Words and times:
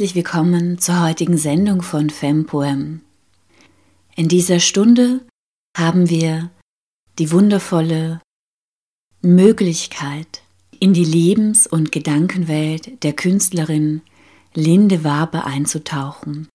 Herzlich 0.00 0.16
willkommen 0.16 0.78
zur 0.78 1.02
heutigen 1.02 1.36
Sendung 1.36 1.82
von 1.82 2.08
FemPoem. 2.08 3.02
In 4.16 4.28
dieser 4.28 4.58
Stunde 4.58 5.20
haben 5.76 6.08
wir 6.08 6.48
die 7.18 7.30
wundervolle 7.30 8.22
Möglichkeit, 9.20 10.40
in 10.78 10.94
die 10.94 11.04
Lebens- 11.04 11.66
und 11.66 11.92
Gedankenwelt 11.92 13.04
der 13.04 13.12
Künstlerin 13.12 14.00
Linde 14.54 15.04
Wabe 15.04 15.44
einzutauchen. 15.44 16.48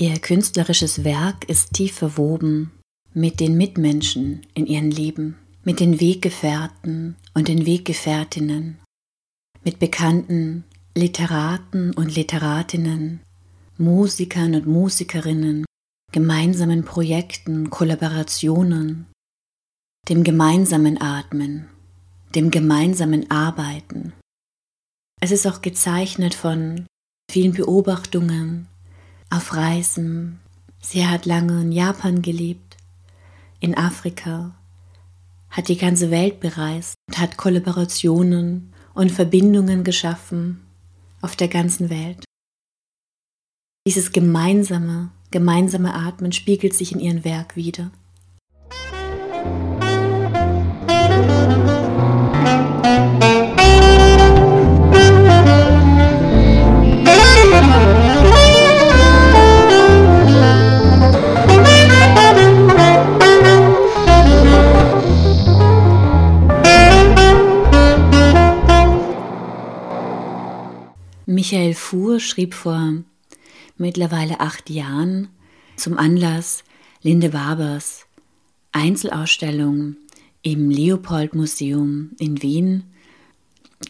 Ihr 0.00 0.20
künstlerisches 0.20 1.02
Werk 1.02 1.48
ist 1.48 1.72
tief 1.72 1.92
verwoben 1.92 2.70
mit 3.12 3.40
den 3.40 3.56
Mitmenschen 3.56 4.42
in 4.54 4.68
ihrem 4.68 4.90
Leben, 4.90 5.36
mit 5.64 5.80
den 5.80 5.98
Weggefährten 5.98 7.16
und 7.34 7.48
den 7.48 7.66
Weggefährtinnen, 7.66 8.78
mit 9.64 9.80
bekannten 9.80 10.62
Literaten 10.96 11.92
und 11.92 12.16
Literatinnen, 12.16 13.20
Musikern 13.76 14.54
und 14.54 14.66
Musikerinnen, 14.66 15.66
gemeinsamen 16.10 16.86
Projekten, 16.86 17.68
Kollaborationen, 17.68 19.06
dem 20.08 20.24
gemeinsamen 20.24 20.98
Atmen, 20.98 21.68
dem 22.34 22.50
gemeinsamen 22.50 23.30
Arbeiten. 23.30 24.14
Es 25.20 25.32
ist 25.32 25.46
auch 25.46 25.60
gezeichnet 25.60 26.34
von 26.34 26.86
vielen 27.30 27.52
Beobachtungen 27.52 28.66
auf 29.28 29.52
Reisen. 29.52 30.40
Sie 30.80 31.06
hat 31.06 31.26
lange 31.26 31.60
in 31.60 31.72
Japan 31.72 32.22
gelebt, 32.22 32.78
in 33.60 33.76
Afrika, 33.76 34.54
hat 35.50 35.68
die 35.68 35.76
ganze 35.76 36.10
Welt 36.10 36.40
bereist 36.40 36.94
und 37.06 37.18
hat 37.18 37.36
Kollaborationen 37.36 38.72
und 38.94 39.12
Verbindungen 39.12 39.84
geschaffen 39.84 40.62
auf 41.26 41.34
der 41.34 41.48
ganzen 41.48 41.90
Welt. 41.90 42.24
Dieses 43.84 44.12
gemeinsame, 44.12 45.10
gemeinsame 45.32 45.92
Atmen 45.92 46.30
spiegelt 46.30 46.72
sich 46.72 46.92
in 46.92 47.00
ihrem 47.00 47.24
Werk 47.24 47.56
wider. 47.56 47.90
Michael 71.36 71.74
Fuhr 71.74 72.18
schrieb 72.18 72.54
vor 72.54 72.94
mittlerweile 73.76 74.40
acht 74.40 74.70
Jahren 74.70 75.28
zum 75.76 75.98
Anlass 75.98 76.64
Linde 77.02 77.34
Wabers 77.34 78.06
Einzelausstellung 78.72 79.96
im 80.40 80.70
Leopold 80.70 81.34
Museum 81.34 82.12
in 82.18 82.40
Wien. 82.40 82.84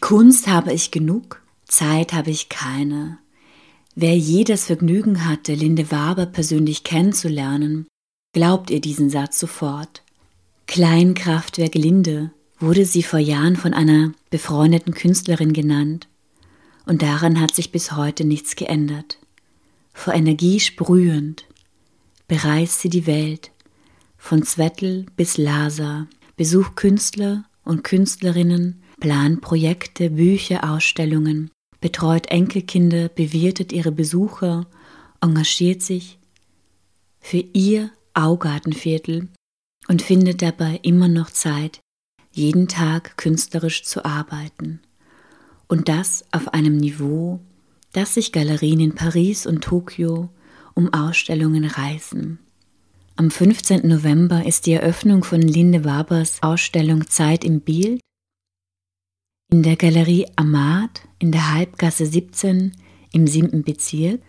Kunst 0.01 0.49
habe 0.49 0.73
ich 0.73 0.91
genug, 0.91 1.41
Zeit 1.63 2.11
habe 2.11 2.31
ich 2.31 2.49
keine. 2.49 3.17
Wer 3.95 4.17
je 4.17 4.43
das 4.43 4.65
Vergnügen 4.65 5.23
hatte, 5.23 5.53
Linde 5.53 5.89
Waber 5.89 6.25
persönlich 6.25 6.83
kennenzulernen, 6.83 7.87
glaubt 8.33 8.71
ihr 8.71 8.81
diesen 8.81 9.09
Satz 9.09 9.39
sofort. 9.39 10.03
Kleinkraftwerk 10.65 11.75
Linde 11.75 12.29
wurde 12.59 12.83
sie 12.83 13.03
vor 13.03 13.19
Jahren 13.19 13.55
von 13.55 13.73
einer 13.73 14.11
befreundeten 14.31 14.93
Künstlerin 14.93 15.53
genannt 15.53 16.09
und 16.87 17.01
daran 17.01 17.39
hat 17.39 17.53
sich 17.53 17.71
bis 17.71 17.91
heute 17.91 18.23
nichts 18.23 18.55
geändert. 18.55 19.19
Vor 19.93 20.13
Energie 20.13 20.59
sprühend 20.59 21.45
bereist 22.27 22.79
sie 22.79 22.89
die 22.89 23.05
Welt, 23.05 23.51
von 24.17 24.43
Zwettel 24.43 25.05
bis 25.15 25.37
Lhasa, 25.37 26.07
besucht 26.37 26.75
Künstler 26.75 27.45
und 27.63 27.83
Künstlerinnen, 27.83 28.81
plant 28.99 29.41
Projekte, 29.41 30.11
Bücher, 30.11 30.69
Ausstellungen, 30.69 31.51
betreut 31.81 32.27
Enkelkinder, 32.27 33.09
bewirtet 33.09 33.71
ihre 33.73 33.91
Besucher, 33.91 34.65
engagiert 35.21 35.81
sich 35.81 36.17
für 37.19 37.43
ihr 37.53 37.91
Augartenviertel 38.13 39.27
und 39.87 40.01
findet 40.01 40.41
dabei 40.41 40.79
immer 40.83 41.07
noch 41.07 41.31
Zeit, 41.31 41.79
jeden 42.31 42.67
Tag 42.67 43.17
künstlerisch 43.17 43.83
zu 43.83 44.05
arbeiten 44.05 44.81
und 45.67 45.89
das 45.89 46.25
auf 46.31 46.53
einem 46.53 46.77
Niveau, 46.77 47.39
dass 47.93 48.13
sich 48.13 48.31
Galerien 48.31 48.79
in 48.79 48.95
Paris 48.95 49.45
und 49.45 49.63
Tokio 49.63 50.29
um 50.73 50.93
Ausstellungen 50.93 51.65
reißen. 51.65 52.39
Am 53.15 53.31
15. 53.31 53.87
November 53.87 54.45
ist 54.45 54.67
die 54.67 54.73
Eröffnung 54.73 55.23
von 55.23 55.41
Linde 55.41 55.83
Wabers 55.83 56.37
Ausstellung 56.43 57.07
Zeit 57.07 57.43
im 57.43 57.61
Bild 57.61 57.99
in 59.49 59.63
der 59.63 59.75
Galerie 59.75 60.27
Amat 60.35 61.01
in 61.19 61.31
der 61.31 61.53
Halbgasse 61.53 62.05
17 62.05 62.73
im 63.13 63.27
7. 63.27 63.63
Bezirk. 63.63 64.21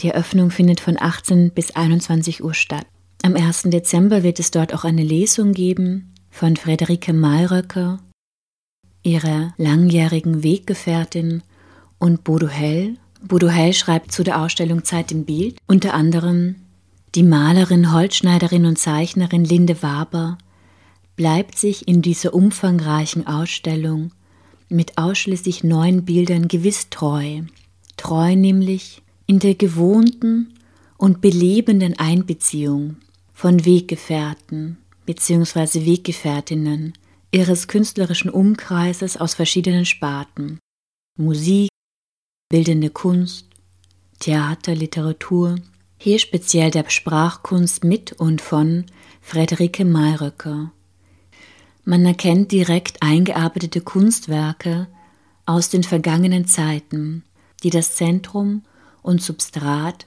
Die 0.00 0.08
Eröffnung 0.08 0.50
findet 0.50 0.80
von 0.80 1.00
18 1.00 1.52
bis 1.52 1.70
21 1.70 2.42
Uhr 2.42 2.54
statt. 2.54 2.86
Am 3.22 3.36
1. 3.36 3.62
Dezember 3.66 4.22
wird 4.22 4.40
es 4.40 4.50
dort 4.50 4.74
auch 4.74 4.84
eine 4.84 5.04
Lesung 5.04 5.52
geben 5.52 6.12
von 6.28 6.56
Frederike 6.56 7.12
Malröcker 7.12 8.00
ihrer 9.04 9.54
langjährigen 9.56 10.42
Weggefährtin 10.42 11.42
und 11.98 12.24
Bodo 12.24 12.48
Hell. 12.48 12.96
Bodo 13.22 13.48
Hell 13.48 13.72
schreibt 13.72 14.10
zu 14.10 14.24
der 14.24 14.40
Ausstellung 14.40 14.84
Zeit 14.84 15.12
im 15.12 15.24
Bild 15.24 15.56
unter 15.66 15.94
anderem 15.94 16.56
die 17.14 17.22
Malerin, 17.22 17.92
Holzschneiderin 17.92 18.66
und 18.66 18.76
Zeichnerin 18.76 19.44
Linde 19.44 19.82
Waber 19.82 20.36
bleibt 21.14 21.56
sich 21.56 21.86
in 21.86 22.02
dieser 22.02 22.34
umfangreichen 22.34 23.26
Ausstellung 23.26 24.10
mit 24.68 24.98
ausschließlich 24.98 25.62
neun 25.62 26.04
Bildern 26.04 26.48
gewiss 26.48 26.90
treu, 26.90 27.42
treu 27.96 28.34
nämlich 28.34 29.02
in 29.26 29.38
der 29.38 29.54
gewohnten 29.54 30.54
und 30.96 31.20
belebenden 31.20 31.96
Einbeziehung 31.98 32.96
von 33.32 33.64
Weggefährten 33.64 34.78
bzw. 35.06 35.86
Weggefährtinnen 35.86 36.94
ihres 37.34 37.66
künstlerischen 37.66 38.30
Umkreises 38.30 39.16
aus 39.16 39.34
verschiedenen 39.34 39.84
Sparten. 39.84 40.60
Musik, 41.18 41.68
bildende 42.48 42.90
Kunst, 42.90 43.48
Theater, 44.20 44.76
Literatur, 44.76 45.56
hier 45.98 46.20
speziell 46.20 46.70
der 46.70 46.88
Sprachkunst 46.88 47.82
mit 47.82 48.12
und 48.12 48.40
von 48.40 48.86
Friederike 49.20 49.84
Mayröcker. 49.84 50.70
Man 51.84 52.06
erkennt 52.06 52.52
direkt 52.52 53.02
eingearbeitete 53.02 53.80
Kunstwerke 53.80 54.86
aus 55.44 55.70
den 55.70 55.82
vergangenen 55.82 56.46
Zeiten, 56.46 57.24
die 57.64 57.70
das 57.70 57.96
Zentrum 57.96 58.62
und 59.02 59.20
Substrat 59.20 60.06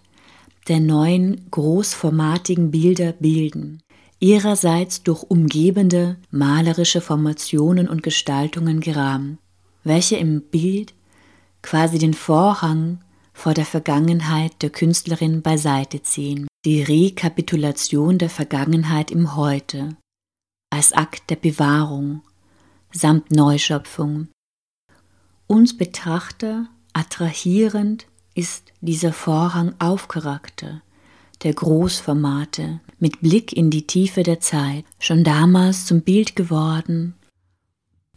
der 0.69 0.79
neuen 0.79 1.45
großformatigen 1.51 2.71
Bilder 2.71 3.11
bilden 3.11 3.81
ihrerseits 4.19 5.03
durch 5.03 5.23
umgebende 5.23 6.17
malerische 6.31 7.01
Formationen 7.01 7.87
und 7.87 8.03
Gestaltungen 8.03 8.79
gerahmt, 8.79 9.39
welche 9.83 10.17
im 10.17 10.41
Bild 10.41 10.93
quasi 11.61 11.99
den 11.99 12.13
Vorhang 12.13 13.03
vor 13.33 13.53
der 13.53 13.65
Vergangenheit 13.65 14.61
der 14.61 14.71
Künstlerin 14.71 15.41
beiseite 15.41 16.01
ziehen, 16.01 16.47
die 16.65 16.81
Rekapitulation 16.81 18.17
der 18.17 18.29
Vergangenheit 18.29 19.11
im 19.11 19.35
Heute, 19.35 19.95
als 20.71 20.91
Akt 20.93 21.29
der 21.29 21.35
Bewahrung 21.35 22.21
samt 22.91 23.31
Neuschöpfung. 23.31 24.29
Uns 25.45 25.77
Betrachter 25.77 26.67
attrahierend 26.93 28.07
ist 28.33 28.73
dieser 28.81 29.13
Vorhang 29.13 29.75
Aufcharakter, 29.79 30.81
der 31.43 31.53
Großformate 31.53 32.79
mit 32.99 33.21
Blick 33.21 33.53
in 33.53 33.69
die 33.69 33.85
Tiefe 33.85 34.23
der 34.23 34.39
Zeit, 34.39 34.85
schon 34.99 35.23
damals 35.23 35.85
zum 35.85 36.01
Bild 36.01 36.35
geworden 36.35 37.13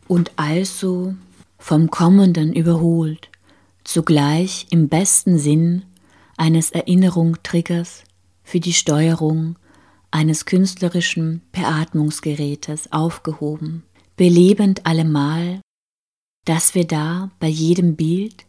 und 0.08 0.32
also 0.36 1.14
vom 1.58 1.90
Kommenden 1.90 2.52
überholt, 2.52 3.28
zugleich 3.84 4.66
im 4.70 4.88
besten 4.88 5.38
Sinn 5.38 5.84
eines 6.36 6.70
Erinnerungtriggers 6.70 8.04
für 8.42 8.60
die 8.60 8.72
Steuerung 8.72 9.56
eines 10.10 10.46
künstlerischen 10.46 11.42
Beatmungsgerätes 11.52 12.92
aufgehoben, 12.92 13.84
belebend 14.16 14.86
allemal, 14.86 15.60
dass 16.46 16.74
wir 16.74 16.86
da 16.86 17.30
bei 17.38 17.46
jedem 17.46 17.96
Bild 17.96 18.46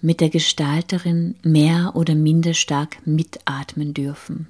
mit 0.00 0.20
der 0.20 0.30
Gestalterin 0.30 1.34
mehr 1.42 1.92
oder 1.94 2.14
minder 2.14 2.54
stark 2.54 3.04
mitatmen 3.06 3.92
dürfen. 3.92 4.46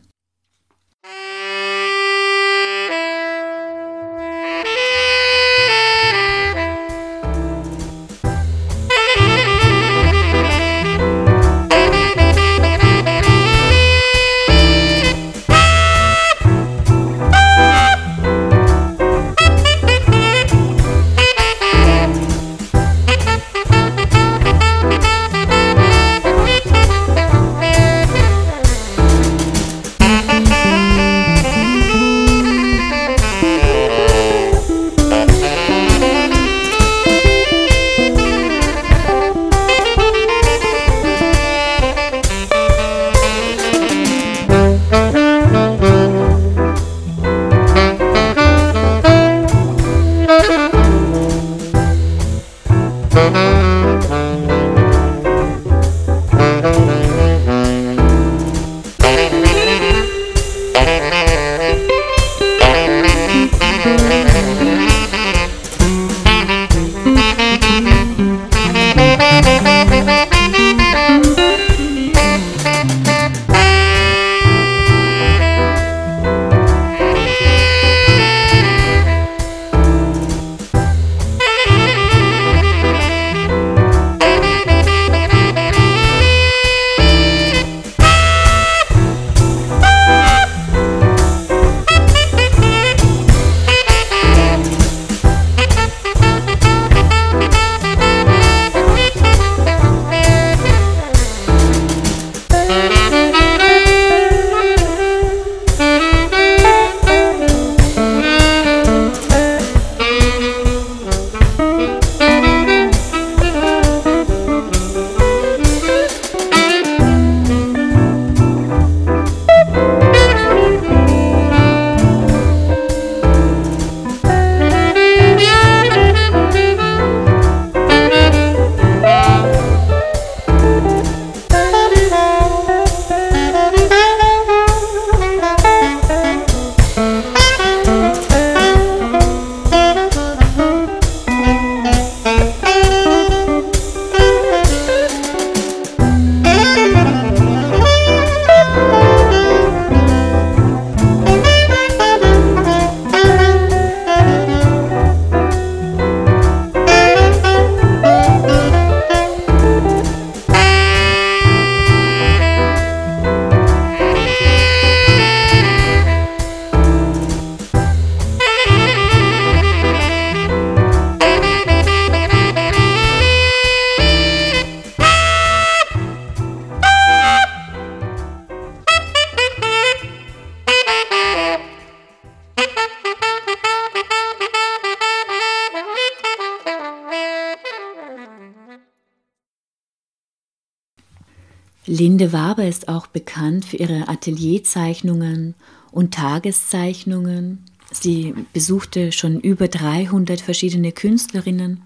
Für 193.68 193.76
ihre 193.76 194.08
Atelierzeichnungen 194.08 195.54
und 195.92 196.14
Tageszeichnungen. 196.14 197.64
Sie 197.90 198.34
besuchte 198.52 199.12
schon 199.12 199.40
über 199.40 199.68
300 199.68 200.40
verschiedene 200.40 200.92
Künstlerinnen. 200.92 201.82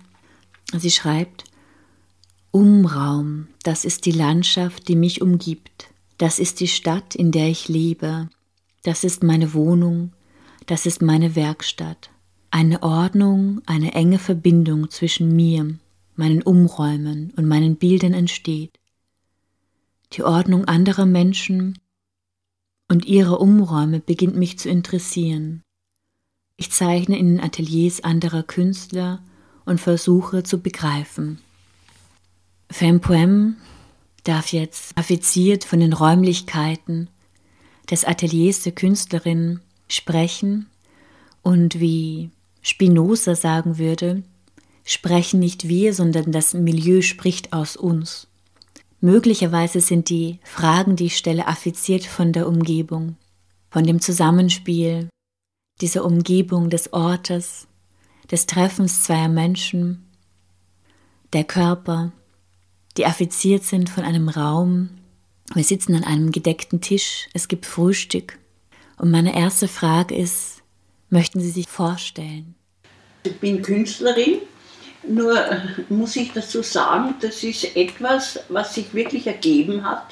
Sie 0.77 0.91
schreibt, 0.91 1.45
Umraum, 2.51 3.49
das 3.63 3.85
ist 3.85 4.07
die 4.07 4.13
Landschaft, 4.13 4.89
die 4.89 4.97
mich 4.97 5.23
umgibt. 5.23 5.89
Das 6.19 6.39
ist 6.39 6.61
die 6.61 6.69
Stadt, 6.69 7.15
in 7.15 7.33
der 7.33 7.49
ich 7.49 7.69
lebe. 7.69 8.29
Das 8.83 9.05
ist 9.05 9.23
meine 9.23 9.55
Wohnung. 9.55 10.13
Das 10.67 10.87
ist 10.87 11.03
meine 11.03 11.35
Werkstatt. 11.35 12.11
Eine 12.51 12.83
Ordnung, 12.83 13.63
eine 13.67 13.95
enge 13.95 14.19
Verbindung 14.19 14.91
zwischen 14.91 15.35
mir, 15.35 15.75
meinen 16.17 16.43
Umräumen 16.43 17.33
und 17.37 17.49
meinen 17.49 17.77
Bildern 17.77 18.13
entsteht. 18.13 18.71
Die 20.13 20.23
Ordnung 20.23 20.67
anderer 20.67 21.07
Menschen 21.07 21.79
und 22.89 23.07
ihre 23.07 23.39
Umräume 23.39 24.01
beginnt 24.01 24.37
mich 24.37 24.59
zu 24.59 24.69
interessieren. 24.69 25.63
Ich 26.57 26.71
zeichne 26.71 27.19
in 27.19 27.37
den 27.37 27.41
Ateliers 27.41 28.05
anderer 28.05 28.43
Künstler 28.43 29.23
und 29.65 29.81
versuche 29.81 30.43
zu 30.43 30.61
begreifen. 30.61 31.39
Femme 32.71 32.99
Poem 32.99 33.57
darf 34.25 34.53
jetzt 34.53 34.97
affiziert 34.97 35.65
von 35.65 35.81
den 35.81 35.93
Räumlichkeiten 35.93 37.09
des 37.91 38.05
Ateliers 38.05 38.63
der 38.63 38.73
Künstlerin 38.73 39.61
sprechen 39.89 40.67
und 41.43 41.81
wie 41.81 42.31
Spinoza 42.61 43.35
sagen 43.35 43.79
würde, 43.79 44.23
sprechen 44.85 45.41
nicht 45.41 45.69
wir, 45.69 45.95
sondern 45.95 46.33
das 46.33 46.55
Milieu 46.55 47.01
spricht 47.01 47.53
aus 47.53 47.77
uns. 47.77 48.29
Möglicherweise 49.05 49.81
sind 49.81 50.11
die 50.11 50.39
Fragen, 50.45 50.95
die 50.95 51.07
ich 51.07 51.17
stelle, 51.17 51.49
affiziert 51.49 52.05
von 52.05 52.33
der 52.33 52.47
Umgebung, 52.47 53.17
von 53.69 53.83
dem 53.83 54.01
Zusammenspiel 54.01 55.09
dieser 55.81 56.05
Umgebung 56.05 56.71
des 56.71 56.93
Ortes, 56.93 57.67
des 58.31 58.47
Treffens 58.47 59.03
zweier 59.03 59.29
Menschen, 59.29 60.07
der 61.33 61.43
Körper, 61.43 62.13
die 62.97 63.05
affiziert 63.05 63.65
sind 63.65 63.91
von 63.91 64.05
einem 64.05 64.29
Raum. 64.29 64.91
Wir 65.53 65.65
sitzen 65.65 65.97
an 65.97 66.05
einem 66.05 66.31
gedeckten 66.31 66.81
Tisch, 66.81 67.29
es 67.33 67.49
gibt 67.49 67.67
Frühstück. 67.67 68.39
Und 68.99 69.11
meine 69.11 69.35
erste 69.35 69.67
Frage 69.67 70.15
ist, 70.15 70.63
möchten 71.11 71.41
Sie 71.41 71.51
sich 71.51 71.67
vorstellen? 71.67 72.55
Ich 73.25 73.37
bin 73.41 73.63
Künstlerin 73.63 74.39
nur 75.05 75.37
muss 75.89 76.17
ich 76.17 76.33
dazu 76.33 76.63
sagen, 76.63 77.15
das 77.21 77.43
ist 77.43 77.77
etwas, 77.77 78.41
was 78.49 78.75
sich 78.75 78.93
wirklich 78.95 79.27
ergeben 79.27 79.85
hat. 79.89 80.07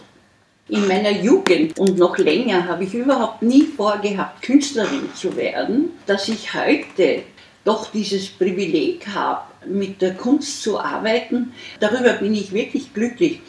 In 0.68 0.86
meiner 0.86 1.10
Jugend 1.10 1.78
und 1.78 1.98
noch 1.98 2.16
länger 2.18 2.66
habe 2.68 2.84
ich 2.84 2.94
überhaupt 2.94 3.42
nie 3.42 3.64
vorgehabt, 3.64 4.42
Künstlerin 4.42 5.08
zu 5.14 5.36
werden. 5.36 5.90
Dass 6.06 6.28
ich 6.28 6.54
heute 6.54 7.22
doch 7.64 7.90
dieses 7.90 8.28
Privileg 8.28 9.06
habe, 9.08 9.42
mit 9.66 10.00
der 10.00 10.14
Kunst 10.14 10.62
zu 10.62 10.78
arbeiten, 10.78 11.52
darüber 11.80 12.14
bin 12.14 12.34
ich 12.34 12.52
wirklich 12.52 12.94
glücklich. 12.94 13.40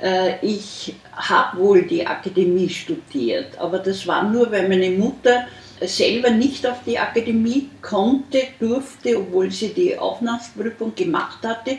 Äh, 0.00 0.34
ich 0.42 0.94
habe 1.12 1.58
wohl 1.58 1.82
die 1.82 2.06
Akademie 2.06 2.68
studiert, 2.68 3.58
aber 3.58 3.78
das 3.78 4.06
war 4.06 4.22
nur, 4.22 4.50
weil 4.52 4.68
meine 4.68 4.90
Mutter 4.90 5.46
selber 5.80 6.30
nicht 6.30 6.66
auf 6.66 6.78
die 6.86 6.98
Akademie 6.98 7.70
konnte, 7.82 8.42
durfte, 8.58 9.18
obwohl 9.18 9.50
sie 9.50 9.68
die 9.68 9.98
Aufnahmeprüfung 9.98 10.94
gemacht 10.94 11.44
hatte. 11.44 11.78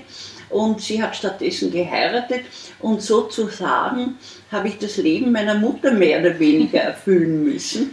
Und 0.49 0.81
sie 0.81 1.01
hat 1.01 1.15
stattdessen 1.15 1.71
geheiratet. 1.71 2.41
Und 2.79 3.01
sozusagen 3.01 4.17
habe 4.51 4.69
ich 4.69 4.77
das 4.77 4.97
Leben 4.97 5.31
meiner 5.31 5.55
Mutter 5.55 5.91
mehr 5.91 6.19
oder 6.21 6.39
weniger 6.39 6.79
erfüllen 6.81 7.43
müssen 7.43 7.91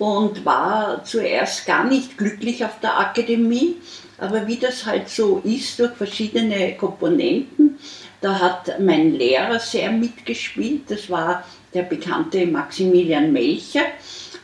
und 0.00 0.46
war 0.46 1.04
zuerst 1.04 1.66
gar 1.66 1.84
nicht 1.84 2.16
glücklich 2.16 2.64
auf 2.64 2.80
der 2.80 2.98
Akademie. 2.98 3.76
Aber 4.16 4.46
wie 4.46 4.56
das 4.56 4.86
halt 4.86 5.08
so 5.08 5.42
ist, 5.44 5.78
durch 5.78 5.92
verschiedene 5.92 6.74
Komponenten, 6.76 7.78
da 8.20 8.38
hat 8.38 8.80
mein 8.80 9.14
Lehrer 9.14 9.58
sehr 9.58 9.90
mitgespielt. 9.92 10.90
Das 10.90 11.10
war 11.10 11.44
der 11.74 11.82
bekannte 11.82 12.46
Maximilian 12.46 13.32
Melcher. 13.32 13.84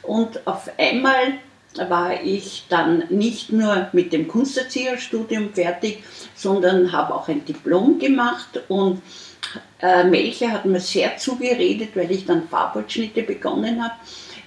Und 0.07 0.47
auf 0.47 0.71
einmal 0.79 1.39
war 1.89 2.23
ich 2.23 2.65
dann 2.69 3.05
nicht 3.11 3.53
nur 3.53 3.89
mit 3.93 4.13
dem 4.13 4.29
Kunsterzieherstudium 4.29 5.53
fertig, 5.53 6.03
sondern 6.35 6.93
habe 6.93 7.15
auch 7.15 7.29
ein 7.29 7.45
Diplom 7.45 7.99
gemacht 7.99 8.61
und 8.69 9.03
äh, 9.81 10.05
Melcher 10.05 10.51
hat 10.53 10.65
mir 10.65 10.81
sehr 10.81 11.17
zugeredet, 11.19 11.91
weil 11.95 12.11
ich 12.11 12.25
dann 12.25 12.49
Farbholzschnitte 12.49 13.23
begonnen 13.23 13.83
habe, 13.83 13.95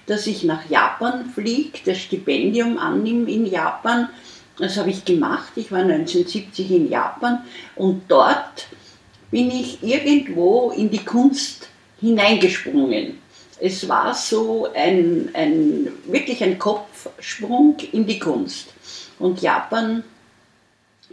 dass 0.05 0.27
ich 0.27 0.43
nach 0.43 0.69
Japan 0.69 1.29
fliege, 1.29 1.79
das 1.85 1.99
Stipendium 1.99 2.77
annehme 2.77 3.29
in 3.29 3.45
Japan. 3.45 4.09
Das 4.57 4.77
habe 4.77 4.89
ich 4.89 5.05
gemacht. 5.05 5.53
Ich 5.55 5.71
war 5.71 5.79
1970 5.79 6.71
in 6.71 6.89
Japan 6.89 7.43
und 7.75 8.03
dort 8.07 8.67
bin 9.31 9.51
ich 9.51 9.81
irgendwo 9.83 10.71
in 10.71 10.89
die 10.89 11.05
Kunst 11.05 11.69
hineingesprungen. 12.01 13.19
Es 13.59 13.87
war 13.89 14.13
so 14.13 14.67
ein, 14.73 15.29
ein, 15.33 15.91
wirklich 16.05 16.43
ein 16.43 16.57
Kopfsprung 16.57 17.77
in 17.91 18.07
die 18.07 18.19
Kunst. 18.19 18.73
Und 19.19 19.41
Japan 19.41 20.03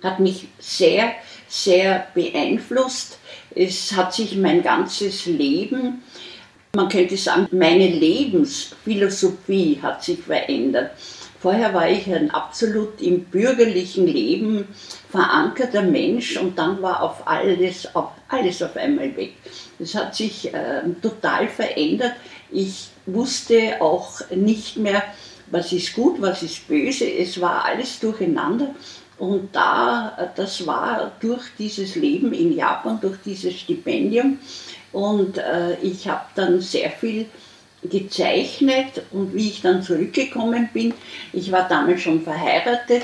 hat 0.02 0.20
mich 0.20 0.48
sehr, 0.58 1.12
sehr 1.48 2.06
beeinflusst. 2.14 3.18
Es 3.54 3.92
hat 3.96 4.14
sich 4.14 4.36
mein 4.36 4.62
ganzes 4.62 5.26
Leben, 5.26 6.02
man 6.76 6.88
könnte 6.90 7.16
sagen, 7.16 7.48
meine 7.52 7.88
Lebensphilosophie 7.88 9.80
hat 9.82 10.04
sich 10.04 10.20
verändert. 10.20 10.90
Vorher 11.40 11.72
war 11.72 11.88
ich 11.88 12.06
ein 12.12 12.30
absolut 12.30 13.00
im 13.00 13.24
bürgerlichen 13.24 14.06
Leben 14.06 14.68
verankerter 15.10 15.82
Mensch 15.82 16.36
und 16.36 16.58
dann 16.58 16.82
war 16.82 17.02
auf 17.02 17.26
alles, 17.26 17.94
auf 17.94 18.10
alles 18.28 18.62
auf 18.62 18.76
einmal 18.76 19.16
weg. 19.16 19.32
Es 19.78 19.94
hat 19.94 20.14
sich 20.14 20.52
äh, 20.52 20.82
total 21.00 21.48
verändert. 21.48 22.12
Ich 22.56 22.88
wusste 23.04 23.82
auch 23.82 24.30
nicht 24.30 24.78
mehr, 24.78 25.02
was 25.50 25.72
ist 25.72 25.92
gut, 25.92 26.22
was 26.22 26.42
ist 26.42 26.66
böse. 26.66 27.04
Es 27.04 27.38
war 27.38 27.66
alles 27.66 28.00
durcheinander. 28.00 28.74
Und 29.18 29.54
da, 29.54 30.32
das 30.34 30.66
war 30.66 31.12
durch 31.20 31.42
dieses 31.58 31.96
Leben 31.96 32.32
in 32.32 32.56
Japan, 32.56 32.98
durch 32.98 33.18
dieses 33.26 33.60
Stipendium. 33.60 34.38
Und 34.90 35.36
äh, 35.36 35.78
ich 35.82 36.08
habe 36.08 36.24
dann 36.34 36.62
sehr 36.62 36.90
viel 36.90 37.26
gezeichnet 37.82 39.02
und 39.10 39.34
wie 39.34 39.48
ich 39.48 39.60
dann 39.60 39.82
zurückgekommen 39.82 40.70
bin, 40.72 40.94
ich 41.34 41.52
war 41.52 41.68
damals 41.68 42.00
schon 42.00 42.22
verheiratet, 42.22 43.02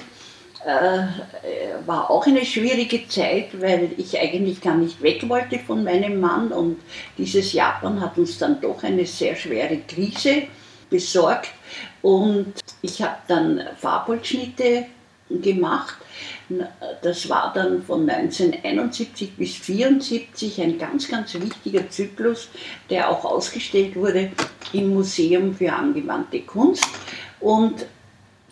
äh, 0.65 1.87
war 1.87 2.11
auch 2.11 2.27
eine 2.27 2.45
schwierige 2.45 3.09
Zeit, 3.09 3.61
weil 3.61 3.91
ich 3.97 4.19
eigentlich 4.19 4.61
gar 4.61 4.77
nicht 4.77 5.03
weg 5.03 5.29
wollte 5.29 5.59
von 5.59 5.85
meinem 5.85 6.21
Mann 6.21 6.53
und 6.53 6.79
dieses 7.19 7.53
Japan 7.53 8.01
hat 8.01 8.17
uns 8.19 8.39
dann 8.39 8.61
doch 8.61 8.83
eine 8.83 9.07
sehr 9.07 9.35
schwere 9.37 9.79
Krise 9.89 10.45
besorgt 10.89 11.51
und 12.03 12.55
ich 12.83 13.03
habe 13.03 13.17
dann 13.29 13.63
Farbholzschnitte 13.79 14.87
gemacht. 15.29 15.97
Das 17.03 17.29
war 17.29 17.53
dann 17.55 17.83
von 17.83 18.09
1971 18.09 19.37
bis 19.37 19.55
1974 19.57 20.61
ein 20.61 20.79
ganz, 20.79 21.09
ganz 21.09 21.35
wichtiger 21.35 21.89
Zyklus, 21.89 22.49
der 22.91 23.09
auch 23.09 23.25
ausgestellt 23.25 23.97
wurde 23.97 24.31
im 24.73 24.93
Museum 24.93 25.55
für 25.55 25.73
angewandte 25.73 26.41
Kunst. 26.43 26.85
Und 27.41 27.87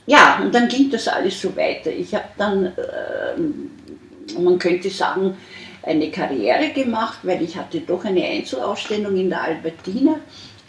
ja, 0.06 0.40
und 0.42 0.54
dann 0.54 0.68
ging 0.68 0.90
das 0.90 1.08
alles 1.08 1.40
so 1.40 1.54
weiter. 1.56 1.90
Ich 1.90 2.14
habe 2.14 2.28
dann, 2.36 2.66
äh, 2.66 4.38
man 4.40 4.58
könnte 4.58 4.90
sagen, 4.90 5.36
eine 5.82 6.10
Karriere 6.10 6.70
gemacht, 6.70 7.18
weil 7.22 7.42
ich 7.42 7.56
hatte 7.56 7.80
doch 7.80 8.04
eine 8.04 8.24
Einzelausstellung 8.24 9.16
in 9.16 9.30
der 9.30 9.42
Albertina. 9.42 10.16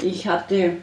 Ich 0.01 0.27
hatte 0.27 0.77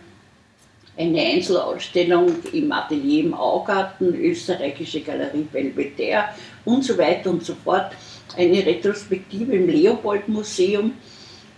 eine 0.96 1.20
Einzelausstellung 1.20 2.36
im 2.52 2.72
Atelier 2.72 3.24
im 3.24 3.34
Augarten, 3.34 4.14
österreichische 4.14 5.00
Galerie 5.00 5.46
Belvedere 5.50 6.24
und 6.64 6.84
so 6.84 6.98
weiter 6.98 7.30
und 7.30 7.44
so 7.44 7.54
fort. 7.54 7.92
Eine 8.36 8.64
Retrospektive 8.66 9.54
im 9.54 9.68
Leopold-Museum. 9.68 10.92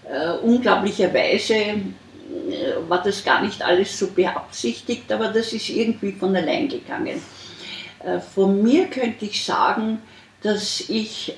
Äh, 0.05 0.33
unglaublicherweise 0.45 1.55
war 2.89 3.03
das 3.03 3.25
gar 3.25 3.43
nicht 3.43 3.63
alles 3.63 3.99
so 3.99 4.09
beabsichtigt, 4.09 5.11
aber 5.13 5.29
das 5.29 5.53
ist 5.53 5.69
irgendwie 5.69 6.13
von 6.13 6.35
allein 6.35 6.69
gegangen. 6.69 7.21
Äh, 8.05 8.21
von 8.21 8.63
mir 8.63 8.87
könnte 8.87 9.25
ich 9.27 9.45
sagen, 9.45 9.99
dass 10.43 10.89
ich 10.89 11.35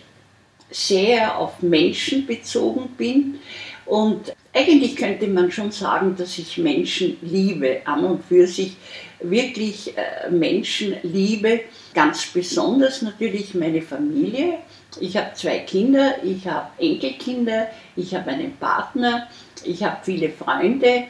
sehr 0.70 1.36
auf 1.36 1.60
Menschen 1.62 2.26
bezogen 2.26 2.88
bin 2.96 3.38
und 3.84 4.34
eigentlich 4.54 4.96
könnte 4.96 5.26
man 5.28 5.50
schon 5.50 5.72
sagen, 5.72 6.14
dass 6.16 6.38
ich 6.38 6.58
Menschen 6.58 7.16
liebe, 7.22 7.82
an 7.84 8.04
und 8.04 8.24
für 8.24 8.46
sich 8.46 8.76
wirklich 9.20 9.96
äh, 9.96 10.30
Menschen 10.30 10.96
liebe, 11.02 11.60
ganz 11.94 12.26
besonders 12.26 13.02
natürlich 13.02 13.54
meine 13.54 13.82
Familie, 13.82 14.58
Ich 15.00 15.16
habe 15.16 15.32
zwei 15.34 15.60
Kinder, 15.60 16.16
ich 16.22 16.46
habe 16.46 16.68
Enkelkinder, 16.78 17.68
ich 17.96 18.14
habe 18.14 18.30
einen 18.30 18.56
Partner, 18.56 19.28
ich 19.64 19.82
habe 19.82 19.98
viele 20.02 20.30
Freunde. 20.30 21.04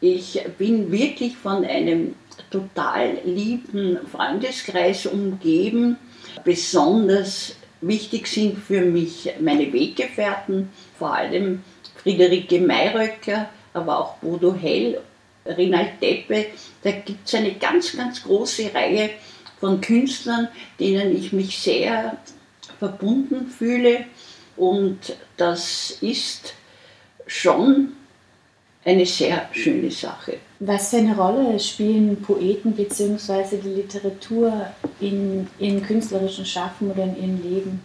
Ich 0.00 0.40
bin 0.58 0.90
wirklich 0.90 1.36
von 1.36 1.64
einem 1.64 2.14
total 2.50 3.18
lieben 3.24 3.98
Freundeskreis 4.10 5.06
umgeben. 5.06 5.96
Besonders 6.44 7.56
wichtig 7.80 8.26
sind 8.26 8.58
für 8.58 8.80
mich 8.80 9.32
meine 9.40 9.72
Weggefährten, 9.72 10.70
vor 10.98 11.14
allem 11.14 11.62
Friederike 11.96 12.60
Mayröcker, 12.60 13.48
aber 13.74 13.98
auch 13.98 14.16
Bodo 14.16 14.54
Hell, 14.54 15.00
Rinald 15.46 16.00
Deppe. 16.00 16.46
Da 16.82 16.90
gibt 16.90 17.26
es 17.26 17.34
eine 17.34 17.54
ganz, 17.54 17.96
ganz 17.96 18.22
große 18.22 18.74
Reihe 18.74 19.10
von 19.60 19.80
Künstlern, 19.80 20.48
denen 20.80 21.16
ich 21.16 21.32
mich 21.32 21.58
sehr 21.58 22.16
verbunden 22.78 23.46
fühle. 23.46 24.06
Und 24.56 25.16
das 25.36 25.98
ist 26.00 26.54
schon 27.32 27.92
eine 28.84 29.06
sehr 29.06 29.48
schöne 29.52 29.90
Sache. 29.90 30.38
Was 30.60 30.90
für 30.90 30.98
eine 30.98 31.16
Rolle 31.16 31.58
spielen 31.58 32.20
Poeten 32.20 32.72
bzw. 32.72 33.56
die 33.62 33.68
Literatur 33.68 34.66
in 35.00 35.46
ihrem 35.58 35.82
künstlerischen 35.82 36.44
Schaffen 36.44 36.90
oder 36.90 37.04
in 37.04 37.16
ihrem 37.16 37.42
Leben? 37.42 37.80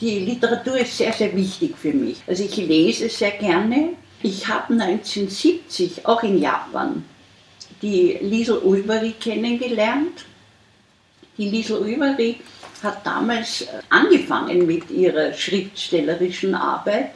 Die 0.00 0.18
Literatur 0.18 0.78
ist 0.78 0.96
sehr, 0.96 1.12
sehr 1.12 1.34
wichtig 1.36 1.76
für 1.76 1.92
mich. 1.92 2.22
Also 2.26 2.44
ich 2.44 2.56
lese 2.56 3.08
sehr 3.08 3.30
gerne. 3.32 3.90
Ich 4.22 4.46
habe 4.48 4.72
1970 4.72 6.06
auch 6.06 6.22
in 6.22 6.40
Japan 6.40 7.04
die 7.80 8.18
Liesel 8.20 8.58
Ulveri 8.58 9.14
kennengelernt. 9.18 10.24
Die 11.38 11.48
Liesel 11.48 11.78
Ulveri 11.78 12.36
hat 12.82 13.06
damals 13.06 13.66
angefangen 13.88 14.66
mit 14.66 14.90
ihrer 14.90 15.32
schriftstellerischen 15.32 16.54
Arbeit 16.54 17.10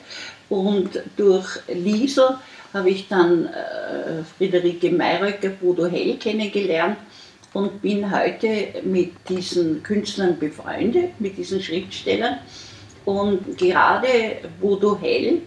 und 0.49 1.03
durch 1.17 1.61
Liesel 1.69 2.38
habe 2.73 2.91
ich 2.91 3.09
dann 3.09 3.47
äh, 3.47 4.23
Friederike 4.37 4.91
Mayröcker, 4.91 5.50
Bodo 5.50 5.87
Hell 5.87 6.17
kennengelernt 6.17 6.99
und 7.53 7.81
bin 7.81 8.11
heute 8.15 8.69
mit 8.85 9.12
diesen 9.29 9.83
Künstlern 9.83 10.38
befreundet, 10.38 11.19
mit 11.21 11.38
diesen 11.38 11.62
Schriftstellern. 11.62 12.38
Und 13.05 13.57
gerade 13.57 14.38
Bodo 14.61 14.99
Hell, 15.00 15.43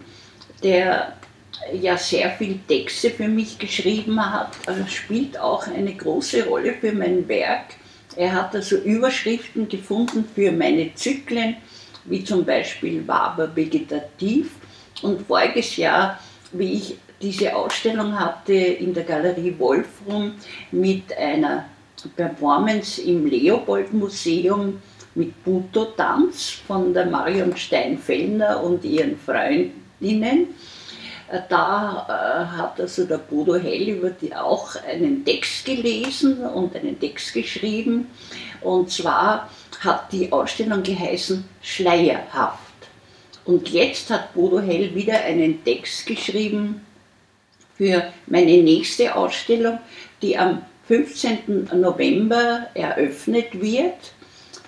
der 0.62 1.14
ja 1.72 1.96
sehr 1.96 2.30
viel 2.30 2.58
Texte 2.66 3.10
für 3.10 3.28
mich 3.28 3.58
geschrieben 3.58 4.18
hat, 4.20 4.56
äh, 4.66 4.88
spielt 4.88 5.38
auch 5.38 5.66
eine 5.66 5.94
große 5.94 6.46
Rolle 6.46 6.74
für 6.74 6.92
mein 6.92 7.28
Werk. 7.28 7.74
Er 8.16 8.32
hat 8.32 8.54
also 8.54 8.76
Überschriften 8.76 9.68
gefunden 9.68 10.24
für 10.34 10.50
meine 10.50 10.94
Zyklen, 10.94 11.56
wie 12.06 12.24
zum 12.24 12.44
Beispiel 12.44 13.06
Waber 13.06 13.54
Vegetativ. 13.54 14.50
Und 15.02 15.26
voriges 15.26 15.76
Jahr, 15.76 16.18
wie 16.52 16.72
ich 16.74 16.96
diese 17.20 17.54
Ausstellung 17.54 18.18
hatte 18.18 18.54
in 18.54 18.94
der 18.94 19.04
Galerie 19.04 19.54
Wolfram 19.58 20.34
mit 20.70 21.16
einer 21.16 21.66
Performance 22.16 23.02
im 23.02 23.26
Leopold 23.26 23.92
Museum 23.92 24.80
mit 25.14 25.44
Buto-Tanz 25.44 26.50
von 26.66 26.94
der 26.94 27.06
Marion 27.06 27.56
Steinfellner 27.56 28.62
und 28.62 28.84
ihren 28.84 29.18
Freundinnen. 29.18 30.48
Da 31.48 32.06
äh, 32.08 32.56
hat 32.56 32.80
also 32.80 33.04
der 33.04 33.18
Bodo 33.18 33.54
Hell 33.54 33.90
über 33.90 34.10
die 34.10 34.34
auch 34.34 34.74
einen 34.84 35.24
Text 35.24 35.64
gelesen 35.64 36.44
und 36.44 36.74
einen 36.74 36.98
Text 36.98 37.32
geschrieben. 37.32 38.08
Und 38.62 38.90
zwar 38.90 39.48
hat 39.80 40.12
die 40.12 40.32
Ausstellung 40.32 40.82
geheißen 40.82 41.44
Schleierhaft. 41.62 42.69
Und 43.44 43.68
jetzt 43.70 44.10
hat 44.10 44.34
Bodo 44.34 44.60
Hell 44.60 44.94
wieder 44.94 45.20
einen 45.24 45.64
Text 45.64 46.06
geschrieben, 46.06 46.82
für 47.80 48.12
meine 48.26 48.58
nächste 48.58 49.14
Ausstellung, 49.14 49.78
die 50.20 50.36
am 50.36 50.60
15. 50.86 51.70
November 51.76 52.66
eröffnet 52.74 53.58
wird 53.58 54.12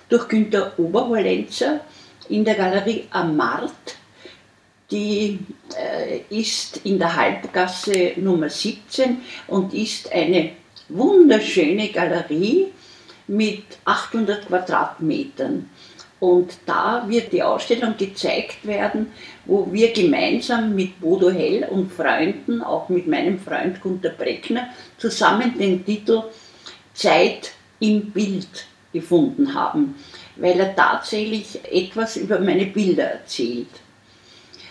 durch 0.09 0.27
Günter 0.27 0.73
Oberhollenzer 0.79 1.81
in 2.29 2.43
der 2.43 2.55
Galerie 2.55 3.03
Amart. 3.11 3.97
Die 4.89 5.37
äh, 5.77 6.21
ist 6.35 6.77
in 6.85 6.97
der 6.97 7.15
Halbgasse 7.15 8.13
Nummer 8.15 8.49
17 8.49 9.21
und 9.45 9.75
ist 9.75 10.11
eine 10.11 10.53
wunderschöne 10.89 11.89
Galerie 11.89 12.65
mit 13.27 13.63
800 13.85 14.47
Quadratmetern. 14.47 15.69
Und 16.23 16.53
da 16.65 17.03
wird 17.05 17.33
die 17.33 17.43
Ausstellung 17.43 17.97
gezeigt 17.97 18.65
werden, 18.65 19.11
wo 19.43 19.67
wir 19.69 19.91
gemeinsam 19.91 20.73
mit 20.73 21.01
Bodo 21.01 21.29
Hell 21.29 21.67
und 21.69 21.91
Freunden, 21.91 22.61
auch 22.61 22.87
mit 22.87 23.07
meinem 23.07 23.37
Freund 23.37 23.81
Gunter 23.81 24.11
Breckner, 24.11 24.69
zusammen 24.97 25.57
den 25.57 25.85
Titel 25.85 26.23
Zeit 26.93 27.51
im 27.81 28.09
Bild 28.11 28.67
gefunden 28.93 29.53
haben, 29.53 29.95
weil 30.37 30.57
er 30.61 30.73
tatsächlich 30.73 31.59
etwas 31.69 32.15
über 32.15 32.39
meine 32.39 32.67
Bilder 32.67 33.03
erzählt. 33.03 33.67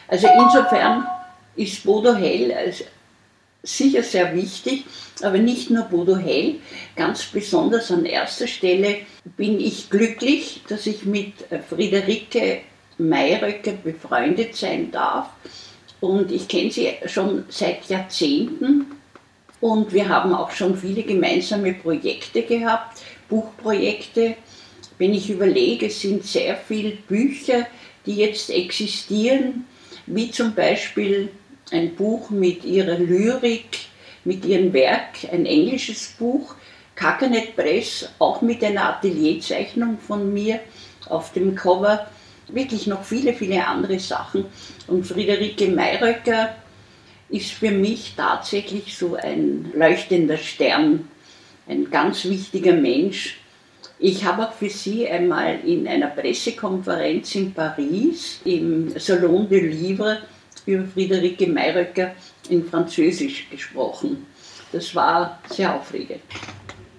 Also 0.08 0.28
insofern 0.34 1.06
ist 1.54 1.84
Bodo 1.84 2.14
Hell 2.14 2.50
sicher 3.62 4.02
sehr 4.02 4.34
wichtig, 4.34 4.84
aber 5.22 5.38
nicht 5.38 5.70
nur 5.70 5.84
Bodo 5.84 6.16
Hell. 6.16 6.56
Ganz 6.96 7.24
besonders 7.24 7.90
an 7.90 8.04
erster 8.04 8.46
Stelle 8.46 8.96
bin 9.36 9.60
ich 9.60 9.90
glücklich, 9.90 10.62
dass 10.68 10.86
ich 10.86 11.04
mit 11.04 11.32
Friederike 11.68 12.60
Mayröcker 12.98 13.72
befreundet 13.72 14.56
sein 14.56 14.90
darf. 14.90 15.28
Und 16.00 16.32
ich 16.32 16.48
kenne 16.48 16.70
sie 16.70 16.90
schon 17.06 17.44
seit 17.48 17.88
Jahrzehnten. 17.88 18.86
Und 19.60 19.92
wir 19.92 20.08
haben 20.08 20.34
auch 20.34 20.50
schon 20.50 20.76
viele 20.76 21.04
gemeinsame 21.04 21.74
Projekte 21.74 22.42
gehabt, 22.42 23.00
Buchprojekte. 23.28 24.34
Wenn 24.98 25.14
ich 25.14 25.30
überlege, 25.30 25.86
es 25.86 26.00
sind 26.00 26.24
sehr 26.24 26.56
viele 26.56 26.90
Bücher, 26.90 27.66
die 28.04 28.16
jetzt 28.16 28.50
existieren, 28.50 29.66
wie 30.06 30.32
zum 30.32 30.54
Beispiel 30.54 31.28
ein 31.72 31.94
Buch 31.94 32.30
mit 32.30 32.64
ihrer 32.64 32.98
Lyrik, 32.98 33.78
mit 34.24 34.44
ihrem 34.44 34.72
Werk, 34.72 35.24
ein 35.32 35.46
englisches 35.46 36.14
Buch, 36.18 36.54
Kakanet 36.94 37.56
Press, 37.56 38.08
auch 38.18 38.42
mit 38.42 38.62
einer 38.62 38.90
Atelierzeichnung 38.90 39.98
von 39.98 40.32
mir 40.32 40.60
auf 41.08 41.32
dem 41.32 41.54
Cover. 41.54 42.06
Wirklich 42.48 42.86
noch 42.86 43.02
viele, 43.02 43.32
viele 43.32 43.66
andere 43.66 43.98
Sachen. 43.98 44.44
Und 44.86 45.06
Friederike 45.06 45.68
Mayröcker 45.68 46.54
ist 47.30 47.52
für 47.52 47.70
mich 47.70 48.12
tatsächlich 48.16 48.96
so 48.96 49.14
ein 49.14 49.72
leuchtender 49.74 50.36
Stern, 50.36 51.08
ein 51.66 51.90
ganz 51.90 52.24
wichtiger 52.26 52.74
Mensch. 52.74 53.38
Ich 53.98 54.24
habe 54.24 54.48
auch 54.48 54.52
für 54.52 54.68
sie 54.68 55.08
einmal 55.08 55.60
in 55.64 55.88
einer 55.88 56.08
Pressekonferenz 56.08 57.34
in 57.36 57.54
Paris 57.54 58.40
im 58.44 58.92
Salon 58.98 59.48
de 59.48 59.60
Livre 59.60 60.18
über 60.66 60.84
Friederike 60.84 61.46
Mayröcker 61.46 62.12
in 62.48 62.64
Französisch 62.64 63.48
gesprochen. 63.50 64.26
Das 64.72 64.94
war 64.94 65.38
sehr 65.50 65.74
aufregend. 65.74 66.22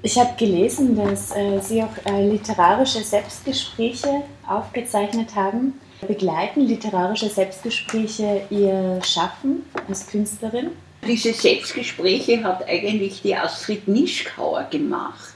Ich 0.06 0.18
habe 0.18 0.36
gelesen, 0.38 0.96
dass 0.96 1.36
äh, 1.36 1.60
Sie 1.62 1.82
auch 1.82 1.96
äh, 2.06 2.30
literarische 2.30 3.02
Selbstgespräche 3.02 4.24
aufgezeichnet 4.48 5.34
haben. 5.34 5.80
Begleiten 6.06 6.62
literarische 6.68 7.30
Selbstgespräche 7.30 8.42
Ihr 8.50 9.00
Schaffen 9.02 9.64
als 9.88 10.06
Künstlerin? 10.06 10.72
Diese 11.08 11.34
Selbstgespräche 11.34 12.44
hat 12.44 12.68
eigentlich 12.68 13.22
die 13.22 13.36
Astrid 13.36 13.88
Nischkauer 13.88 14.68
gemacht. 14.70 15.34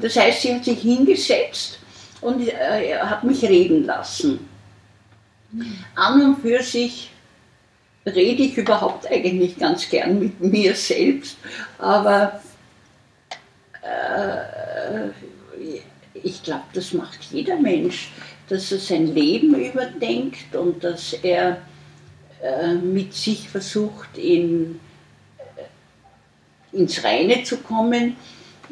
Das 0.00 0.16
heißt, 0.16 0.42
sie 0.42 0.54
hat 0.54 0.64
sich 0.64 0.80
hingesetzt 0.80 1.80
und 2.20 2.48
äh, 2.48 2.96
hat 2.98 3.24
mich 3.24 3.42
reden 3.42 3.84
lassen. 3.84 4.48
An 5.94 6.22
und 6.22 6.36
für 6.40 6.62
sich 6.62 7.10
rede 8.06 8.42
ich 8.42 8.56
überhaupt 8.56 9.10
eigentlich 9.10 9.58
ganz 9.58 9.88
gern 9.88 10.18
mit 10.18 10.40
mir 10.40 10.74
selbst, 10.74 11.38
aber 11.78 12.40
äh, 13.82 15.08
ich 16.14 16.42
glaube, 16.42 16.64
das 16.72 16.92
macht 16.92 17.18
jeder 17.30 17.56
Mensch, 17.56 18.10
dass 18.48 18.70
er 18.72 18.78
sein 18.78 19.14
Leben 19.14 19.54
überdenkt 19.54 20.54
und 20.54 20.84
dass 20.84 21.12
er 21.12 21.62
äh, 22.42 22.74
mit 22.74 23.14
sich 23.14 23.48
versucht, 23.48 24.18
in, 24.18 24.80
ins 26.72 27.04
Reine 27.04 27.42
zu 27.42 27.58
kommen. 27.58 28.16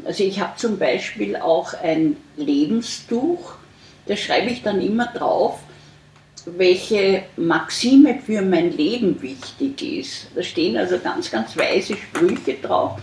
Also 0.04 0.24
ich 0.24 0.40
habe 0.40 0.56
zum 0.56 0.78
Beispiel 0.78 1.36
auch 1.36 1.74
ein 1.74 2.16
Lebenstuch, 2.36 3.54
da 4.06 4.16
schreibe 4.16 4.50
ich 4.50 4.62
dann 4.62 4.80
immer 4.80 5.06
drauf, 5.06 5.60
welche 6.46 7.24
Maxime 7.36 8.18
für 8.24 8.42
mein 8.42 8.76
Leben 8.76 9.20
wichtig 9.22 9.82
ist. 9.82 10.26
Da 10.34 10.42
stehen 10.42 10.76
also 10.76 10.98
ganz, 10.98 11.30
ganz 11.30 11.56
weise 11.56 11.96
Sprüche 11.96 12.54
drauf, 12.54 12.98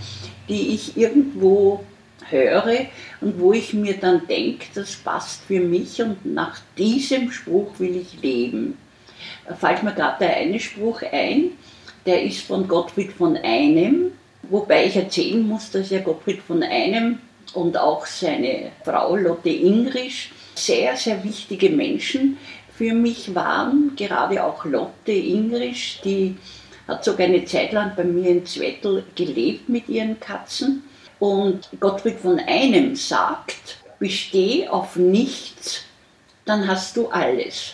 die 0.47 0.73
ich 0.73 0.97
irgendwo 0.97 1.83
höre 2.29 2.87
und 3.21 3.39
wo 3.39 3.53
ich 3.53 3.73
mir 3.73 3.97
dann 3.97 4.27
denke, 4.27 4.67
das 4.73 4.95
passt 4.95 5.41
für 5.43 5.59
mich 5.59 6.01
und 6.01 6.25
nach 6.25 6.59
diesem 6.77 7.31
Spruch 7.31 7.79
will 7.79 7.95
ich 7.95 8.21
leben. 8.21 8.77
Da 9.47 9.55
fällt 9.55 9.83
mir 9.83 9.93
gerade 9.93 10.17
der 10.19 10.37
eine 10.37 10.59
Spruch 10.59 11.01
ein, 11.11 11.51
der 12.05 12.23
ist 12.23 12.41
von 12.41 12.67
Gottfried 12.67 13.11
von 13.11 13.37
Einem, 13.37 14.11
wobei 14.43 14.85
ich 14.85 14.95
erzählen 14.95 15.41
muss, 15.41 15.71
dass 15.71 15.89
ja 15.89 15.99
Gottfried 15.99 16.41
von 16.41 16.63
Einem 16.63 17.19
und 17.53 17.77
auch 17.77 18.05
seine 18.05 18.71
Frau 18.83 19.15
Lotte 19.15 19.49
Ingrisch 19.49 20.31
sehr, 20.55 20.95
sehr 20.95 21.23
wichtige 21.23 21.69
Menschen 21.69 22.37
für 22.79 22.93
mich 22.93 23.35
waren, 23.35 23.91
gerade 23.97 24.41
auch 24.41 24.63
Lotte 24.63 25.11
Ingrisch, 25.11 25.99
die 26.01 26.37
hat 26.87 27.03
sogar 27.03 27.27
eine 27.27 27.43
Zeit 27.43 27.73
lang 27.73 27.91
bei 27.97 28.05
mir 28.05 28.29
in 28.29 28.45
Zwettel 28.45 29.03
gelebt 29.15 29.67
mit 29.67 29.89
ihren 29.89 30.17
Katzen. 30.21 30.83
Und 31.19 31.67
Gottfried 31.81 32.17
von 32.21 32.39
Einem 32.39 32.95
sagt, 32.95 33.79
besteh 33.99 34.69
auf 34.69 34.95
nichts, 34.95 35.81
dann 36.45 36.69
hast 36.69 36.95
du 36.95 37.09
alles. 37.09 37.73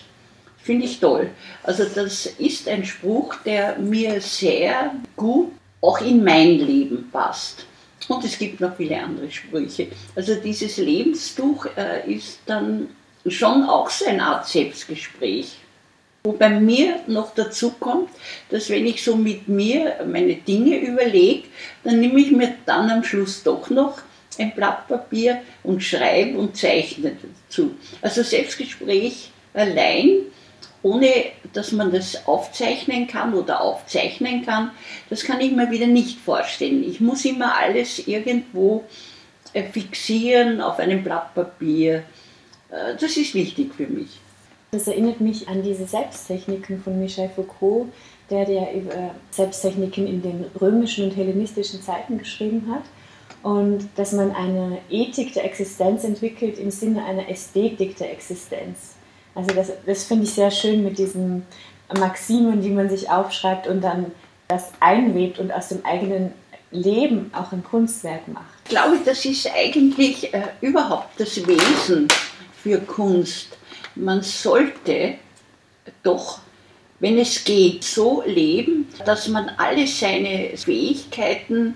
Finde 0.57 0.85
ich 0.85 0.99
toll. 0.99 1.29
Also 1.61 1.83
das 1.83 2.25
ist 2.25 2.67
ein 2.67 2.83
Spruch, 2.83 3.35
der 3.45 3.77
mir 3.77 4.19
sehr 4.19 4.95
gut 5.15 5.51
auch 5.81 6.01
in 6.01 6.23
mein 6.23 6.57
Leben 6.57 7.11
passt. 7.11 7.67
Und 8.07 8.25
es 8.25 8.39
gibt 8.39 8.59
noch 8.59 8.75
viele 8.75 8.99
andere 8.99 9.29
Sprüche. 9.29 9.89
Also 10.15 10.33
dieses 10.33 10.77
Lebenstuch 10.77 11.67
äh, 11.77 12.11
ist 12.11 12.39
dann 12.47 12.87
schon 13.27 13.63
auch 13.63 13.89
so 13.89 14.05
eine 14.05 14.23
Art 14.23 14.47
Selbstgespräch. 14.47 15.57
Wo 16.23 16.31
bei 16.31 16.49
mir 16.49 17.01
noch 17.05 17.35
dazu 17.35 17.71
kommt, 17.79 18.09
dass 18.49 18.69
wenn 18.69 18.87
ich 18.87 19.03
so 19.03 19.15
mit 19.15 19.47
mir 19.47 19.97
meine 20.07 20.35
Dinge 20.35 20.77
überlege, 20.77 21.47
dann 21.83 21.99
nehme 21.99 22.19
ich 22.19 22.31
mir 22.31 22.55
dann 22.65 22.89
am 22.89 23.03
Schluss 23.03 23.43
doch 23.43 23.69
noch 23.69 23.99
ein 24.39 24.53
Blatt 24.55 24.87
Papier 24.87 25.41
und 25.63 25.83
schreibe 25.83 26.37
und 26.37 26.57
zeichne 26.57 27.15
dazu. 27.47 27.75
Also 28.01 28.23
Selbstgespräch 28.23 29.29
allein, 29.53 30.21
ohne 30.81 31.11
dass 31.53 31.71
man 31.71 31.91
das 31.91 32.27
aufzeichnen 32.27 33.07
kann 33.07 33.33
oder 33.33 33.61
aufzeichnen 33.61 34.45
kann, 34.45 34.71
das 35.09 35.23
kann 35.23 35.41
ich 35.41 35.51
mir 35.51 35.71
wieder 35.71 35.87
nicht 35.87 36.19
vorstellen. 36.19 36.83
Ich 36.83 36.99
muss 36.99 37.23
immer 37.25 37.55
alles 37.55 38.07
irgendwo 38.07 38.83
äh, 39.53 39.63
fixieren 39.63 40.59
auf 40.61 40.79
einem 40.79 41.03
Blatt 41.03 41.33
Papier. 41.33 42.03
Äh, 42.69 42.95
das 42.99 43.17
ist 43.17 43.33
wichtig 43.33 43.73
für 43.75 43.87
mich. 43.87 44.19
Das 44.71 44.87
erinnert 44.87 45.21
mich 45.21 45.47
an 45.47 45.63
diese 45.63 45.85
Selbsttechniken 45.85 46.81
von 46.81 46.99
Michel 46.99 47.29
Foucault, 47.29 47.87
der 48.29 48.45
der 48.45 48.73
über 48.73 49.11
Selbsttechniken 49.31 50.07
in 50.07 50.21
den 50.21 50.45
römischen 50.59 51.05
und 51.05 51.15
hellenistischen 51.15 51.81
Zeiten 51.81 52.17
geschrieben 52.17 52.69
hat. 52.69 52.83
Und 53.41 53.87
dass 53.95 54.11
man 54.11 54.35
eine 54.35 54.79
Ethik 54.89 55.33
der 55.33 55.45
Existenz 55.45 56.03
entwickelt 56.03 56.57
im 56.57 56.71
Sinne 56.71 57.05
einer 57.05 57.29
Ästhetik 57.29 57.95
der 57.97 58.11
Existenz. 58.11 58.95
Also 59.35 59.53
das, 59.53 59.71
das 59.85 60.03
finde 60.05 60.23
ich 60.23 60.33
sehr 60.33 60.49
schön 60.49 60.83
mit 60.83 60.97
diesen 60.97 61.45
Maximen, 61.97 62.61
die 62.61 62.71
man 62.71 62.89
sich 62.89 63.09
aufschreibt 63.09 63.67
und 63.67 63.81
dann 63.81 64.11
das 64.47 64.71
einwebt 64.79 65.39
und 65.39 65.51
aus 65.51 65.69
dem 65.69 65.85
eigenen 65.85 66.31
Leben 66.71 67.31
auch 67.33 67.51
ein 67.51 67.63
Kunstwerk 67.63 68.27
macht. 68.27 68.45
Ich 68.65 68.71
glaube, 68.71 68.97
das 69.05 69.23
ist 69.25 69.47
eigentlich 69.55 70.33
äh, 70.33 70.41
überhaupt 70.61 71.19
das 71.19 71.35
Wesen 71.45 72.07
für 72.65 72.79
Kunst 72.79 73.55
man 73.93 74.23
sollte 74.23 75.15
doch, 76.01 76.39
wenn 76.99 77.19
es 77.19 77.43
geht, 77.43 77.83
so 77.83 78.23
leben, 78.25 78.87
dass 79.05 79.27
man 79.27 79.49
alle 79.57 79.85
seine 79.85 80.57
Fähigkeiten 80.57 81.75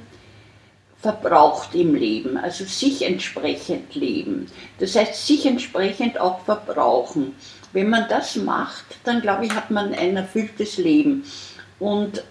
verbraucht 0.99 1.75
im 1.75 1.93
Leben, 1.93 2.37
also 2.37 2.65
sich 2.65 3.03
entsprechend 3.03 3.93
leben. 3.93 4.47
Das 4.79 4.95
heißt, 4.95 5.27
sich 5.27 5.45
entsprechend 5.45 6.19
auch 6.19 6.43
verbrauchen. 6.43 7.35
Wenn 7.71 7.89
man 7.89 8.09
das 8.09 8.35
macht, 8.35 8.85
dann 9.03 9.21
glaube 9.21 9.45
ich, 9.45 9.51
hat 9.53 9.69
man 9.69 9.93
ein 9.93 10.17
erfülltes 10.17 10.77
Leben. 10.77 11.23
Und 11.77 12.23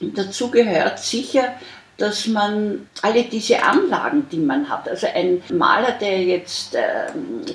dazu 0.00 0.50
gehört 0.50 0.98
sicher 0.98 1.54
dass 1.98 2.26
man 2.26 2.88
alle 3.02 3.24
diese 3.24 3.62
Anlagen, 3.62 4.26
die 4.30 4.38
man 4.38 4.68
hat, 4.68 4.88
also 4.88 5.06
ein 5.14 5.42
Maler, 5.50 5.92
der 5.92 6.22
jetzt 6.22 6.74
äh, 6.74 7.06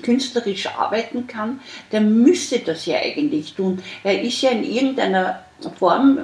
künstlerisch 0.02 0.68
arbeiten 0.68 1.28
kann, 1.28 1.60
der 1.92 2.02
müsste 2.02 2.60
das 2.60 2.86
ja 2.86 2.98
eigentlich 2.98 3.54
tun. 3.54 3.82
Er 4.04 4.22
ist 4.22 4.42
ja 4.42 4.50
in 4.50 4.64
irgendeiner 4.64 5.44
Form 5.78 6.20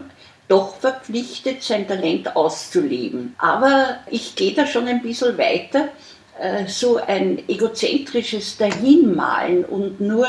doch 0.48 0.78
verpflichtet, 0.78 1.62
sein 1.62 1.88
Talent 1.88 2.36
auszuleben. 2.36 3.36
Aber 3.38 3.98
ich 4.10 4.36
gehe 4.36 4.54
da 4.54 4.66
schon 4.66 4.88
ein 4.88 5.02
bisschen 5.02 5.38
weiter. 5.38 5.90
Äh, 6.40 6.68
so 6.68 6.98
ein 6.98 7.44
egozentrisches 7.48 8.58
Dahinmalen 8.58 9.66
und 9.66 10.00
nur 10.00 10.28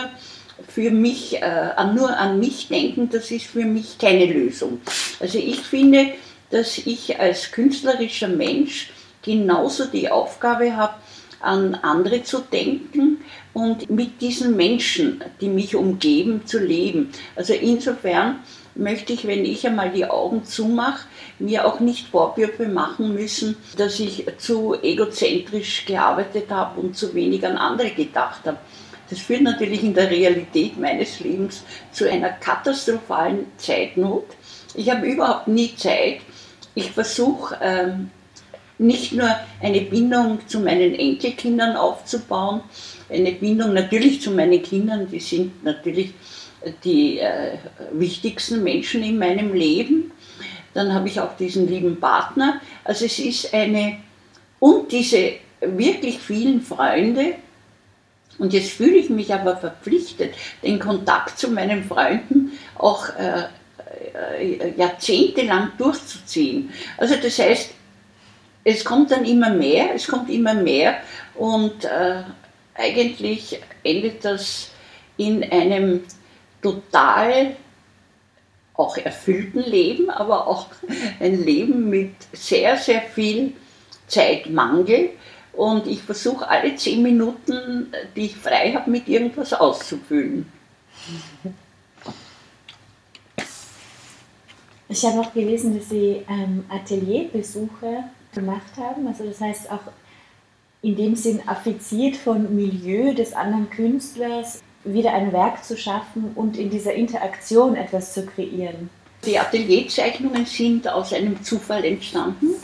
für 0.66 0.90
mich, 0.90 1.40
äh, 1.40 1.84
nur 1.94 2.16
an 2.16 2.40
mich 2.40 2.68
denken, 2.68 3.08
das 3.10 3.30
ist 3.30 3.46
für 3.46 3.64
mich 3.64 3.98
keine 3.98 4.26
Lösung. 4.26 4.80
Also 5.20 5.38
ich 5.38 5.60
finde, 5.60 6.12
dass 6.50 6.78
ich 6.78 7.18
als 7.18 7.50
künstlerischer 7.50 8.28
Mensch 8.28 8.90
genauso 9.22 9.86
die 9.86 10.10
Aufgabe 10.10 10.76
habe, 10.76 10.94
an 11.40 11.76
andere 11.76 12.22
zu 12.24 12.40
denken 12.40 13.18
und 13.52 13.88
mit 13.90 14.20
diesen 14.20 14.56
Menschen, 14.56 15.22
die 15.40 15.48
mich 15.48 15.76
umgeben, 15.76 16.46
zu 16.46 16.58
leben. 16.58 17.10
Also 17.36 17.54
insofern 17.54 18.40
möchte 18.74 19.12
ich, 19.12 19.26
wenn 19.26 19.44
ich 19.44 19.66
einmal 19.66 19.90
die 19.90 20.06
Augen 20.06 20.44
zumache, 20.44 21.06
mir 21.38 21.66
auch 21.66 21.80
nicht 21.80 22.08
Vorwürfe 22.08 22.68
machen 22.68 23.14
müssen, 23.14 23.56
dass 23.76 24.00
ich 24.00 24.26
zu 24.38 24.74
egozentrisch 24.82 25.84
gearbeitet 25.84 26.50
habe 26.50 26.80
und 26.80 26.96
zu 26.96 27.14
wenig 27.14 27.44
an 27.46 27.56
andere 27.56 27.90
gedacht 27.90 28.46
habe. 28.46 28.58
Das 29.10 29.20
führt 29.20 29.42
natürlich 29.42 29.82
in 29.82 29.94
der 29.94 30.10
Realität 30.10 30.78
meines 30.78 31.20
Lebens 31.20 31.64
zu 31.92 32.08
einer 32.08 32.30
katastrophalen 32.30 33.46
Zeitnot. 33.56 34.26
Ich 34.74 34.90
habe 34.90 35.06
überhaupt 35.06 35.48
nie 35.48 35.74
Zeit, 35.74 36.20
ich 36.78 36.92
versuche 36.92 37.58
ähm, 37.60 38.10
nicht 38.78 39.12
nur 39.12 39.28
eine 39.60 39.80
Bindung 39.80 40.38
zu 40.46 40.60
meinen 40.60 40.94
Enkelkindern 40.94 41.76
aufzubauen, 41.76 42.62
eine 43.10 43.32
Bindung 43.32 43.74
natürlich 43.74 44.20
zu 44.20 44.30
meinen 44.30 44.62
Kindern, 44.62 45.08
die 45.10 45.18
sind 45.18 45.64
natürlich 45.64 46.14
die 46.84 47.18
äh, 47.18 47.58
wichtigsten 47.92 48.62
Menschen 48.62 49.02
in 49.02 49.18
meinem 49.18 49.52
Leben. 49.52 50.12
Dann 50.74 50.92
habe 50.92 51.08
ich 51.08 51.20
auch 51.20 51.36
diesen 51.36 51.68
lieben 51.68 51.98
Partner. 51.98 52.60
Also 52.84 53.06
es 53.06 53.18
ist 53.18 53.52
eine, 53.52 53.98
und 54.60 54.92
diese 54.92 55.32
wirklich 55.60 56.18
vielen 56.18 56.60
Freunde, 56.60 57.34
und 58.38 58.52
jetzt 58.52 58.70
fühle 58.70 58.96
ich 58.98 59.10
mich 59.10 59.34
aber 59.34 59.56
verpflichtet, 59.56 60.34
den 60.62 60.78
Kontakt 60.78 61.40
zu 61.40 61.50
meinen 61.50 61.82
Freunden 61.82 62.52
auch 62.76 63.08
äh, 63.08 63.46
jahrzehntelang 64.76 65.72
durchzuziehen. 65.78 66.72
Also 66.96 67.16
das 67.22 67.38
heißt, 67.38 67.70
es 68.64 68.84
kommt 68.84 69.10
dann 69.10 69.24
immer 69.24 69.50
mehr, 69.50 69.94
es 69.94 70.06
kommt 70.06 70.30
immer 70.30 70.54
mehr 70.54 70.98
und 71.34 71.84
äh, 71.84 72.22
eigentlich 72.74 73.60
endet 73.82 74.24
das 74.24 74.70
in 75.16 75.42
einem 75.50 76.04
total 76.62 77.56
auch 78.74 78.96
erfüllten 78.96 79.60
Leben, 79.60 80.10
aber 80.10 80.46
auch 80.46 80.66
ein 81.20 81.44
Leben 81.44 81.90
mit 81.90 82.14
sehr, 82.32 82.76
sehr 82.76 83.02
viel 83.02 83.54
Zeitmangel. 84.06 85.10
Und 85.52 85.88
ich 85.88 86.02
versuche 86.02 86.48
alle 86.48 86.76
zehn 86.76 87.02
Minuten, 87.02 87.92
die 88.14 88.26
ich 88.26 88.36
frei 88.36 88.72
habe, 88.74 88.90
mit 88.90 89.08
irgendwas 89.08 89.52
auszufüllen. 89.52 90.46
Ich 94.88 95.04
habe 95.04 95.20
auch 95.20 95.32
gelesen, 95.32 95.76
dass 95.76 95.90
Sie 95.90 96.22
ähm, 96.28 96.64
Atelierbesuche 96.68 98.04
gemacht 98.34 98.76
haben. 98.76 99.06
Also 99.06 99.24
das 99.24 99.40
heißt 99.40 99.70
auch 99.70 99.80
in 100.80 100.96
dem 100.96 101.16
Sinn 101.16 101.42
affiziert 101.46 102.16
von 102.16 102.54
Milieu 102.54 103.12
des 103.14 103.32
anderen 103.32 103.68
Künstlers 103.68 104.62
wieder 104.84 105.12
ein 105.12 105.32
Werk 105.32 105.64
zu 105.64 105.76
schaffen 105.76 106.32
und 106.34 106.56
in 106.56 106.70
dieser 106.70 106.94
Interaktion 106.94 107.74
etwas 107.74 108.14
zu 108.14 108.24
kreieren. 108.24 108.88
Die 109.26 109.38
Atelierzeichnungen 109.38 110.46
sind 110.46 110.88
aus 110.88 111.12
einem 111.12 111.42
Zufall 111.42 111.84
entstanden. 111.84 112.54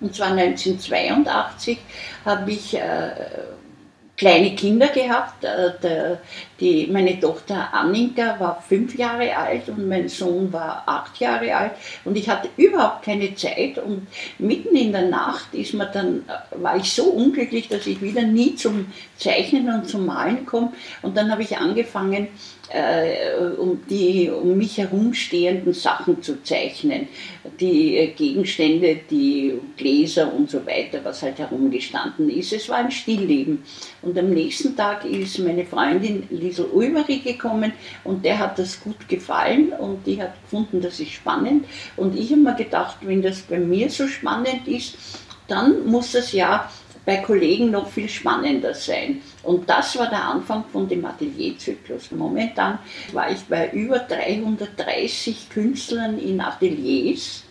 Und 0.00 0.14
zwar 0.14 0.28
1982 0.28 1.78
habe 2.24 2.50
ich 2.50 2.74
äh, 2.74 3.10
kleine 4.18 4.54
Kinder 4.54 4.88
gehabt. 4.88 5.44
Äh, 5.44 6.16
die, 6.60 6.88
meine 6.88 7.18
Tochter 7.20 7.72
Annika 7.72 8.38
war 8.40 8.60
fünf 8.60 8.98
Jahre 8.98 9.34
alt 9.34 9.68
und 9.68 9.88
mein 9.88 10.08
Sohn 10.08 10.52
war 10.52 10.82
acht 10.86 11.18
Jahre 11.20 11.54
alt 11.54 11.72
und 12.04 12.16
ich 12.16 12.28
hatte 12.28 12.48
überhaupt 12.56 13.04
keine 13.04 13.34
Zeit 13.36 13.78
und 13.78 14.08
mitten 14.38 14.74
in 14.76 14.90
der 14.90 15.08
Nacht 15.08 15.54
ist 15.54 15.72
mir 15.72 15.86
dann, 15.86 16.24
äh, 16.26 16.62
war 16.62 16.76
ich 16.76 16.92
so 16.92 17.04
unglücklich, 17.04 17.68
dass 17.68 17.86
ich 17.86 18.02
wieder 18.02 18.22
nie 18.22 18.56
zum 18.56 18.92
Zeichnen 19.18 19.68
und 19.72 19.88
zum 19.88 20.06
Malen 20.06 20.46
komme 20.46 20.72
und 21.02 21.16
dann 21.16 21.30
habe 21.30 21.42
ich 21.42 21.56
angefangen, 21.56 22.28
äh, 22.70 23.54
um 23.56 23.80
die 23.88 24.30
um 24.30 24.56
mich 24.56 24.78
herumstehenden 24.78 25.72
Sachen 25.72 26.22
zu 26.22 26.42
zeichnen. 26.42 27.08
Die 27.60 27.96
äh, 27.96 28.06
Gegenstände, 28.08 29.00
die 29.10 29.54
Gläser 29.76 30.32
und 30.32 30.50
so 30.50 30.64
weiter, 30.66 31.00
was 31.02 31.22
halt 31.22 31.38
herumgestanden 31.38 32.28
ist. 32.28 32.52
Es 32.52 32.68
war 32.68 32.78
ein 32.78 32.90
Stillleben. 32.90 33.62
Und 34.02 34.18
am 34.18 34.30
nächsten 34.30 34.76
Tag 34.76 35.04
ist 35.04 35.38
meine 35.38 35.64
Freundin 35.64 36.24
Liesel 36.30 36.66
Ulmeri 36.66 37.18
gekommen 37.18 37.72
und 38.04 38.24
der 38.24 38.38
hat 38.38 38.58
das 38.58 38.80
gut 38.80 39.08
gefallen 39.08 39.72
und 39.72 40.06
die 40.06 40.22
hat 40.22 40.34
gefunden, 40.42 40.80
das 40.80 41.00
ist 41.00 41.12
spannend. 41.12 41.64
Und 41.96 42.16
ich 42.18 42.30
habe 42.30 42.42
mir 42.42 42.54
gedacht, 42.54 42.98
wenn 43.00 43.22
das 43.22 43.40
bei 43.40 43.58
mir 43.58 43.88
so 43.90 44.06
spannend 44.06 44.68
ist, 44.68 44.96
dann 45.48 45.86
muss 45.86 46.12
das 46.12 46.32
ja 46.32 46.70
bei 47.08 47.16
Kollegen 47.16 47.70
noch 47.70 47.88
viel 47.88 48.06
spannender 48.06 48.74
sein. 48.74 49.22
Und 49.42 49.66
das 49.70 49.98
war 49.98 50.10
der 50.10 50.22
Anfang 50.22 50.62
von 50.70 50.86
dem 50.86 51.06
Atelierzyklus. 51.06 52.10
Momentan 52.10 52.80
war 53.14 53.30
ich 53.30 53.40
bei 53.44 53.70
über 53.70 54.00
330 54.00 55.48
Künstlern 55.48 56.18
in 56.18 56.38
Ateliers, 56.38 57.44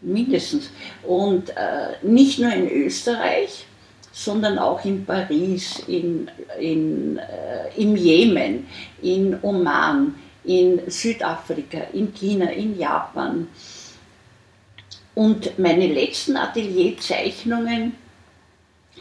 mindestens. 0.00 0.70
Und 1.02 1.50
äh, 1.56 1.96
nicht 2.02 2.38
nur 2.38 2.52
in 2.52 2.70
Österreich, 2.70 3.66
sondern 4.12 4.60
auch 4.60 4.84
in 4.84 5.04
Paris, 5.04 5.82
in, 5.88 6.30
in, 6.60 7.18
äh, 7.18 7.82
im 7.82 7.96
Jemen, 7.96 8.68
in 9.02 9.36
Oman, 9.42 10.14
in 10.44 10.82
Südafrika, 10.88 11.78
in 11.94 12.14
China, 12.14 12.48
in 12.50 12.78
Japan. 12.78 13.48
Und 15.16 15.58
meine 15.58 15.88
letzten 15.88 16.36
Atelierzeichnungen 16.36 17.94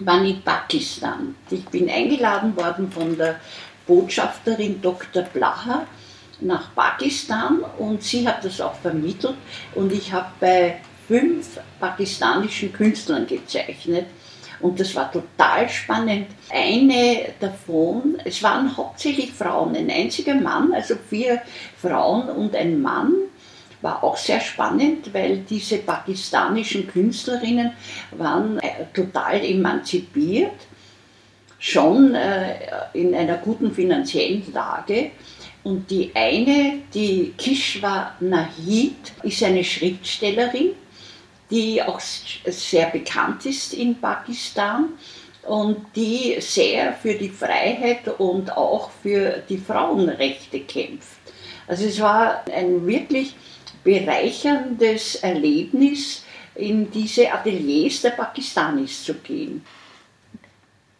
waren 0.05 0.25
in 0.25 0.41
Pakistan. 0.41 1.36
Ich 1.49 1.65
bin 1.65 1.89
eingeladen 1.89 2.55
worden 2.55 2.91
von 2.91 3.17
der 3.17 3.39
Botschafterin 3.86 4.81
Dr. 4.81 5.23
Blacher 5.23 5.88
nach 6.41 6.73
Pakistan 6.75 7.63
und 7.77 8.03
sie 8.03 8.27
hat 8.27 8.43
das 8.45 8.62
auch 8.62 8.75
vermittelt 8.75 9.36
und 9.75 9.91
ich 9.91 10.12
habe 10.12 10.27
bei 10.39 10.79
fünf 11.07 11.60
pakistanischen 11.79 12.71
Künstlern 12.73 13.25
gezeichnet 13.25 14.05
und 14.60 14.79
das 14.79 14.95
war 14.95 15.12
total 15.12 15.69
spannend. 15.69 16.27
Eine 16.49 17.33
davon, 17.39 18.17
es 18.25 18.41
waren 18.43 18.75
hauptsächlich 18.75 19.31
Frauen, 19.31 19.75
ein 19.75 19.89
einziger 19.89 20.36
Mann, 20.36 20.73
also 20.73 20.95
vier 21.10 21.41
Frauen 21.79 22.29
und 22.29 22.55
ein 22.55 22.81
Mann 22.81 23.13
war 23.81 24.03
auch 24.03 24.17
sehr 24.17 24.39
spannend, 24.39 25.13
weil 25.13 25.39
diese 25.49 25.77
pakistanischen 25.77 26.87
Künstlerinnen 26.87 27.71
waren 28.11 28.59
äh, 28.59 28.85
total 28.93 29.43
emanzipiert, 29.43 30.55
schon 31.59 32.15
äh, 32.15 32.55
in 32.93 33.13
einer 33.13 33.37
guten 33.37 33.71
finanziellen 33.71 34.43
Lage. 34.53 35.11
Und 35.63 35.91
die 35.91 36.11
eine, 36.15 36.79
die 36.93 37.33
Kishwa 37.37 38.13
Nahid, 38.19 38.95
ist 39.23 39.43
eine 39.43 39.63
Schriftstellerin, 39.63 40.71
die 41.51 41.81
auch 41.81 41.99
sehr 41.99 42.87
bekannt 42.87 43.45
ist 43.45 43.73
in 43.73 43.99
Pakistan 43.99 44.89
und 45.43 45.77
die 45.95 46.37
sehr 46.39 46.93
für 46.93 47.13
die 47.13 47.29
Freiheit 47.29 48.19
und 48.19 48.55
auch 48.55 48.89
für 49.01 49.43
die 49.47 49.57
Frauenrechte 49.57 50.61
kämpft. 50.61 51.17
Also 51.67 51.85
es 51.85 51.99
war 51.99 52.43
ein 52.53 52.85
wirklich 52.87 53.35
bereicherndes 53.88 55.15
Erlebnis, 55.15 56.26
in 56.56 56.91
diese 56.91 57.32
Ateliers 57.32 58.02
der 58.02 58.10
Pakistanis 58.10 59.02
zu 59.02 59.13
gehen. 59.13 59.63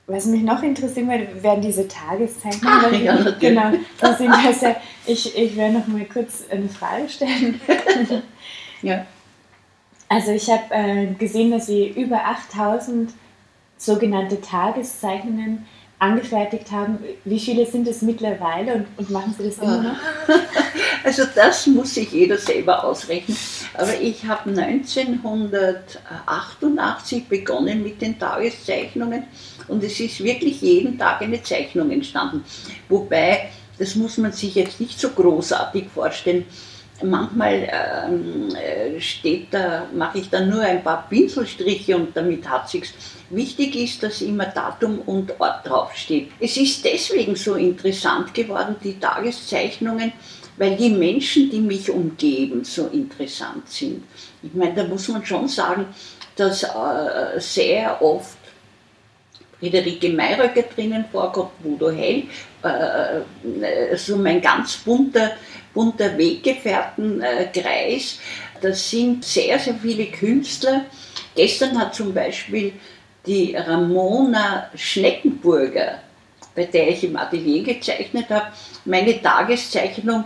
Was 0.06 0.26
mich 0.26 0.42
noch 0.42 0.64
interessiert, 0.64 1.44
werden 1.44 1.62
diese 1.62 1.86
Tageszeichnungen. 1.86 2.66
Ah, 2.66 2.96
ja, 2.96 3.16
natürlich. 3.16 3.40
Genau, 3.40 3.72
das 4.00 4.18
sind 4.20 4.32
also, 4.32 4.74
ich, 5.06 5.38
ich 5.38 5.58
werde 5.58 5.80
noch 5.80 5.88
mal 5.88 6.06
kurz 6.06 6.46
eine 6.50 6.70
Frage 6.70 7.10
stellen. 7.10 7.60
ja. 8.82 9.06
Also 10.08 10.32
ich 10.32 10.50
habe 10.50 10.74
äh, 10.74 11.08
gesehen, 11.08 11.52
dass 11.52 11.66
Sie 11.66 11.90
über 11.90 12.24
8000 12.24 13.12
sogenannte 13.78 14.40
Tageszeichnungen 14.40 15.66
angefertigt 16.00 16.72
haben. 16.72 17.00
Wie 17.26 17.40
viele 17.40 17.66
sind 17.66 17.88
es 17.88 18.04
mittlerweile 18.04 18.76
und, 18.76 18.86
und 18.98 19.10
machen 19.10 19.34
Sie 19.38 19.46
das 19.46 19.58
immer 19.58 19.82
noch? 19.82 19.98
Also 21.04 21.24
das 21.34 21.66
muss 21.68 21.94
sich 21.94 22.12
jeder 22.12 22.38
selber 22.38 22.84
ausrechnen. 22.84 23.38
Aber 23.74 23.94
ich 24.02 24.26
habe 24.26 24.50
1988 24.50 27.30
begonnen 27.30 27.82
mit 27.82 28.02
den 28.02 28.20
Tageszeichnungen 28.20 29.24
und 29.68 29.84
es 29.84 30.00
ist 30.00 30.24
wirklich 30.24 30.62
jeden 30.62 30.98
Tag 30.98 31.22
eine 31.22 31.42
Zeichnung 31.42 31.92
entstanden. 31.92 32.44
Wobei, 32.90 33.50
das 33.80 33.96
muss 33.96 34.18
man 34.18 34.34
sich 34.34 34.56
jetzt 34.56 34.82
nicht 34.82 35.00
so 35.00 35.12
großartig 35.12 35.86
vorstellen. 35.94 36.46
Manchmal 37.04 37.70
ähm, 37.72 38.50
äh, 38.56 39.00
steht 39.00 39.54
da, 39.54 39.86
mache 39.94 40.18
ich 40.18 40.30
dann 40.30 40.50
nur 40.50 40.62
ein 40.62 40.84
paar 40.84 41.08
Pinselstriche 41.08 41.96
und 41.96 42.18
damit 42.18 42.50
hat 42.50 42.70
sich's. 42.70 42.94
Wichtig 43.30 43.76
ist, 43.76 44.02
dass 44.02 44.22
immer 44.22 44.46
Datum 44.46 45.00
und 45.00 45.40
Ort 45.40 45.68
draufsteht. 45.68 46.32
Es 46.40 46.58
ist 46.58 46.84
deswegen 46.84 47.36
so 47.36 47.56
interessant 47.56 48.34
geworden, 48.34 48.78
die 48.84 49.00
Tageszeichnungen, 49.00 50.14
weil 50.58 50.76
die 50.76 50.90
Menschen, 50.90 51.52
die 51.52 51.60
mich 51.60 51.90
umgeben, 51.90 52.64
so 52.64 52.88
interessant 52.88 53.70
sind. 53.70 54.04
Ich 54.42 54.54
meine, 54.54 54.74
da 54.74 54.84
muss 54.86 55.08
man 55.10 55.24
schon 55.26 55.48
sagen, 55.48 55.86
dass 56.36 56.64
äh, 56.64 57.40
sehr 57.40 58.02
oft 58.02 58.38
Friederike 59.60 60.10
Mayröcker 60.10 60.64
drinnen 60.64 61.06
vorkommt, 61.12 61.52
Bodo 61.64 61.92
Hell, 61.92 62.24
äh, 62.64 63.96
so 63.98 64.18
mein 64.18 64.42
ganz 64.42 64.78
bunter, 64.78 65.32
bunter 65.78 66.18
Weggefährtenkreis. 66.18 68.18
Das 68.60 68.90
sind 68.90 69.24
sehr, 69.24 69.60
sehr 69.60 69.76
viele 69.76 70.08
Künstler. 70.08 70.86
Gestern 71.36 71.78
hat 71.78 71.94
zum 71.94 72.16
Beispiel 72.16 72.74
die 73.28 73.56
Ramona 73.56 74.72
Schneckenburger, 74.74 76.00
bei 76.56 76.66
der 76.66 76.90
ich 76.90 77.04
im 77.04 77.16
Atelier 77.16 77.62
gezeichnet 77.62 78.28
habe, 78.32 78.48
meine 78.86 79.22
Tageszeichnung 79.22 80.24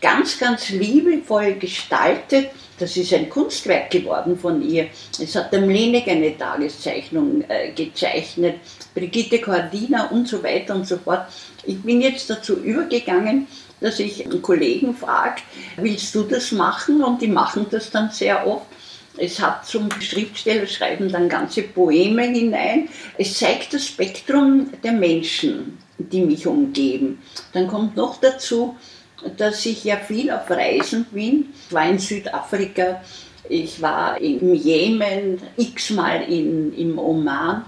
ganz, 0.00 0.38
ganz 0.38 0.68
liebevoll 0.68 1.54
gestaltet. 1.54 2.50
Das 2.78 2.96
ist 2.96 3.12
ein 3.12 3.28
Kunstwerk 3.28 3.90
geworden 3.90 4.38
von 4.38 4.62
ihr. 4.62 4.86
Es 5.20 5.34
hat 5.34 5.52
der 5.52 5.62
Mlenek 5.62 6.06
eine 6.06 6.38
Tageszeichnung 6.38 7.42
äh, 7.48 7.72
gezeichnet, 7.72 8.60
Brigitte 8.94 9.40
Cordina 9.40 10.10
und 10.10 10.28
so 10.28 10.44
weiter 10.44 10.76
und 10.76 10.86
so 10.86 10.98
fort. 10.98 11.26
Ich 11.64 11.82
bin 11.82 12.00
jetzt 12.00 12.30
dazu 12.30 12.54
übergegangen, 12.54 13.48
dass 13.82 14.00
ich 14.00 14.24
einen 14.24 14.40
Kollegen 14.40 14.94
frage, 14.94 15.42
willst 15.76 16.14
du 16.14 16.22
das 16.22 16.52
machen? 16.52 17.02
Und 17.02 17.20
die 17.20 17.28
machen 17.28 17.66
das 17.70 17.90
dann 17.90 18.10
sehr 18.10 18.46
oft. 18.46 18.66
Es 19.18 19.40
hat 19.40 19.66
zum 19.66 19.90
Schriftstellerschreiben 19.90 21.12
dann 21.12 21.28
ganze 21.28 21.62
Poeme 21.62 22.22
hinein. 22.22 22.88
Es 23.18 23.38
zeigt 23.38 23.74
das 23.74 23.86
Spektrum 23.86 24.70
der 24.82 24.92
Menschen, 24.92 25.78
die 25.98 26.22
mich 26.22 26.46
umgeben. 26.46 27.20
Dann 27.52 27.68
kommt 27.68 27.96
noch 27.96 28.18
dazu, 28.20 28.76
dass 29.36 29.66
ich 29.66 29.84
ja 29.84 29.96
viel 29.96 30.30
auf 30.30 30.50
Reisen 30.50 31.04
bin. 31.12 31.48
Ich 31.68 31.74
war 31.74 31.86
in 31.88 31.98
Südafrika, 31.98 33.02
ich 33.48 33.82
war 33.82 34.18
im 34.20 34.54
Jemen, 34.54 35.40
x-mal 35.56 36.22
im 36.22 36.98
Oman 36.98 37.64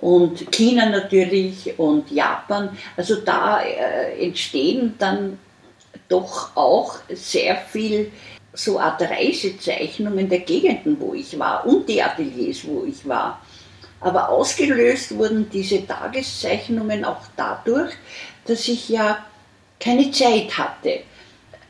und 0.00 0.50
China 0.50 0.88
natürlich 0.88 1.78
und 1.78 2.10
Japan. 2.10 2.76
Also 2.96 3.16
da 3.16 3.60
äh, 3.62 4.24
entstehen 4.26 4.94
dann 4.98 5.38
doch 6.08 6.56
auch 6.56 6.96
sehr 7.08 7.56
viel 7.56 8.10
so 8.52 8.80
Art 8.80 9.00
Reisezeichnungen 9.02 10.28
der 10.28 10.40
Gegenden, 10.40 10.96
wo 10.98 11.14
ich 11.14 11.38
war 11.38 11.64
und 11.66 11.88
die 11.88 12.02
Ateliers, 12.02 12.64
wo 12.64 12.84
ich 12.84 13.06
war. 13.06 13.40
Aber 14.00 14.30
ausgelöst 14.30 15.16
wurden 15.16 15.48
diese 15.50 15.86
Tageszeichnungen 15.86 17.04
auch 17.04 17.20
dadurch, 17.36 17.92
dass 18.46 18.66
ich 18.66 18.88
ja 18.88 19.24
keine 19.78 20.10
Zeit 20.10 20.56
hatte. 20.56 21.00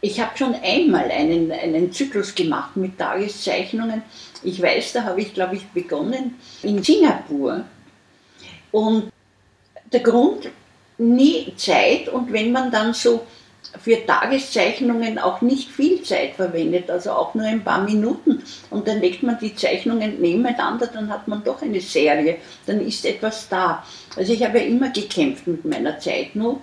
Ich 0.00 0.18
habe 0.20 0.38
schon 0.38 0.54
einmal 0.54 1.10
einen, 1.10 1.52
einen 1.52 1.92
Zyklus 1.92 2.34
gemacht 2.34 2.76
mit 2.76 2.98
Tageszeichnungen. 2.98 4.02
Ich 4.42 4.62
weiß, 4.62 4.94
da 4.94 5.04
habe 5.04 5.20
ich, 5.20 5.34
glaube 5.34 5.56
ich, 5.56 5.66
begonnen 5.68 6.36
in 6.62 6.82
Singapur. 6.82 7.64
Und 8.72 9.10
der 9.92 10.00
Grund, 10.00 10.48
nie 10.98 11.52
Zeit 11.56 12.08
und 12.08 12.32
wenn 12.32 12.52
man 12.52 12.70
dann 12.70 12.92
so 12.92 13.26
für 13.82 14.04
Tageszeichnungen 14.04 15.18
auch 15.18 15.40
nicht 15.42 15.70
viel 15.70 16.02
Zeit 16.02 16.34
verwendet, 16.34 16.90
also 16.90 17.12
auch 17.12 17.34
nur 17.34 17.46
ein 17.46 17.62
paar 17.62 17.82
Minuten. 17.82 18.42
Und 18.70 18.88
dann 18.88 19.00
legt 19.00 19.22
man 19.22 19.38
die 19.38 19.54
Zeichnungen 19.54 20.20
nebeneinander, 20.20 20.86
dann 20.86 21.08
hat 21.08 21.28
man 21.28 21.44
doch 21.44 21.62
eine 21.62 21.80
Serie, 21.80 22.38
dann 22.66 22.80
ist 22.80 23.04
etwas 23.04 23.48
da. 23.48 23.84
Also 24.16 24.32
ich 24.32 24.44
habe 24.44 24.58
ja 24.58 24.64
immer 24.64 24.90
gekämpft 24.90 25.46
mit 25.46 25.64
meiner 25.64 25.98
Zeitnot 25.98 26.60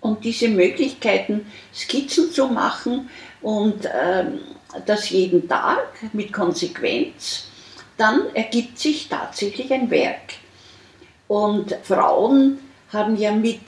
und 0.00 0.24
diese 0.24 0.48
Möglichkeiten, 0.48 1.46
Skizzen 1.74 2.30
zu 2.30 2.46
machen 2.46 3.10
und 3.42 3.86
ähm, 3.86 4.40
das 4.86 5.10
jeden 5.10 5.48
Tag 5.48 5.88
mit 6.12 6.32
Konsequenz, 6.32 7.48
dann 7.96 8.34
ergibt 8.34 8.78
sich 8.78 9.08
tatsächlich 9.08 9.72
ein 9.72 9.90
Werk. 9.90 10.34
Und 11.28 11.76
Frauen 11.82 12.58
haben 12.92 13.16
ja 13.16 13.32
mit 13.32 13.60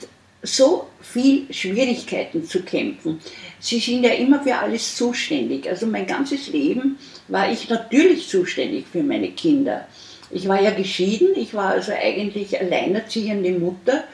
so 0.43 0.87
viel 0.99 1.51
Schwierigkeiten 1.53 2.45
zu 2.45 2.63
kämpfen. 2.63 3.19
Sie 3.59 3.79
sind 3.79 4.03
ja 4.03 4.11
immer 4.11 4.41
für 4.41 4.55
alles 4.55 4.95
zuständig. 4.95 5.69
Also 5.69 5.85
mein 5.85 6.07
ganzes 6.07 6.47
Leben 6.47 6.97
war 7.27 7.51
ich 7.51 7.69
natürlich 7.69 8.27
zuständig 8.27 8.85
für 8.91 9.03
meine 9.03 9.29
Kinder. 9.29 9.87
Ich 10.31 10.47
war 10.47 10.59
ja 10.61 10.71
geschieden, 10.71 11.29
ich 11.35 11.53
war 11.53 11.71
also 11.71 11.91
eigentlich 11.91 12.59
alleinerziehende 12.59 13.51
Mutter 13.51 14.05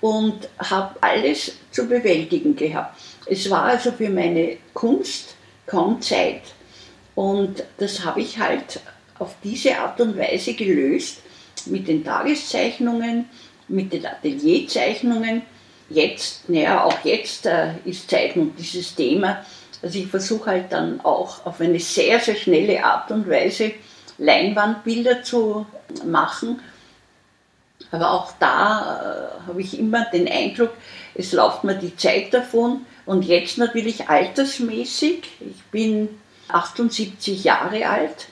und 0.00 0.48
habe 0.58 0.96
alles 1.02 1.52
zu 1.70 1.86
bewältigen 1.86 2.56
gehabt. 2.56 2.98
Es 3.26 3.50
war 3.50 3.64
also 3.64 3.90
für 3.92 4.08
meine 4.08 4.56
Kunst 4.72 5.34
kaum 5.66 6.00
Zeit. 6.00 6.42
Und 7.14 7.64
das 7.78 8.04
habe 8.04 8.20
ich 8.20 8.38
halt 8.38 8.80
auf 9.18 9.34
diese 9.42 9.78
Art 9.78 10.00
und 10.00 10.16
Weise 10.18 10.54
gelöst, 10.54 11.18
mit 11.66 11.88
den 11.88 12.04
Tageszeichnungen, 12.04 13.28
mit 13.68 13.92
den 13.92 14.06
Atelierzeichnungen. 14.06 15.42
Jetzt, 15.90 16.48
naja, 16.48 16.84
auch 16.84 17.04
jetzt 17.04 17.46
äh, 17.46 17.74
ist 17.84 18.08
Zeichnung 18.08 18.54
dieses 18.56 18.94
Thema. 18.94 19.44
Also 19.82 19.98
ich 19.98 20.06
versuche 20.06 20.50
halt 20.50 20.72
dann 20.72 21.00
auch 21.02 21.44
auf 21.44 21.60
eine 21.60 21.78
sehr, 21.78 22.18
sehr 22.18 22.36
schnelle 22.36 22.82
Art 22.84 23.10
und 23.10 23.28
Weise 23.28 23.72
Leinwandbilder 24.18 25.22
zu 25.22 25.66
machen. 26.06 26.60
Aber 27.90 28.12
auch 28.12 28.32
da 28.40 29.38
äh, 29.44 29.48
habe 29.48 29.60
ich 29.60 29.78
immer 29.78 30.06
den 30.06 30.26
Eindruck, 30.28 30.70
es 31.14 31.32
läuft 31.32 31.64
mir 31.64 31.74
die 31.74 31.96
Zeit 31.96 32.32
davon. 32.32 32.86
Und 33.06 33.24
jetzt 33.24 33.58
natürlich 33.58 34.08
altersmäßig, 34.08 35.24
ich 35.40 35.62
bin 35.70 36.08
78 36.48 37.44
Jahre 37.44 37.86
alt, 37.86 38.28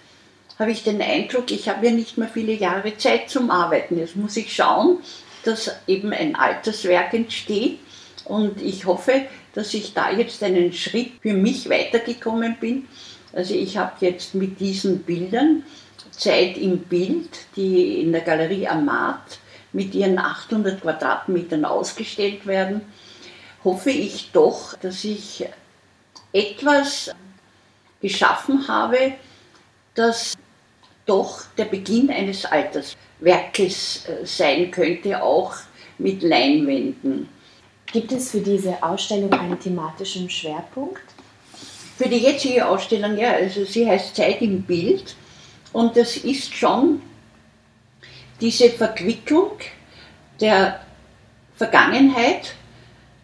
habe 0.63 0.71
ich 0.71 0.85
den 0.85 1.03
Eindruck, 1.03 1.51
ich 1.51 1.69
habe 1.69 1.87
ja 1.87 1.93
nicht 1.93 2.19
mehr 2.19 2.29
viele 2.29 2.53
Jahre 2.53 2.97
Zeit 2.97 3.29
zum 3.29 3.51
Arbeiten. 3.51 3.99
Jetzt 3.99 4.15
muss 4.15 4.37
ich 4.37 4.55
schauen, 4.55 4.99
dass 5.45 5.73
eben 5.89 6.13
ein 6.13 6.37
Alterswerk 6.37 7.13
entsteht. 7.15 7.81
Und 8.25 8.63
ich 8.63 8.87
hoffe, 8.87 9.23
dass 9.55 9.75
ich 9.75 9.93
da 9.93 10.13
jetzt 10.13 10.41
einen 10.45 10.73
Schritt 10.73 11.15
für 11.21 11.35
mich 11.35 11.69
weitergekommen 11.69 12.57
bin. 12.61 12.87
Also 13.33 13.55
ich 13.55 13.77
habe 13.77 13.93
jetzt 14.07 14.37
mit 14.37 14.61
diesen 14.61 15.01
Bildern 15.01 15.65
Zeit 16.13 16.57
im 16.57 16.79
Bild, 16.79 17.31
die 17.57 18.01
in 18.01 18.13
der 18.13 18.21
Galerie 18.21 18.69
Amat 18.69 19.41
mit 19.73 19.97
ihren 19.97 20.17
800 20.17 20.81
Quadratmetern 20.81 21.65
ausgestellt 21.65 22.47
werden, 22.47 22.83
hoffe 23.65 23.91
ich 23.91 24.31
doch, 24.31 24.75
dass 24.79 25.03
ich 25.03 25.45
etwas 26.33 27.13
geschaffen 28.01 28.69
habe, 28.69 29.15
das 29.95 30.37
doch 31.13 31.43
der 31.59 31.67
Beginn 31.67 32.11
eines 32.11 32.47
Alterswerkes 32.47 34.07
äh, 34.07 34.27
sein 34.27 34.71
könnte, 34.71 35.23
auch 35.23 35.55
mit 35.99 36.23
Leinwänden. 36.23 37.29
Gibt 37.93 38.13
es 38.13 38.31
für 38.31 38.41
diese 38.41 38.83
Ausstellung 38.83 39.31
einen 39.35 39.61
thematischen 39.61 40.31
Schwerpunkt? 40.31 41.03
Für 41.99 42.09
die 42.09 42.17
jetzige 42.17 42.67
Ausstellung, 42.67 43.19
ja, 43.19 43.33
also 43.33 43.65
sie 43.65 43.87
heißt 43.87 44.17
Zeit 44.17 44.41
im 44.41 44.63
Bild 44.63 45.15
und 45.75 45.95
das 45.97 46.17
ist 46.17 46.55
schon 46.55 47.03
diese 48.41 48.71
Verquickung 48.71 49.59
der 50.41 50.81
Vergangenheit, 51.57 52.55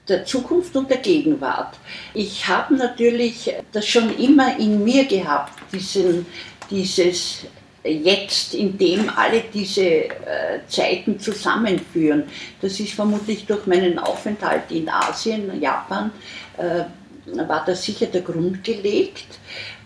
der 0.06 0.26
Zukunft 0.26 0.76
und 0.76 0.90
der 0.90 0.98
Gegenwart. 0.98 1.78
Ich 2.12 2.46
habe 2.46 2.76
natürlich 2.76 3.54
das 3.72 3.86
schon 3.86 4.14
immer 4.18 4.58
in 4.58 4.84
mir 4.84 5.06
gehabt, 5.06 5.54
diesen, 5.72 6.26
dieses 6.70 7.46
Jetzt, 7.84 8.54
in 8.54 8.76
dem 8.76 9.08
alle 9.08 9.44
diese 9.54 9.86
äh, 9.86 10.60
Zeiten 10.66 11.20
zusammenführen. 11.20 12.24
Das 12.60 12.80
ist 12.80 12.92
vermutlich 12.92 13.46
durch 13.46 13.66
meinen 13.66 13.98
Aufenthalt 13.98 14.70
in 14.70 14.88
Asien, 14.88 15.60
Japan, 15.60 16.10
äh, 16.56 16.84
war 17.46 17.64
da 17.64 17.74
sicher 17.74 18.06
der 18.06 18.22
Grund 18.22 18.64
gelegt. 18.64 19.38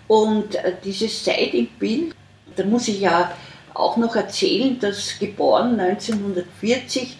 Und 0.09 0.55
äh, 0.57 0.75
dieses 0.83 1.23
Zeit 1.23 1.55
im 1.55 1.69
Bild, 1.79 2.15
da 2.57 2.65
muss 2.65 2.89
ich 2.89 3.01
ja 3.01 3.33
auch 3.75 3.97
noch 3.97 4.17
erzählen, 4.17 4.79
dass 4.79 5.19
geboren 5.19 5.79
1940 5.79 7.17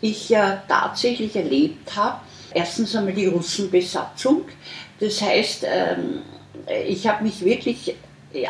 ich 0.00 0.28
ja 0.28 0.62
tatsächlich 0.66 1.36
erlebt 1.36 1.94
habe, 1.96 2.20
erstens 2.52 2.96
einmal 2.96 3.12
die 3.12 3.26
Russenbesatzung. 3.26 4.44
Das 4.98 5.20
heißt, 5.20 5.64
ähm, 5.64 6.22
ich 6.86 7.06
habe 7.06 7.24
mich 7.24 7.44
wirklich, 7.44 7.94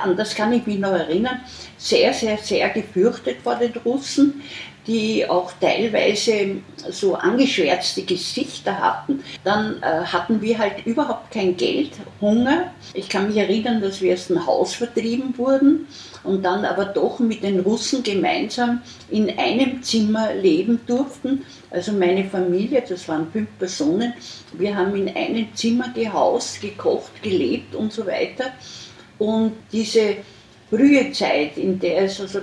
an 0.01 0.17
das 0.17 0.35
kann 0.35 0.53
ich 0.53 0.67
mich 0.67 0.79
noch 0.79 0.93
erinnern, 0.93 1.41
sehr, 1.79 2.13
sehr, 2.13 2.39
sehr 2.39 2.69
gefürchtet 2.71 3.39
vor 3.43 3.57
den 3.57 3.73
Russen 3.85 4.43
die 4.87 5.29
auch 5.29 5.53
teilweise 5.61 6.57
so 6.91 7.15
angeschwärzte 7.15 8.03
Gesichter 8.03 8.79
hatten. 8.79 9.23
Dann 9.45 9.81
äh, 9.83 10.05
hatten 10.05 10.41
wir 10.41 10.59
halt 10.59 10.87
überhaupt 10.87 11.31
kein 11.31 11.57
Geld, 11.57 11.93
Hunger. 12.21 12.73
Ich 12.95 13.09
kann 13.09 13.29
mich 13.29 13.37
erinnern, 13.37 13.81
dass 13.81 14.01
wir 14.01 14.15
aus 14.15 14.29
dem 14.29 14.45
Haus 14.47 14.75
vertrieben 14.75 15.37
wurden 15.37 15.87
und 16.25 16.43
dann 16.43 16.65
aber 16.65 16.87
doch 16.87 17.19
mit 17.19 17.43
den 17.43 17.61
Russen 17.61 18.03
gemeinsam 18.03 18.81
in 19.11 19.39
einem 19.39 19.83
Zimmer 19.83 20.35
leben 20.35 20.81
durften. 20.87 21.45
Also 21.71 21.93
meine 21.93 22.25
Familie, 22.25 22.83
das 22.87 23.07
waren 23.09 23.31
fünf 23.31 23.49
Personen, 23.59 24.15
wir 24.55 24.75
haben 24.75 24.97
in 24.97 25.15
einem 25.15 25.55
Zimmer 25.55 25.91
gehaust, 25.95 26.61
gekocht, 26.61 27.23
gelebt 27.23 27.75
und 27.75 27.93
so 27.93 28.07
weiter. 28.07 28.47
Und 29.21 29.53
diese 29.71 30.17
Brühezeit, 30.71 31.59
in 31.59 31.79
der 31.79 32.05
es 32.05 32.21
also 32.21 32.41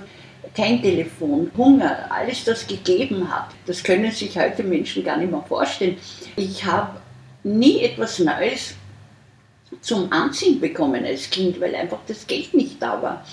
kein 0.56 0.82
Telefon, 0.82 1.52
Hunger, 1.58 2.06
alles 2.10 2.44
das 2.44 2.68
gegeben 2.68 3.28
hat, 3.30 3.50
das 3.66 3.84
können 3.84 4.12
sich 4.12 4.38
heute 4.38 4.63
Menschen 4.63 5.04
gar 5.04 5.18
nicht 5.18 5.32
mehr 5.32 5.44
vorstellen. 5.48 5.98
Ich 6.36 6.63
habe 6.63 7.02
nie 7.44 7.80
etwas 7.80 8.20
Neues 8.20 8.76
zum 9.82 10.12
Anziehen 10.13 10.60
bekommen 10.62 11.04
als 11.04 11.30
Kind, 11.30 11.60
weil 11.60 11.74
einfach 11.74 12.00
das 12.08 12.26
Geld 12.28 12.54
nicht 12.54 12.80
da 12.80 13.02
war. 13.02 13.26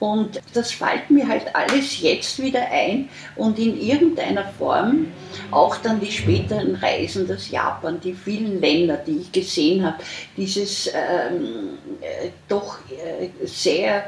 Und 0.00 0.40
das 0.54 0.72
fällt 0.72 1.10
mir 1.10 1.28
halt 1.28 1.54
alles 1.54 2.00
jetzt 2.00 2.42
wieder 2.42 2.62
ein 2.70 3.10
und 3.36 3.58
in 3.58 3.78
irgendeiner 3.78 4.46
Form 4.58 5.08
auch 5.50 5.76
dann 5.76 6.00
die 6.00 6.10
späteren 6.10 6.74
Reisen, 6.74 7.28
das 7.28 7.50
Japan, 7.50 8.00
die 8.00 8.14
vielen 8.14 8.60
Länder, 8.60 8.96
die 8.96 9.18
ich 9.18 9.30
gesehen 9.30 9.84
habe, 9.84 9.98
dieses 10.38 10.88
ähm, 10.88 11.78
äh, 12.00 12.30
doch 12.48 12.78
äh, 12.90 13.28
sehr 13.46 14.06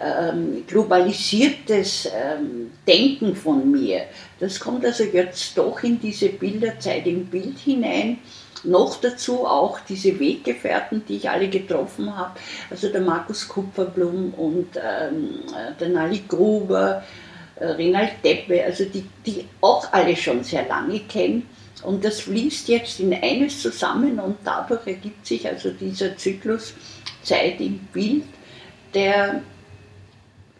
ähm, 0.00 0.64
globalisiertes 0.66 2.06
ähm, 2.06 2.70
Denken 2.86 3.36
von 3.36 3.70
mir. 3.70 4.02
Das 4.38 4.58
kommt 4.58 4.84
also 4.84 5.04
jetzt 5.04 5.56
doch 5.56 5.82
in 5.82 6.00
diese 6.00 6.30
Bilderzeit 6.30 7.06
im 7.06 7.26
Bild 7.26 7.58
hinein. 7.58 8.18
Noch 8.66 9.00
dazu 9.00 9.46
auch 9.46 9.80
diese 9.80 10.18
Weggefährten, 10.18 11.04
die 11.06 11.16
ich 11.16 11.30
alle 11.30 11.48
getroffen 11.48 12.16
habe, 12.16 12.38
also 12.70 12.88
der 12.88 13.00
Markus 13.00 13.46
Kupferblum 13.48 14.34
und 14.34 14.68
ähm, 14.76 15.40
der 15.78 15.88
Nali 15.88 16.22
Gruber, 16.26 17.02
äh, 17.56 17.66
Renald 17.66 18.12
Deppe, 18.24 18.64
also 18.64 18.84
die, 18.84 19.04
die 19.24 19.44
auch 19.60 19.92
alle 19.92 20.16
schon 20.16 20.44
sehr 20.44 20.66
lange 20.66 21.00
kennen. 21.00 21.48
Und 21.82 22.04
das 22.04 22.20
fließt 22.20 22.68
jetzt 22.68 23.00
in 23.00 23.14
eines 23.14 23.62
zusammen 23.62 24.18
und 24.18 24.38
dadurch 24.44 24.86
ergibt 24.86 25.26
sich 25.26 25.46
also 25.46 25.70
dieser 25.70 26.16
Zyklus 26.16 26.74
Zeit 27.22 27.60
im 27.60 27.78
Bild, 27.92 28.24
der 28.94 29.42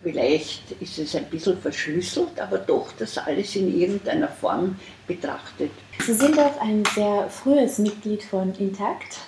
Vielleicht 0.07 0.71
ist 0.81 1.01
es 1.01 1.17
ein 1.17 1.25
bisschen 1.25 1.59
verschlüsselt, 1.59 2.39
aber 2.39 2.59
doch 2.59 2.93
das 2.97 3.19
alles 3.19 3.57
in 3.57 3.77
irgendeiner 3.77 4.29
Form 4.29 4.77
betrachtet. 5.05 5.73
Sie 5.99 6.15
sind 6.15 6.39
auch 6.39 6.61
ein 6.61 6.85
sehr 6.95 7.29
frühes 7.29 7.79
Mitglied 7.79 8.23
von 8.23 8.55
Intakt. 8.55 9.19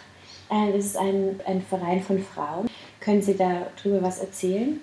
Äh, 0.49 0.73
das 0.73 0.85
ist 0.85 0.97
ein, 0.97 1.41
ein 1.47 1.62
Verein 1.62 2.01
von 2.01 2.23
Frauen. 2.23 2.71
Können 3.01 3.23
Sie 3.23 3.37
darüber 3.37 4.03
was 4.03 4.21
erzählen? 4.21 4.79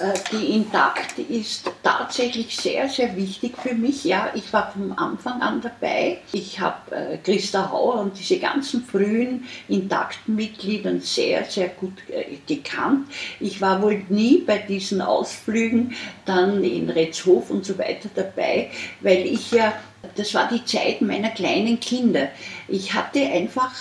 Äh, 0.00 0.18
die 0.32 0.54
Intakt 0.54 1.18
ist 1.18 1.70
tatsächlich 1.82 2.56
sehr, 2.56 2.88
sehr 2.88 3.16
wichtig 3.16 3.56
für 3.56 3.74
mich. 3.74 4.04
Ja, 4.04 4.30
ich 4.34 4.52
war 4.52 4.72
vom 4.72 4.92
Anfang 4.96 5.40
an 5.40 5.60
dabei. 5.60 6.18
Ich 6.32 6.60
habe 6.60 6.94
äh, 6.94 7.18
Christa 7.18 7.70
Hauer 7.70 8.00
und 8.00 8.18
diese 8.18 8.38
ganzen 8.38 8.84
frühen 8.84 9.44
Intakt-Mitgliedern 9.68 11.00
sehr, 11.00 11.44
sehr 11.44 11.68
gut 11.68 11.94
äh, 12.08 12.36
gekannt. 12.46 13.08
Ich 13.40 13.60
war 13.60 13.82
wohl 13.82 14.02
nie 14.08 14.38
bei 14.38 14.58
diesen 14.58 15.00
Ausflügen 15.00 15.94
dann 16.24 16.62
in 16.64 16.90
Retzhof 16.90 17.50
und 17.50 17.64
so 17.64 17.78
weiter 17.78 18.08
dabei, 18.14 18.70
weil 19.00 19.26
ich 19.26 19.52
ja, 19.52 19.72
das 20.14 20.34
war 20.34 20.48
die 20.48 20.64
Zeit 20.64 21.00
meiner 21.00 21.30
kleinen 21.30 21.80
Kinder. 21.80 22.28
Ich 22.68 22.94
hatte 22.94 23.20
einfach 23.20 23.72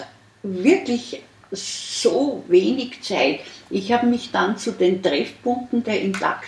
wirklich 0.43 1.21
so 1.51 2.43
wenig 2.47 3.01
Zeit. 3.01 3.39
Ich 3.69 3.91
habe 3.91 4.07
mich 4.07 4.31
dann 4.31 4.57
zu 4.57 4.71
den 4.71 5.01
Treffpunkten 5.01 5.83
der 5.83 6.01
Intakt 6.01 6.45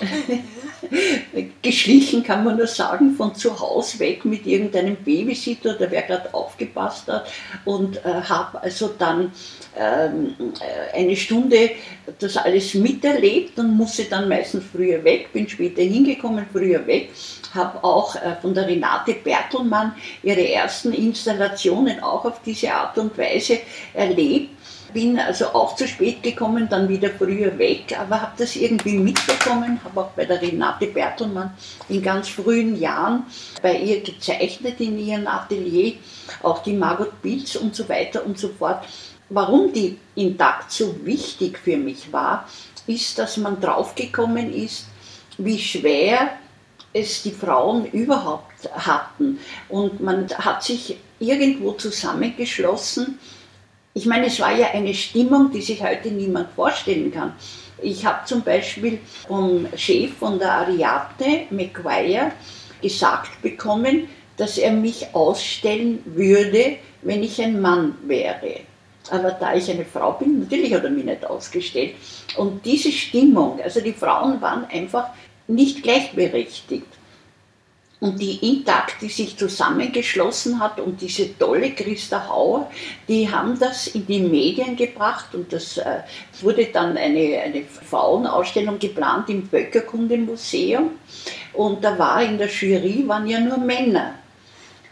geschlichen, 1.62 2.22
kann 2.22 2.44
man 2.44 2.56
nur 2.56 2.66
sagen, 2.66 3.14
von 3.14 3.34
zu 3.34 3.58
Hause 3.58 4.00
weg 4.00 4.24
mit 4.24 4.46
irgendeinem 4.46 4.96
Babysitter, 4.96 5.74
der 5.74 5.90
wer 5.90 6.02
gerade 6.02 6.34
aufgepasst 6.34 7.08
hat. 7.08 7.26
Und 7.64 7.98
äh, 7.98 8.02
habe 8.02 8.62
also 8.62 8.90
dann 8.98 9.32
ähm, 9.76 10.34
äh, 10.60 10.98
eine 10.98 11.16
Stunde 11.16 11.70
das 12.18 12.36
alles 12.36 12.74
miterlebt 12.74 13.58
und 13.58 13.76
musste 13.76 14.04
dann 14.04 14.28
meistens 14.28 14.64
früher 14.70 15.02
weg, 15.04 15.32
bin 15.32 15.48
später 15.48 15.82
hingekommen, 15.82 16.46
früher 16.52 16.86
weg, 16.86 17.10
habe 17.54 17.82
auch 17.82 18.16
äh, 18.16 18.36
von 18.40 18.54
der 18.54 18.66
Renate 18.66 19.14
Bertelmann 19.14 19.94
ihre 20.22 20.48
ersten 20.48 20.92
Installationen 20.92 22.02
auch 22.02 22.24
auf 22.24 22.40
diese 22.44 22.72
Art 22.72 22.98
und 22.98 23.16
Weise 23.16 23.60
erlebt 23.92 24.50
bin 24.94 25.18
also 25.18 25.46
auch 25.48 25.74
zu 25.74 25.86
spät 25.86 26.22
gekommen, 26.22 26.68
dann 26.70 26.88
wieder 26.88 27.10
früher 27.10 27.58
weg, 27.58 27.98
aber 27.98 28.22
habe 28.22 28.32
das 28.38 28.56
irgendwie 28.56 28.96
mitbekommen, 28.96 29.80
habe 29.84 30.00
auch 30.00 30.10
bei 30.10 30.24
der 30.24 30.40
Renate 30.40 30.86
Bertelmann 30.86 31.52
in 31.88 32.00
ganz 32.00 32.28
frühen 32.28 32.80
Jahren 32.80 33.24
bei 33.60 33.76
ihr 33.76 34.00
gezeichnet 34.02 34.80
in 34.80 34.96
ihrem 34.98 35.26
Atelier, 35.26 35.94
auch 36.42 36.62
die 36.62 36.72
Margot 36.72 37.20
Pilz 37.20 37.56
und 37.56 37.74
so 37.74 37.86
weiter 37.88 38.24
und 38.24 38.38
so 38.38 38.48
fort. 38.48 38.86
Warum 39.28 39.72
die 39.72 39.98
intakt 40.14 40.70
so 40.70 40.94
wichtig 41.04 41.58
für 41.58 41.76
mich 41.76 42.12
war, 42.12 42.48
ist, 42.86 43.18
dass 43.18 43.36
man 43.36 43.60
draufgekommen 43.60 44.52
ist, 44.52 44.86
wie 45.38 45.58
schwer 45.58 46.30
es 46.94 47.22
die 47.22 47.32
Frauen 47.32 47.86
überhaupt 47.86 48.70
hatten. 48.72 49.38
Und 49.68 50.00
man 50.00 50.28
hat 50.30 50.62
sich 50.62 50.96
irgendwo 51.18 51.72
zusammengeschlossen, 51.72 53.18
ich 53.96 54.06
meine, 54.06 54.26
es 54.26 54.40
war 54.40 54.52
ja 54.52 54.68
eine 54.72 54.92
Stimmung, 54.92 55.52
die 55.52 55.62
sich 55.62 55.80
heute 55.80 56.08
niemand 56.08 56.50
vorstellen 56.56 57.12
kann. 57.12 57.32
Ich 57.80 58.04
habe 58.04 58.24
zum 58.24 58.42
Beispiel 58.42 58.98
vom 59.28 59.68
Chef 59.76 60.14
von 60.14 60.38
der 60.38 60.50
Ariadne, 60.52 61.46
McGuire, 61.50 62.32
gesagt 62.82 63.40
bekommen, 63.40 64.08
dass 64.36 64.58
er 64.58 64.72
mich 64.72 65.14
ausstellen 65.14 66.00
würde, 66.06 66.76
wenn 67.02 67.22
ich 67.22 67.40
ein 67.40 67.60
Mann 67.60 67.94
wäre. 68.06 68.60
Aber 69.10 69.30
da 69.30 69.54
ich 69.54 69.70
eine 69.70 69.84
Frau 69.84 70.12
bin, 70.12 70.40
natürlich 70.40 70.74
hat 70.74 70.84
er 70.84 70.90
mich 70.90 71.04
nicht 71.04 71.24
ausgestellt. 71.24 71.94
Und 72.36 72.64
diese 72.64 72.90
Stimmung, 72.90 73.60
also 73.62 73.80
die 73.80 73.92
Frauen 73.92 74.40
waren 74.40 74.64
einfach 74.64 75.10
nicht 75.46 75.82
gleichberechtigt. 75.82 76.86
Und 78.00 78.20
die 78.20 78.36
Intakt, 78.46 79.00
die 79.00 79.08
sich 79.08 79.36
zusammengeschlossen 79.38 80.60
hat 80.60 80.78
und 80.78 81.00
diese 81.00 81.38
tolle 81.38 81.70
Christa 81.70 82.28
Hauer, 82.28 82.70
die 83.08 83.30
haben 83.30 83.58
das 83.58 83.86
in 83.86 84.06
die 84.06 84.20
Medien 84.20 84.76
gebracht 84.76 85.34
und 85.34 85.50
das 85.50 85.78
äh, 85.78 86.00
wurde 86.42 86.66
dann 86.66 86.98
eine, 86.98 87.40
eine 87.40 87.64
Frauenausstellung 87.64 88.78
geplant 88.78 89.30
im 89.30 89.48
Völkerkundemuseum 89.48 90.90
und 91.54 91.82
da 91.82 91.98
war 91.98 92.22
in 92.22 92.36
der 92.36 92.48
Jury 92.48 93.04
waren 93.06 93.26
ja 93.26 93.40
nur 93.40 93.56
Männer. 93.58 94.16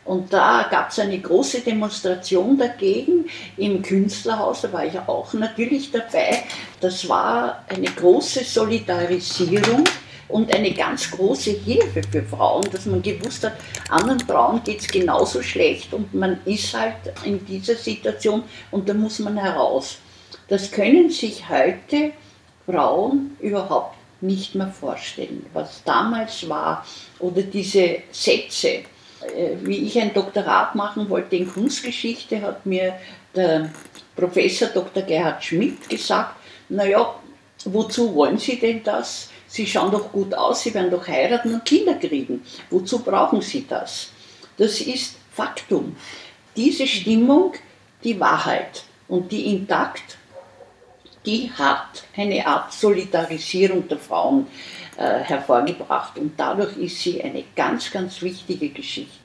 Und 0.05 0.32
da 0.32 0.66
gab 0.70 0.90
es 0.90 0.98
eine 0.98 1.18
große 1.18 1.61
Demonstration 1.61 2.59
dagegen 2.59 3.26
im 3.57 3.82
Künstlerhaus, 3.82 4.62
da 4.62 4.72
war 4.72 4.86
ich 4.86 4.98
auch 4.98 5.32
natürlich 5.34 5.92
dabei. 5.92 6.44
Das 6.80 7.09
war 7.09 7.64
eine 7.68 7.86
große 7.86 8.42
Solidarisierung 8.42 9.84
und 10.32 10.54
eine 10.54 10.72
ganz 10.72 11.10
große 11.10 11.50
Hilfe 11.50 12.02
für 12.10 12.22
Frauen, 12.22 12.68
dass 12.72 12.86
man 12.86 13.02
gewusst 13.02 13.44
hat, 13.44 13.54
anderen 13.88 14.20
Frauen 14.20 14.62
geht 14.64 14.80
es 14.80 14.88
genauso 14.88 15.42
schlecht 15.42 15.92
und 15.92 16.12
man 16.14 16.40
ist 16.44 16.74
halt 16.74 16.96
in 17.24 17.44
dieser 17.44 17.76
Situation 17.76 18.42
und 18.70 18.88
da 18.88 18.94
muss 18.94 19.18
man 19.18 19.36
heraus. 19.36 19.98
Das 20.48 20.70
können 20.70 21.10
sich 21.10 21.48
heute 21.48 22.12
Frauen 22.66 23.36
überhaupt 23.40 23.96
nicht 24.20 24.54
mehr 24.54 24.68
vorstellen, 24.68 25.46
was 25.52 25.82
damals 25.84 26.48
war 26.48 26.86
oder 27.18 27.42
diese 27.42 27.98
Sätze. 28.10 28.68
Äh, 29.36 29.56
wie 29.62 29.86
ich 29.86 30.00
ein 30.00 30.14
Doktorat 30.14 30.74
machen 30.74 31.08
wollte 31.08 31.36
in 31.36 31.48
Kunstgeschichte, 31.48 32.40
hat 32.40 32.66
mir 32.66 32.94
der 33.34 33.70
Professor 34.16 34.68
Dr. 34.68 35.02
Gerhard 35.02 35.42
Schmidt 35.42 35.88
gesagt, 35.88 36.36
naja, 36.68 37.14
wozu 37.64 38.14
wollen 38.14 38.38
Sie 38.38 38.58
denn 38.58 38.82
das? 38.82 39.28
Sie 39.53 39.66
schauen 39.66 39.90
doch 39.90 40.11
gut 40.11 40.32
aus, 40.32 40.62
Sie 40.62 40.72
werden 40.72 40.90
doch 40.90 41.07
heiraten 41.07 41.53
und 41.53 41.64
Kinder 41.66 41.92
kriegen. 41.92 42.42
Wozu 42.70 43.00
brauchen 43.00 43.42
Sie 43.42 43.66
das? 43.68 44.09
Das 44.57 44.80
ist 44.80 45.16
Faktum. 45.30 45.94
Diese 46.57 46.86
Stimmung, 46.86 47.53
die 48.03 48.18
Wahrheit 48.18 48.84
und 49.09 49.30
die 49.30 49.55
intakt, 49.55 50.16
die 51.26 51.50
hat 51.53 52.05
eine 52.16 52.46
Art 52.46 52.72
Solidarisierung 52.72 53.86
der 53.88 53.98
Frauen 53.98 54.46
äh, 54.96 55.18
hervorgebracht 55.18 56.16
und 56.16 56.32
dadurch 56.38 56.74
ist 56.78 57.00
sie 57.00 57.22
eine 57.22 57.44
ganz, 57.55 57.90
ganz 57.90 58.22
wichtige 58.22 58.70
Geschichte. 58.70 59.18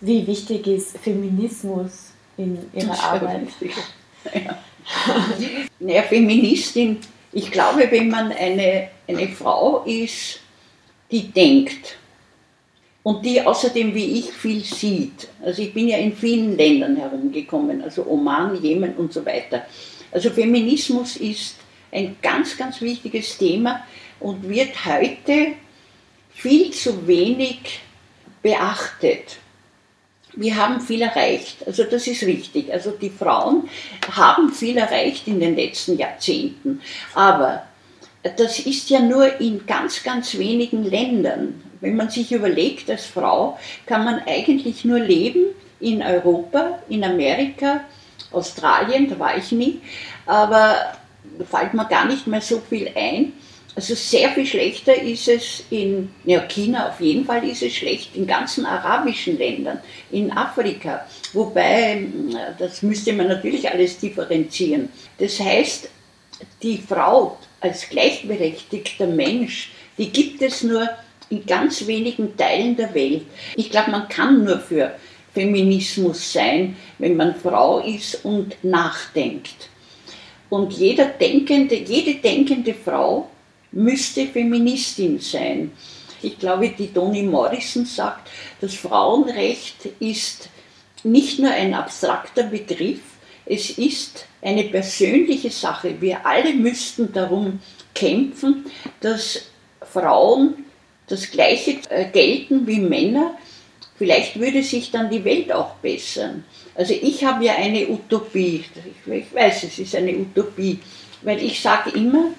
Wie 0.00 0.26
wichtig 0.26 0.66
ist 0.66 0.98
Feminismus 0.98 2.10
in 2.36 2.58
Ihrer 2.72 3.00
Arbeit? 3.04 3.46
Ja. 4.32 4.58
naja, 5.78 6.02
Feministin 6.04 6.98
ich 7.34 7.50
glaube, 7.50 7.90
wenn 7.90 8.08
man 8.08 8.32
eine, 8.32 8.88
eine 9.08 9.28
Frau 9.28 9.82
ist, 9.84 10.40
die 11.10 11.28
denkt 11.28 11.96
und 13.02 13.24
die 13.26 13.42
außerdem 13.42 13.94
wie 13.94 14.20
ich 14.20 14.30
viel 14.32 14.64
sieht, 14.64 15.28
also 15.44 15.60
ich 15.60 15.74
bin 15.74 15.88
ja 15.88 15.98
in 15.98 16.16
vielen 16.16 16.56
Ländern 16.56 16.96
herumgekommen, 16.96 17.82
also 17.82 18.06
Oman, 18.06 18.62
Jemen 18.62 18.94
und 18.94 19.12
so 19.12 19.26
weiter. 19.26 19.66
Also 20.12 20.30
Feminismus 20.30 21.16
ist 21.16 21.56
ein 21.90 22.16
ganz, 22.22 22.56
ganz 22.56 22.80
wichtiges 22.80 23.36
Thema 23.36 23.84
und 24.20 24.48
wird 24.48 24.84
heute 24.86 25.54
viel 26.30 26.70
zu 26.70 27.06
wenig 27.06 27.80
beachtet 28.42 29.38
wir 30.36 30.56
haben 30.56 30.80
viel 30.80 31.02
erreicht. 31.02 31.58
Also 31.66 31.84
das 31.84 32.06
ist 32.06 32.22
richtig. 32.22 32.72
Also 32.72 32.90
die 32.90 33.10
Frauen 33.10 33.68
haben 34.10 34.52
viel 34.52 34.76
erreicht 34.76 35.26
in 35.28 35.40
den 35.40 35.56
letzten 35.56 35.96
Jahrzehnten. 35.96 36.80
Aber 37.14 37.62
das 38.36 38.58
ist 38.60 38.90
ja 38.90 39.00
nur 39.00 39.40
in 39.40 39.66
ganz, 39.66 40.02
ganz 40.02 40.36
wenigen 40.38 40.84
Ländern. 40.84 41.62
Wenn 41.80 41.96
man 41.96 42.08
sich 42.08 42.32
überlegt, 42.32 42.90
als 42.90 43.06
Frau 43.06 43.58
kann 43.86 44.04
man 44.04 44.22
eigentlich 44.26 44.84
nur 44.84 44.98
leben 44.98 45.46
in 45.80 46.02
Europa, 46.02 46.78
in 46.88 47.04
Amerika, 47.04 47.80
Australien, 48.32 49.08
da 49.08 49.18
war 49.18 49.36
ich 49.36 49.52
nie, 49.52 49.80
aber 50.26 50.94
da 51.38 51.44
fällt 51.44 51.74
mir 51.74 51.84
gar 51.86 52.06
nicht 52.06 52.26
mehr 52.26 52.40
so 52.40 52.60
viel 52.60 52.90
ein. 52.94 53.34
Also 53.76 53.94
sehr 53.96 54.30
viel 54.30 54.46
schlechter 54.46 54.94
ist 54.94 55.26
es 55.26 55.64
in 55.70 56.10
ja, 56.24 56.40
China, 56.42 56.90
auf 56.90 57.00
jeden 57.00 57.24
Fall 57.24 57.48
ist 57.48 57.62
es 57.62 57.74
schlecht, 57.74 58.14
in 58.14 58.24
ganzen 58.26 58.66
arabischen 58.66 59.36
Ländern, 59.36 59.80
in 60.12 60.30
Afrika. 60.30 61.04
Wobei, 61.32 62.06
das 62.58 62.82
müsste 62.82 63.12
man 63.12 63.26
natürlich 63.26 63.68
alles 63.68 63.98
differenzieren. 63.98 64.90
Das 65.18 65.40
heißt, 65.40 65.88
die 66.62 66.78
Frau 66.78 67.36
als 67.60 67.88
gleichberechtigter 67.88 69.08
Mensch, 69.08 69.72
die 69.98 70.10
gibt 70.10 70.40
es 70.42 70.62
nur 70.62 70.88
in 71.30 71.44
ganz 71.44 71.84
wenigen 71.86 72.36
Teilen 72.36 72.76
der 72.76 72.94
Welt. 72.94 73.22
Ich 73.56 73.70
glaube, 73.70 73.90
man 73.90 74.08
kann 74.08 74.44
nur 74.44 74.60
für 74.60 74.94
Feminismus 75.32 76.32
sein, 76.32 76.76
wenn 76.98 77.16
man 77.16 77.34
Frau 77.34 77.80
ist 77.80 78.24
und 78.24 78.56
nachdenkt. 78.62 79.68
Und 80.48 80.72
jeder 80.74 81.06
denkende, 81.06 81.74
jede 81.74 82.14
denkende 82.20 82.74
Frau 82.74 83.30
müsste 83.74 84.26
Feministin 84.26 85.18
sein. 85.18 85.72
Ich 86.22 86.38
glaube, 86.38 86.70
die 86.70 86.92
Toni 86.92 87.22
Morrison 87.22 87.84
sagt, 87.84 88.30
das 88.60 88.74
Frauenrecht 88.74 89.86
ist 90.00 90.48
nicht 91.02 91.38
nur 91.38 91.50
ein 91.50 91.74
abstrakter 91.74 92.44
Begriff, 92.44 93.00
es 93.46 93.70
ist 93.70 94.26
eine 94.40 94.64
persönliche 94.64 95.50
Sache. 95.50 96.00
Wir 96.00 96.24
alle 96.24 96.54
müssten 96.54 97.12
darum 97.12 97.60
kämpfen, 97.94 98.66
dass 99.00 99.42
Frauen 99.82 100.64
das 101.06 101.30
Gleiche 101.30 101.78
äh, 101.90 102.10
gelten 102.10 102.66
wie 102.66 102.80
Männer. 102.80 103.36
Vielleicht 103.96 104.40
würde 104.40 104.62
sich 104.62 104.90
dann 104.90 105.10
die 105.10 105.24
Welt 105.24 105.52
auch 105.52 105.74
bessern. 105.76 106.44
Also 106.74 106.94
ich 106.94 107.22
habe 107.24 107.44
ja 107.44 107.54
eine 107.54 107.86
Utopie. 107.88 108.64
Ich 109.06 109.34
weiß, 109.34 109.64
es 109.64 109.78
ist 109.78 109.94
eine 109.94 110.16
Utopie, 110.16 110.78
weil 111.22 111.42
ich 111.42 111.60
sage 111.60 111.90
immer, 111.90 112.30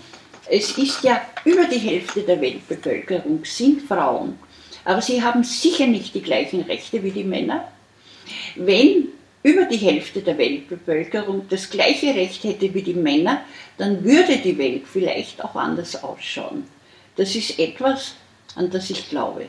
es 0.49 0.77
ist 0.77 1.03
ja 1.03 1.21
über 1.43 1.65
die 1.65 1.77
Hälfte 1.77 2.21
der 2.21 2.39
Weltbevölkerung 2.39 3.43
sind 3.43 3.81
Frauen, 3.81 4.37
aber 4.83 5.01
sie 5.01 5.21
haben 5.21 5.43
sicher 5.43 5.87
nicht 5.87 6.13
die 6.13 6.21
gleichen 6.21 6.61
Rechte 6.61 7.01
wie 7.03 7.11
die 7.11 7.23
Männer. 7.23 7.67
Wenn 8.55 9.09
über 9.43 9.65
die 9.65 9.77
Hälfte 9.77 10.21
der 10.21 10.37
Weltbevölkerung 10.37 11.47
das 11.49 11.69
gleiche 11.69 12.13
Recht 12.15 12.43
hätte 12.43 12.73
wie 12.73 12.81
die 12.81 12.93
Männer, 12.93 13.41
dann 13.77 14.03
würde 14.03 14.37
die 14.37 14.57
Welt 14.57 14.83
vielleicht 14.91 15.43
auch 15.43 15.55
anders 15.55 16.03
ausschauen. 16.03 16.65
Das 17.15 17.35
ist 17.35 17.59
etwas, 17.59 18.15
an 18.55 18.69
das 18.69 18.89
ich 18.89 19.09
glaube. 19.09 19.47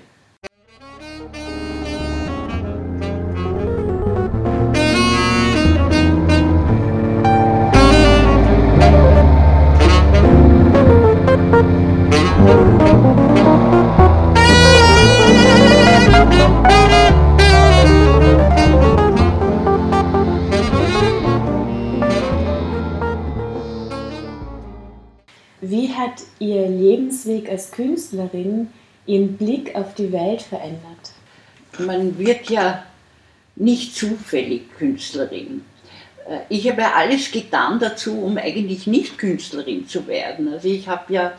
Hat 25.96 26.22
Ihr 26.38 26.68
Lebensweg 26.68 27.48
als 27.48 27.70
Künstlerin 27.70 28.68
Ihren 29.06 29.36
Blick 29.36 29.74
auf 29.74 29.94
die 29.94 30.12
Welt 30.12 30.42
verändert? 30.42 31.12
Man 31.78 32.18
wird 32.18 32.50
ja 32.50 32.84
nicht 33.56 33.94
zufällig 33.94 34.70
Künstlerin. 34.76 35.64
Äh, 36.28 36.40
ich 36.48 36.68
habe 36.68 36.82
ja 36.82 36.92
alles 36.94 37.30
getan 37.30 37.78
dazu, 37.78 38.20
um 38.20 38.38
eigentlich 38.38 38.86
nicht 38.86 39.18
Künstlerin 39.18 39.86
zu 39.88 40.06
werden. 40.06 40.52
Also 40.52 40.68
ich 40.68 40.88
habe 40.88 41.12
ja 41.12 41.32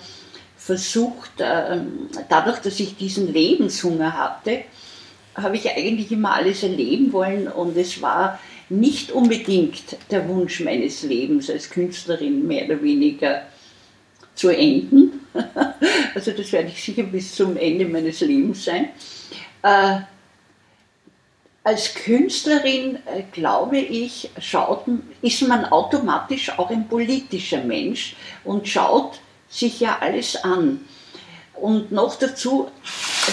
versucht, 0.57 1.31
ähm, 1.39 2.09
dadurch, 2.29 2.59
dass 2.59 2.79
ich 2.79 2.97
diesen 2.97 3.31
Lebenshunger 3.31 4.17
hatte, 4.17 4.63
habe 5.35 5.55
ich 5.55 5.69
eigentlich 5.69 6.11
immer 6.11 6.33
alles 6.33 6.63
erleben 6.63 7.13
wollen 7.13 7.47
und 7.47 7.77
es 7.77 8.01
war 8.01 8.39
nicht 8.69 9.11
unbedingt 9.11 9.97
der 10.11 10.27
Wunsch 10.27 10.59
meines 10.61 11.03
Lebens 11.03 11.49
als 11.49 11.69
Künstlerin 11.69 12.47
mehr 12.47 12.65
oder 12.65 12.81
weniger 12.81 13.43
zu 14.37 14.49
enden. 14.49 15.21
Also 16.15 16.31
das 16.31 16.51
werde 16.51 16.69
ich 16.69 16.81
sicher 16.81 17.03
bis 17.03 17.35
zum 17.35 17.57
Ende 17.57 17.85
meines 17.85 18.21
Lebens 18.21 18.65
sein. 18.65 18.89
Äh, 19.61 19.99
als 21.63 21.93
Künstlerin, 21.93 22.95
äh, 23.05 23.23
glaube 23.31 23.77
ich, 23.77 24.31
schaut, 24.39 24.85
ist 25.21 25.47
man 25.47 25.65
automatisch 25.65 26.57
auch 26.57 26.71
ein 26.71 26.87
politischer 26.87 27.63
Mensch 27.63 28.15
und 28.43 28.67
schaut 28.67 29.19
sich 29.49 29.79
ja 29.79 29.97
alles 29.99 30.43
an. 30.43 30.85
Und 31.53 31.91
noch 31.91 32.15
dazu 32.15 32.69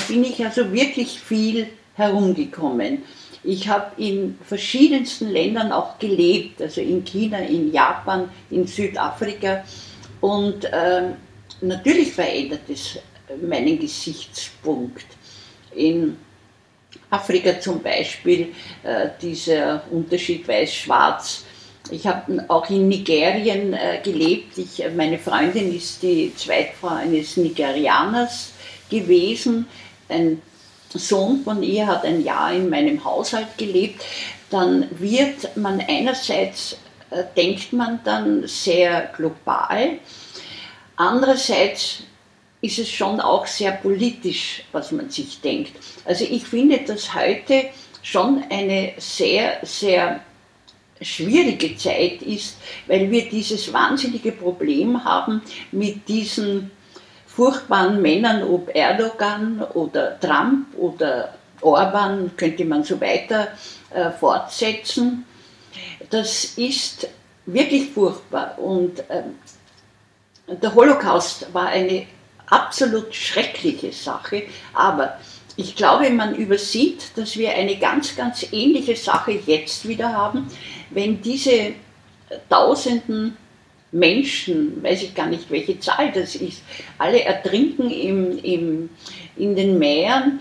bin 0.08 0.24
ich 0.24 0.44
also 0.44 0.72
wirklich 0.72 1.20
viel 1.20 1.68
herumgekommen. 1.94 3.02
Ich 3.44 3.68
habe 3.68 3.92
in 4.02 4.38
verschiedensten 4.44 5.28
Ländern 5.28 5.70
auch 5.70 5.98
gelebt, 5.98 6.60
also 6.60 6.80
in 6.80 7.04
China, 7.04 7.38
in 7.38 7.72
Japan, 7.72 8.30
in 8.50 8.66
Südafrika. 8.66 9.64
Und 10.24 10.64
äh, 10.64 11.02
natürlich 11.60 12.14
verändert 12.14 12.62
es 12.70 12.98
meinen 13.42 13.78
Gesichtspunkt. 13.78 15.04
In 15.74 16.16
Afrika 17.10 17.60
zum 17.60 17.82
Beispiel, 17.82 18.54
äh, 18.84 19.10
dieser 19.20 19.82
Unterschied 19.90 20.48
weiß-schwarz. 20.48 21.44
Ich 21.90 22.06
habe 22.06 22.42
auch 22.48 22.70
in 22.70 22.88
Nigerien 22.88 23.74
äh, 23.74 24.00
gelebt. 24.02 24.56
Ich, 24.56 24.82
meine 24.96 25.18
Freundin 25.18 25.76
ist 25.76 26.02
die 26.02 26.34
Zweitfrau 26.34 26.94
eines 26.94 27.36
Nigerianers 27.36 28.52
gewesen. 28.88 29.66
Ein 30.08 30.40
Sohn 30.88 31.42
von 31.44 31.62
ihr 31.62 31.86
hat 31.86 32.06
ein 32.06 32.24
Jahr 32.24 32.50
in 32.54 32.70
meinem 32.70 33.04
Haushalt 33.04 33.58
gelebt. 33.58 34.02
Dann 34.48 34.86
wird 34.98 35.54
man 35.58 35.82
einerseits, 35.86 36.72
äh, 36.72 36.76
denkt 37.22 37.72
man 37.72 38.00
dann 38.04 38.46
sehr 38.46 39.10
global, 39.16 39.98
andererseits 40.96 42.02
ist 42.60 42.78
es 42.78 42.90
schon 42.90 43.20
auch 43.20 43.46
sehr 43.46 43.72
politisch, 43.72 44.64
was 44.72 44.90
man 44.90 45.10
sich 45.10 45.40
denkt. 45.40 45.72
Also 46.04 46.24
ich 46.24 46.44
finde, 46.44 46.78
dass 46.78 47.14
heute 47.14 47.66
schon 48.02 48.42
eine 48.50 48.94
sehr, 48.98 49.58
sehr 49.62 50.20
schwierige 51.00 51.76
Zeit 51.76 52.22
ist, 52.22 52.56
weil 52.86 53.10
wir 53.10 53.28
dieses 53.28 53.72
wahnsinnige 53.72 54.32
Problem 54.32 55.04
haben 55.04 55.42
mit 55.72 56.08
diesen 56.08 56.70
furchtbaren 57.26 58.00
Männern, 58.00 58.42
ob 58.44 58.74
Erdogan 58.74 59.62
oder 59.74 60.18
Trump 60.20 60.66
oder 60.78 61.34
Orban, 61.60 62.30
könnte 62.36 62.64
man 62.64 62.84
so 62.84 63.00
weiter 63.00 63.48
äh, 63.90 64.10
fortsetzen. 64.10 65.24
Das 66.10 66.44
ist 66.56 67.08
wirklich 67.46 67.90
furchtbar 67.90 68.58
und 68.58 68.98
äh, 69.10 69.22
der 70.48 70.74
Holocaust 70.74 71.52
war 71.52 71.68
eine 71.68 72.06
absolut 72.46 73.14
schreckliche 73.14 73.92
Sache, 73.92 74.44
aber 74.74 75.18
ich 75.56 75.76
glaube, 75.76 76.10
man 76.10 76.34
übersieht, 76.34 77.16
dass 77.16 77.36
wir 77.36 77.54
eine 77.54 77.76
ganz, 77.78 78.16
ganz 78.16 78.46
ähnliche 78.52 78.96
Sache 78.96 79.40
jetzt 79.46 79.86
wieder 79.86 80.12
haben, 80.12 80.50
wenn 80.90 81.22
diese 81.22 81.74
tausenden 82.48 83.36
Menschen, 83.92 84.82
weiß 84.82 85.04
ich 85.04 85.14
gar 85.14 85.28
nicht, 85.28 85.50
welche 85.50 85.78
Zahl 85.78 86.10
das 86.12 86.34
ist, 86.34 86.62
alle 86.98 87.22
ertrinken 87.22 87.90
im, 87.90 88.38
im, 88.38 88.90
in 89.36 89.54
den 89.54 89.78
Meeren. 89.78 90.40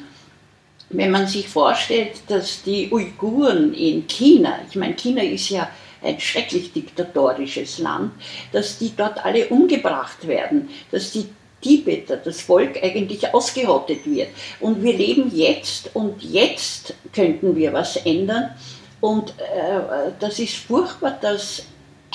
Wenn 0.94 1.12
man 1.12 1.28
sich 1.28 1.50
vorstellt, 1.50 2.22
dass 2.28 2.64
die 2.64 2.92
Uiguren 2.92 3.74
in 3.74 4.08
China, 4.08 4.60
ich 4.70 4.76
meine, 4.76 4.96
China 4.96 5.24
ist 5.24 5.50
ja 5.50 5.70
ein 6.04 6.20
schrecklich 6.20 6.72
diktatorisches 6.72 7.80
Land, 7.80 8.12
dass 8.52 8.78
die 8.78 8.94
dort 8.96 9.24
alle 9.26 9.48
umgebracht 9.48 10.28
werden, 10.28 10.70
dass 10.92 11.12
die 11.12 11.26
Tibeter, 11.62 12.18
das 12.18 12.42
Volk 12.42 12.78
eigentlich 12.84 13.34
ausgerottet 13.34 14.06
wird. 14.06 14.28
Und 14.60 14.84
wir 14.84 14.94
leben 14.94 15.32
jetzt 15.34 15.90
und 15.96 16.22
jetzt 16.22 16.94
könnten 17.14 17.56
wir 17.56 17.74
was 17.74 17.96
ändern. 17.98 18.52
Und 19.00 19.32
äh, 19.32 20.12
das 20.20 20.40
ist 20.40 20.56
furchtbar, 20.56 21.18
dass 21.22 21.64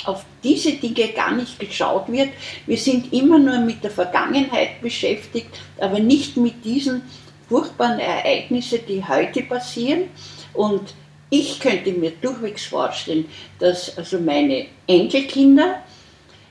auf 0.05 0.23
diese 0.43 0.73
Dinge 0.73 1.09
gar 1.09 1.35
nicht 1.35 1.59
geschaut 1.59 2.09
wird. 2.11 2.29
Wir 2.65 2.77
sind 2.77 3.11
immer 3.11 3.37
nur 3.37 3.59
mit 3.59 3.83
der 3.83 3.91
Vergangenheit 3.91 4.81
beschäftigt, 4.81 5.49
aber 5.79 5.99
nicht 5.99 6.37
mit 6.37 6.63
diesen 6.63 7.01
furchtbaren 7.49 7.99
Ereignissen, 7.99 8.79
die 8.87 9.03
heute 9.05 9.43
passieren. 9.43 10.03
Und 10.53 10.93
ich 11.29 11.59
könnte 11.59 11.91
mir 11.91 12.11
durchwegs 12.11 12.65
vorstellen, 12.65 13.25
dass 13.59 13.97
also 13.97 14.19
meine 14.19 14.67
Enkelkinder 14.87 15.83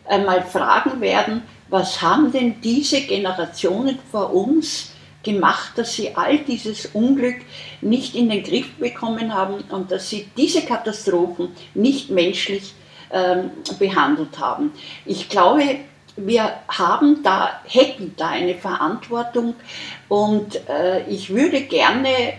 einmal 0.04 0.42
fragen 0.42 1.00
werden, 1.00 1.42
was 1.68 2.00
haben 2.00 2.32
denn 2.32 2.60
diese 2.60 3.00
Generationen 3.02 3.98
vor 4.10 4.32
uns 4.32 4.92
gemacht, 5.22 5.72
dass 5.76 5.94
sie 5.94 6.14
all 6.14 6.38
dieses 6.38 6.86
Unglück 6.86 7.36
nicht 7.80 8.14
in 8.14 8.30
den 8.30 8.42
Griff 8.42 8.72
bekommen 8.76 9.34
haben 9.34 9.64
und 9.70 9.90
dass 9.90 10.08
sie 10.08 10.28
diese 10.36 10.62
Katastrophen 10.62 11.50
nicht 11.74 12.10
menschlich 12.10 12.72
ähm, 13.10 13.50
behandelt 13.78 14.38
haben. 14.38 14.72
Ich 15.04 15.28
glaube, 15.28 15.62
wir 16.18 16.52
haben 16.68 17.22
da, 17.22 17.60
hätten 17.64 18.14
da 18.16 18.28
eine 18.28 18.54
Verantwortung 18.54 19.54
und 20.08 20.68
äh, 20.68 21.08
ich 21.08 21.30
würde 21.30 21.62
gerne, 21.62 22.34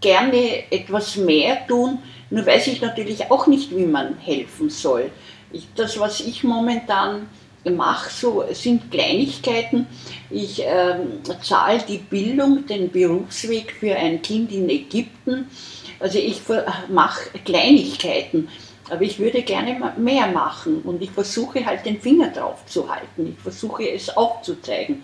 gerne 0.00 0.70
etwas 0.70 1.16
mehr 1.16 1.66
tun, 1.66 1.98
nur 2.30 2.46
weiß 2.46 2.68
ich 2.68 2.80
natürlich 2.80 3.30
auch 3.30 3.46
nicht, 3.46 3.76
wie 3.76 3.86
man 3.86 4.18
helfen 4.18 4.70
soll. 4.70 5.10
Ich, 5.52 5.66
das, 5.74 5.98
was 5.98 6.20
ich 6.20 6.44
momentan 6.44 7.26
mache, 7.64 8.10
so, 8.10 8.44
sind 8.52 8.90
Kleinigkeiten. 8.90 9.86
Ich 10.30 10.62
ähm, 10.64 11.20
zahle 11.42 11.82
die 11.86 11.98
Bildung, 11.98 12.66
den 12.66 12.90
Berufsweg 12.90 13.72
für 13.72 13.94
ein 13.96 14.22
Kind 14.22 14.52
in 14.52 14.68
Ägypten. 14.70 15.50
Also 15.98 16.18
ich 16.18 16.40
mache 16.88 17.38
Kleinigkeiten. 17.44 18.48
Aber 18.90 19.02
ich 19.02 19.18
würde 19.18 19.42
gerne 19.42 19.94
mehr 19.96 20.26
machen 20.26 20.82
und 20.82 21.00
ich 21.00 21.10
versuche 21.10 21.64
halt 21.64 21.86
den 21.86 22.00
Finger 22.00 22.28
drauf 22.30 22.66
zu 22.66 22.92
halten. 22.92 23.34
Ich 23.36 23.42
versuche 23.42 23.88
es 23.88 24.14
aufzuzeigen. 24.16 25.02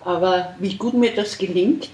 Aber 0.00 0.54
wie 0.58 0.76
gut 0.76 0.94
mir 0.94 1.14
das 1.14 1.36
gelingt, 1.36 1.90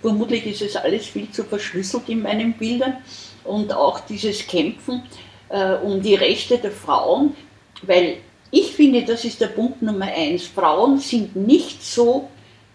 vermutlich 0.00 0.46
ist 0.46 0.62
es 0.62 0.76
alles 0.76 1.06
viel 1.06 1.30
zu 1.30 1.44
verschlüsselt 1.44 2.08
in 2.08 2.22
meinen 2.22 2.52
Bildern. 2.52 2.98
Und 3.44 3.72
auch 3.72 4.00
dieses 4.00 4.46
Kämpfen 4.46 5.02
äh, 5.48 5.74
um 5.74 6.00
die 6.00 6.14
Rechte 6.14 6.58
der 6.58 6.70
Frauen, 6.70 7.34
weil 7.82 8.18
ich 8.50 8.72
finde, 8.72 9.04
das 9.04 9.24
ist 9.24 9.40
der 9.40 9.48
Punkt 9.48 9.82
Nummer 9.82 10.06
eins. 10.06 10.46
Frauen 10.46 10.98
sind 10.98 11.34
nicht 11.36 11.82
so 11.82 12.28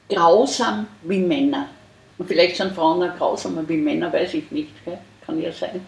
grausam 0.09 0.87
wie 1.03 1.19
Männer. 1.19 1.69
Und 2.17 2.27
vielleicht 2.27 2.57
sind 2.57 2.75
Frauen 2.75 3.09
auch 3.09 3.17
grausamer 3.17 3.67
wie 3.67 3.77
Männer, 3.77 4.11
weiß 4.11 4.35
ich 4.35 4.51
nicht. 4.51 4.69
Gell? 4.85 4.99
Kann 5.25 5.41
ja 5.41 5.51
sein. 5.51 5.85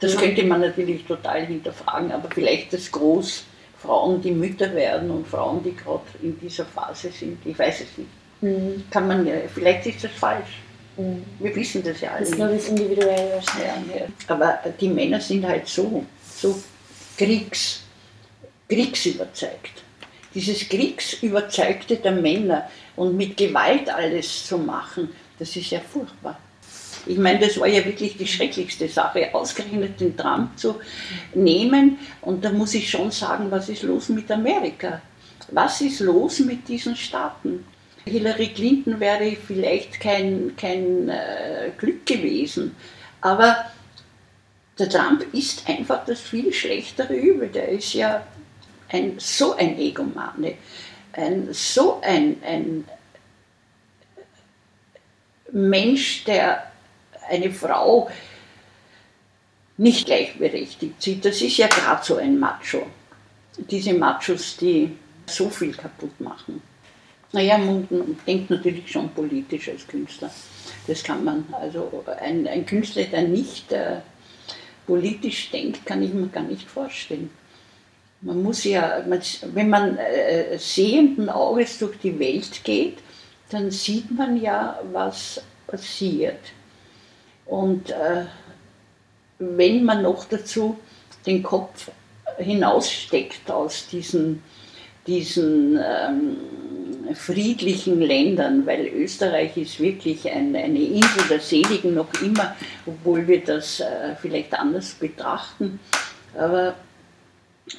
Das 0.00 0.16
könnte 0.16 0.42
man 0.44 0.62
natürlich 0.62 1.04
total 1.04 1.46
hinterfragen, 1.46 2.10
aber 2.10 2.28
vielleicht 2.30 2.72
das 2.72 2.90
groß 2.90 3.44
Frauen, 3.82 4.20
die 4.20 4.30
Mütter 4.30 4.74
werden 4.74 5.10
und 5.10 5.26
Frauen, 5.26 5.62
die 5.62 5.74
gerade 5.74 6.02
in 6.22 6.38
dieser 6.38 6.64
Phase 6.64 7.10
sind, 7.10 7.38
ich 7.44 7.58
weiß 7.58 7.82
es 7.82 7.98
nicht. 7.98 8.10
Mhm. 8.40 8.84
Kann 8.90 9.06
man 9.08 9.26
ja, 9.26 9.34
vielleicht 9.52 9.86
ist 9.86 10.04
das 10.04 10.12
falsch. 10.12 10.58
Mhm. 10.96 11.24
Wir 11.38 11.54
wissen 11.54 11.82
das 11.82 12.00
ja 12.00 12.12
alle. 12.12 12.20
Das 12.20 12.30
ist 12.30 12.38
nur 12.38 12.48
das 12.48 12.68
individuell 12.68 13.32
wahrscheinlich. 13.34 13.94
Ja, 13.94 14.00
ja. 14.00 14.06
Aber 14.28 14.58
die 14.80 14.88
Männer 14.88 15.20
sind 15.20 15.46
halt 15.46 15.66
so, 15.66 16.04
so 16.36 16.62
Kriegs, 17.16 17.82
kriegsüberzeugt. 18.68 19.82
Dieses 20.34 20.68
Kriegsüberzeugte 20.68 21.96
der 21.96 22.12
Männer 22.12 22.70
und 22.96 23.16
mit 23.16 23.36
Gewalt 23.36 23.90
alles 23.90 24.46
zu 24.46 24.56
machen, 24.58 25.10
das 25.38 25.56
ist 25.56 25.70
ja 25.70 25.80
furchtbar. 25.80 26.38
Ich 27.10 27.18
meine, 27.18 27.40
das 27.40 27.58
war 27.58 27.66
ja 27.66 27.84
wirklich 27.84 28.16
die 28.16 28.26
schrecklichste 28.26 28.86
Sache, 28.86 29.34
ausgerechnet 29.34 30.00
den 30.00 30.16
Trump 30.16 30.56
zu 30.56 30.76
nehmen. 31.34 31.98
Und 32.20 32.44
da 32.44 32.52
muss 32.52 32.72
ich 32.74 32.88
schon 32.88 33.10
sagen, 33.10 33.50
was 33.50 33.68
ist 33.68 33.82
los 33.82 34.10
mit 34.10 34.30
Amerika? 34.30 35.02
Was 35.50 35.80
ist 35.80 35.98
los 35.98 36.38
mit 36.38 36.68
diesen 36.68 36.94
Staaten? 36.94 37.66
Hillary 38.04 38.48
Clinton 38.48 39.00
wäre 39.00 39.36
vielleicht 39.44 39.98
kein, 39.98 40.54
kein 40.56 41.08
äh, 41.08 41.70
Glück 41.76 42.06
gewesen, 42.06 42.76
aber 43.20 43.56
der 44.78 44.88
Trump 44.88 45.26
ist 45.34 45.68
einfach 45.68 46.04
das 46.04 46.20
viel 46.20 46.52
schlechtere 46.52 47.14
Übel. 47.14 47.48
Der 47.48 47.70
ist 47.70 47.92
ja 47.92 48.24
ein, 48.88 49.14
so 49.18 49.56
ein 49.56 49.78
Egomane, 49.78 50.54
ein, 51.12 51.48
so 51.50 52.00
ein, 52.02 52.36
ein 52.46 52.84
Mensch, 55.52 56.24
der 56.24 56.69
eine 57.30 57.50
Frau 57.50 58.10
nicht 59.76 60.06
gleichberechtigt 60.06 61.00
sieht. 61.00 61.24
Das 61.24 61.40
ist 61.40 61.56
ja 61.56 61.66
gerade 61.66 62.04
so 62.04 62.16
ein 62.16 62.38
Macho. 62.38 62.86
Diese 63.56 63.94
Machos, 63.94 64.56
die 64.58 64.96
so 65.26 65.48
viel 65.48 65.72
kaputt 65.72 66.20
machen. 66.20 66.60
Naja, 67.32 67.58
man 67.58 67.88
denkt 68.26 68.50
natürlich 68.50 68.90
schon 68.90 69.08
politisch 69.10 69.68
als 69.68 69.86
Künstler. 69.86 70.30
Das 70.86 71.02
kann 71.02 71.24
man, 71.24 71.46
also 71.52 72.04
ein, 72.20 72.46
ein 72.48 72.66
Künstler, 72.66 73.04
der 73.04 73.22
nicht 73.22 73.70
äh, 73.72 74.00
politisch 74.86 75.50
denkt, 75.50 75.86
kann 75.86 76.02
ich 76.02 76.12
mir 76.12 76.26
gar 76.26 76.42
nicht 76.42 76.68
vorstellen. 76.68 77.30
Man 78.22 78.42
muss 78.42 78.64
ja, 78.64 79.02
wenn 79.54 79.70
man 79.70 79.96
äh, 79.96 80.58
sehenden 80.58 81.30
Auges 81.30 81.78
durch 81.78 81.96
die 81.98 82.18
Welt 82.18 82.64
geht, 82.64 82.98
dann 83.50 83.70
sieht 83.70 84.10
man 84.10 84.40
ja, 84.40 84.78
was 84.92 85.40
passiert. 85.66 86.40
Und 87.50 87.90
äh, 87.90 88.26
wenn 89.40 89.84
man 89.84 90.02
noch 90.02 90.24
dazu 90.26 90.78
den 91.26 91.42
Kopf 91.42 91.90
hinaussteckt 92.38 93.50
aus 93.50 93.88
diesen, 93.88 94.40
diesen 95.08 95.76
ähm, 95.76 96.36
friedlichen 97.14 98.00
Ländern, 98.00 98.64
weil 98.66 98.86
Österreich 98.86 99.56
ist 99.56 99.80
wirklich 99.80 100.30
ein, 100.30 100.54
eine 100.54 100.78
Insel 100.78 101.24
der 101.28 101.40
Seligen 101.40 101.94
noch 101.94 102.14
immer, 102.22 102.54
obwohl 102.86 103.26
wir 103.26 103.42
das 103.42 103.80
äh, 103.80 104.14
vielleicht 104.22 104.54
anders 104.54 104.92
betrachten. 104.92 105.80
Aber 106.38 106.76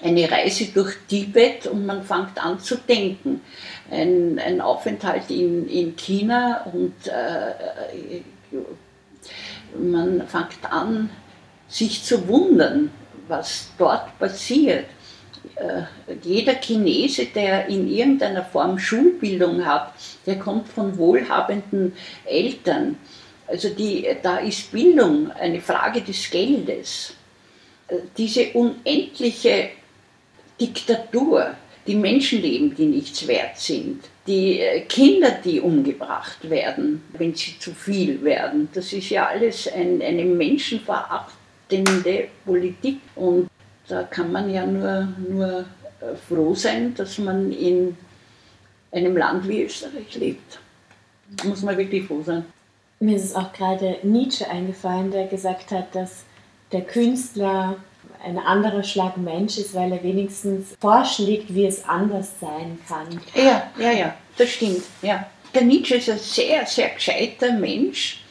eine 0.04 0.30
Reise 0.30 0.66
durch 0.74 0.96
Tibet 1.08 1.66
und 1.68 1.86
man 1.86 2.04
fängt 2.04 2.44
an 2.44 2.60
zu 2.60 2.76
denken. 2.76 3.40
Ein, 3.90 4.38
ein 4.38 4.60
Aufenthalt 4.60 5.30
in, 5.30 5.70
in 5.70 5.96
China 5.96 6.66
und 6.74 7.08
äh, 7.08 8.22
man 9.78 10.28
fängt 10.28 10.66
an, 10.70 11.10
sich 11.68 12.04
zu 12.04 12.28
wundern, 12.28 12.92
was 13.28 13.72
dort 13.78 14.18
passiert. 14.20 14.86
Äh, 15.56 15.84
jeder 16.22 16.56
Chinese, 16.56 17.28
der 17.28 17.68
in 17.68 17.88
irgendeiner 17.88 18.44
Form 18.44 18.78
Schulbildung 18.78 19.66
hat, 19.66 19.94
der 20.26 20.38
kommt 20.38 20.68
von 20.68 20.98
wohlhabenden 20.98 21.94
Eltern. 22.26 22.98
Also 23.48 23.70
die, 23.70 24.08
da 24.22 24.38
ist 24.38 24.72
Bildung 24.72 25.32
eine 25.32 25.62
Frage 25.62 26.02
des 26.02 26.30
Geldes. 26.30 27.14
Äh, 27.88 27.98
diese 28.18 28.52
unendliche 28.54 29.70
Diktatur, 30.60 31.56
die 31.88 31.96
Menschenleben, 31.96 32.76
die 32.76 32.86
nichts 32.86 33.28
wert 33.28 33.58
sind, 33.58 34.04
die 34.28 34.60
äh, 34.60 34.82
Kinder, 34.82 35.32
die 35.44 35.60
umgebracht 35.60 36.50
werden, 36.50 37.04
wenn 37.14 37.34
sie 37.34 37.58
zu 37.60 37.74
viel 37.74 38.24
werden, 38.24 38.70
das 38.74 38.94
ist 38.94 39.10
ja 39.10 39.28
alles 39.28 39.72
ein, 39.72 40.02
eine 40.02 40.26
menschenverachtende 40.26 42.28
Politik. 42.46 43.00
Und 43.16 43.50
da 43.88 44.04
kann 44.04 44.32
man 44.32 44.54
ja 44.54 44.66
nur, 44.66 45.08
nur 45.28 45.66
äh, 46.02 46.16
froh 46.28 46.54
sein, 46.54 46.94
dass 46.96 47.18
man 47.18 47.52
in 47.52 47.98
einem 48.92 49.18
Land 49.18 49.48
wie 49.48 49.64
Österreich 49.64 50.16
lebt. 50.16 50.60
Da 51.38 51.48
muss 51.48 51.64
man 51.64 51.78
wirklich 51.78 52.06
froh 52.06 52.22
sein. 52.24 52.46
Mir 53.00 53.16
ist 53.16 53.26
es 53.26 53.36
auch 53.36 53.52
gerade 53.54 53.98
Nietzsche 54.04 54.48
eingefallen, 54.48 55.10
der 55.10 55.28
gesagt 55.28 55.72
hat, 55.72 55.96
dass 55.96 56.26
der 56.72 56.82
Künstler 56.82 57.78
ein 58.24 58.38
anderer 58.38 58.84
Schlag 58.84 59.18
Mensch 59.18 59.58
ist, 59.58 59.74
weil 59.74 59.92
er 59.92 60.04
wenigstens 60.04 60.76
vorschlägt, 60.80 61.54
wie 61.54 61.66
es 61.66 61.84
anders 61.86 62.30
sein 62.40 62.80
kann. 62.88 63.08
Ja, 63.36 63.72
ja, 63.80 63.92
ja, 63.92 64.16
das 64.38 64.50
stimmt. 64.50 64.84
Ja. 65.02 65.28
Der 65.54 65.64
Nietzsche 65.64 65.96
ist 65.96 66.10
ein 66.10 66.20
sehr, 66.20 66.66
sehr 66.66 66.90
gescheiter 66.90 67.52
Mensch, 67.54 68.22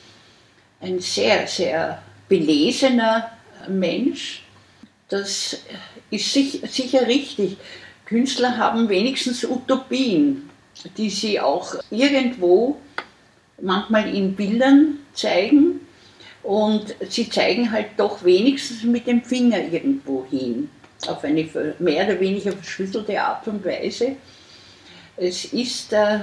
ein 0.81 1.01
sehr, 1.01 1.47
sehr 1.47 2.03
belesener 2.29 3.31
Mensch. 3.69 4.43
Das 5.09 5.59
ist 6.11 6.33
sicher 6.33 7.07
richtig. 7.07 7.57
Künstler 8.07 8.57
haben 8.57 8.89
wenigstens 8.89 9.45
Utopien, 9.45 10.49
die 10.97 11.11
sie 11.11 11.39
auch 11.39 11.75
irgendwo 11.91 12.79
manchmal 13.61 14.15
in 14.15 14.35
Bildern 14.35 15.01
zeigen 15.13 15.81
und 16.43 16.95
sie 17.09 17.29
zeigen 17.29 17.71
halt 17.71 17.89
doch 17.97 18.25
wenigstens 18.25 18.83
mit 18.85 19.07
dem 19.07 19.23
Finger 19.23 19.59
irgendwo 19.59 20.25
hin, 20.31 20.71
auf 21.07 21.23
eine 21.25 21.49
mehr 21.79 22.07
oder 22.07 22.21
weniger 22.21 22.53
verschlüsselte 22.53 23.21
Art 23.21 23.47
und 23.49 23.65
Weise. 23.65 24.17
Es 25.17 25.45
ist 25.47 25.93
äh, 25.93 26.21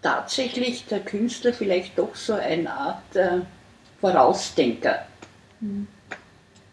tatsächlich 0.00 0.86
der 0.86 1.00
Künstler 1.00 1.52
vielleicht 1.52 1.98
doch 1.98 2.14
so 2.14 2.34
eine 2.34 2.72
Art 2.72 3.16
äh, 3.16 3.40
Vorausdenker, 4.00 5.06
mhm. 5.60 5.86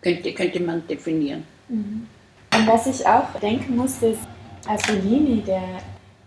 könnte, 0.01 0.33
könnte 0.33 0.59
man 0.61 0.87
definieren. 0.87 1.45
Mhm. 1.67 2.07
Und 2.55 2.67
was 2.67 2.87
ich 2.87 3.05
auch 3.05 3.39
denken 3.39 3.75
muss, 3.75 4.01
ist 4.01 4.21
Asolini, 4.67 5.41
der 5.41 5.81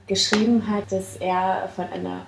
geschrieben 0.06 0.66
hat, 0.68 0.92
dass 0.92 1.16
er 1.16 1.70
von 1.74 1.86
einer 1.86 2.26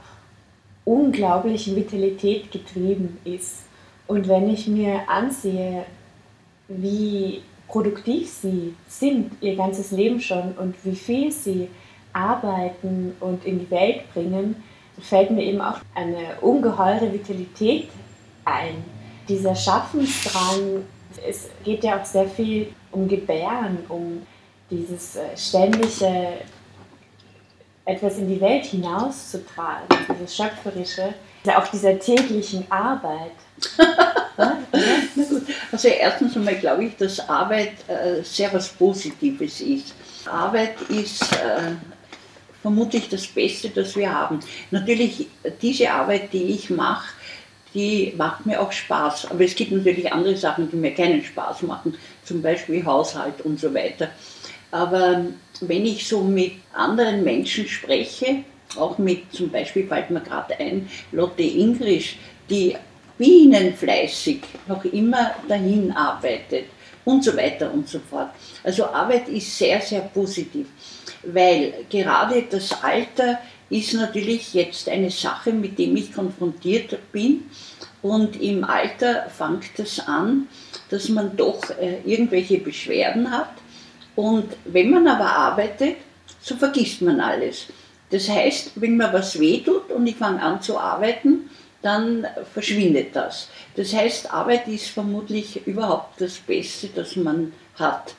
unglaublichen 0.85 1.77
Vitalität 1.77 2.51
getrieben 2.51 3.19
ist 3.25 3.65
und 4.07 4.29
wenn 4.29 4.49
ich 4.51 4.67
mir 4.67 5.09
ansehe, 5.09 5.87
wie 6.69 7.43
produktiv 7.69 8.31
sie 8.31 8.75
sind, 8.89 9.33
ihr 9.41 9.57
ganzes 9.57 9.91
Leben 9.91 10.21
schon 10.21 10.53
und 10.53 10.75
wie 10.85 10.95
viel 10.95 11.33
sie 11.33 11.69
arbeiten 12.13 13.17
und 13.21 13.45
in 13.45 13.59
die 13.59 13.71
Welt 13.71 14.13
bringen, 14.13 14.63
fällt 15.01 15.31
mir 15.31 15.43
eben 15.43 15.61
auch 15.61 15.79
eine 15.95 16.41
ungeheure 16.41 17.13
Vitalität 17.13 17.89
ein. 18.45 18.85
Dieser 19.29 19.55
Schaffensdrang, 19.55 20.85
es 21.27 21.49
geht 21.65 21.83
ja 21.83 22.01
auch 22.01 22.05
sehr 22.05 22.29
viel 22.29 22.69
um 22.93 23.09
Gebären, 23.09 23.79
um 23.89 24.23
dieses 24.71 25.17
äh, 25.17 25.37
ständige 25.37 26.39
etwas 27.85 28.19
in 28.19 28.29
die 28.29 28.41
Welt 28.41 28.65
hinauszutragen, 28.65 29.87
dieses 30.09 30.37
Schöpferische, 30.37 31.15
auch 31.49 31.69
dieser 31.69 31.99
täglichen 31.99 32.65
Arbeit. 32.71 33.33
Na 34.37 34.57
gut. 35.29 35.43
Also 35.71 35.89
erstens 35.89 36.37
einmal 36.37 36.57
glaube 36.57 36.85
ich, 36.85 36.97
dass 36.97 37.29
Arbeit 37.29 37.73
äh, 37.89 38.23
sehr 38.23 38.53
was 38.53 38.69
Positives 38.69 39.61
ist. 39.61 39.95
Arbeit 40.27 40.81
ist 40.89 41.23
äh, 41.33 41.73
vermutlich 42.63 43.09
das 43.09 43.27
Beste, 43.27 43.69
das 43.69 43.95
wir 43.95 44.13
haben. 44.13 44.41
Natürlich, 44.71 45.27
diese 45.61 45.91
Arbeit, 45.91 46.33
die 46.33 46.45
ich 46.45 46.71
mache, 46.71 47.13
die 47.75 48.15
macht 48.17 48.47
mir 48.47 48.61
auch 48.61 48.73
Spaß. 48.73 49.31
Aber 49.31 49.45
es 49.45 49.55
gibt 49.55 49.73
natürlich 49.73 50.11
andere 50.13 50.37
Sachen, 50.37 50.71
die 50.71 50.77
mir 50.77 50.95
keinen 50.95 51.23
Spaß 51.23 51.63
machen, 51.63 51.97
zum 52.25 52.41
Beispiel 52.41 52.85
Haushalt 52.85 53.43
und 53.43 53.61
so 53.61 53.75
weiter. 53.75 54.09
Aber 54.71 55.27
wenn 55.61 55.85
ich 55.85 56.09
so 56.09 56.23
mit 56.23 56.53
anderen 56.73 57.23
Menschen 57.23 57.69
spreche, 57.69 58.45
auch 58.77 58.99
mit 58.99 59.33
zum 59.33 59.51
Beispiel 59.51 59.87
fällt 59.87 60.11
mir 60.11 60.21
gerade 60.21 60.59
ein, 60.59 60.89
Lotte 61.13 61.43
Ingrisch, 61.43 62.17
die 62.49 62.77
bienenfleißig 63.19 64.41
noch 64.67 64.85
immer 64.85 65.35
dahin 65.49 65.93
arbeitet 65.93 66.67
und 67.05 67.23
so 67.23 67.37
weiter 67.37 67.73
und 67.73 67.89
so 67.89 67.99
fort. 67.99 68.31
Also 68.63 68.87
Arbeit 68.87 69.29
ist 69.29 69.57
sehr, 69.57 69.81
sehr 69.81 70.01
positiv, 70.01 70.67
weil 71.23 71.85
gerade 71.91 72.45
das 72.51 72.83
Alter 72.83 73.39
ist 73.71 73.95
natürlich 73.95 74.55
jetzt 74.55 74.89
eine 74.89 75.11
Sache, 75.11 75.53
mit 75.53 75.79
dem 75.79 75.97
ich 75.97 76.13
konfrontiert 76.13 76.99
bin. 77.13 77.45
Und 78.03 78.41
im 78.41 78.65
Alter 78.65 79.31
fängt 79.31 79.79
es 79.79 79.99
an, 80.01 80.49
dass 80.91 81.09
man 81.09 81.37
doch 81.37 81.71
äh, 81.71 82.01
irgendwelche 82.05 82.59
Beschwerden 82.59 83.31
hat. 83.31 83.51
Und 84.15 84.45
wenn 84.67 84.91
man 84.91 85.09
aber 85.09 85.25
arbeitet, 85.25 85.97
so 86.41 86.55
vergisst 86.57 87.01
man 87.01 87.21
alles. 87.21 87.67
Das 88.11 88.29
heißt, 88.29 88.73
wenn 88.77 88.97
mir 88.97 89.13
was 89.13 89.39
wehtut 89.39 89.91
und 89.91 90.07
ich 90.07 90.17
fange 90.17 90.43
an 90.43 90.61
zu 90.63 90.79
arbeiten, 90.79 91.51
dann 91.83 92.27
verschwindet 92.53 93.15
das. 93.15 93.49
Das 93.77 93.93
heißt, 93.93 94.33
Arbeit 94.33 94.69
ist 94.69 94.89
vermutlich 94.89 95.67
überhaupt 95.67 96.21
das 96.21 96.39
Beste, 96.39 96.89
das 96.89 97.17
man 97.17 97.53
hat. 97.75 98.15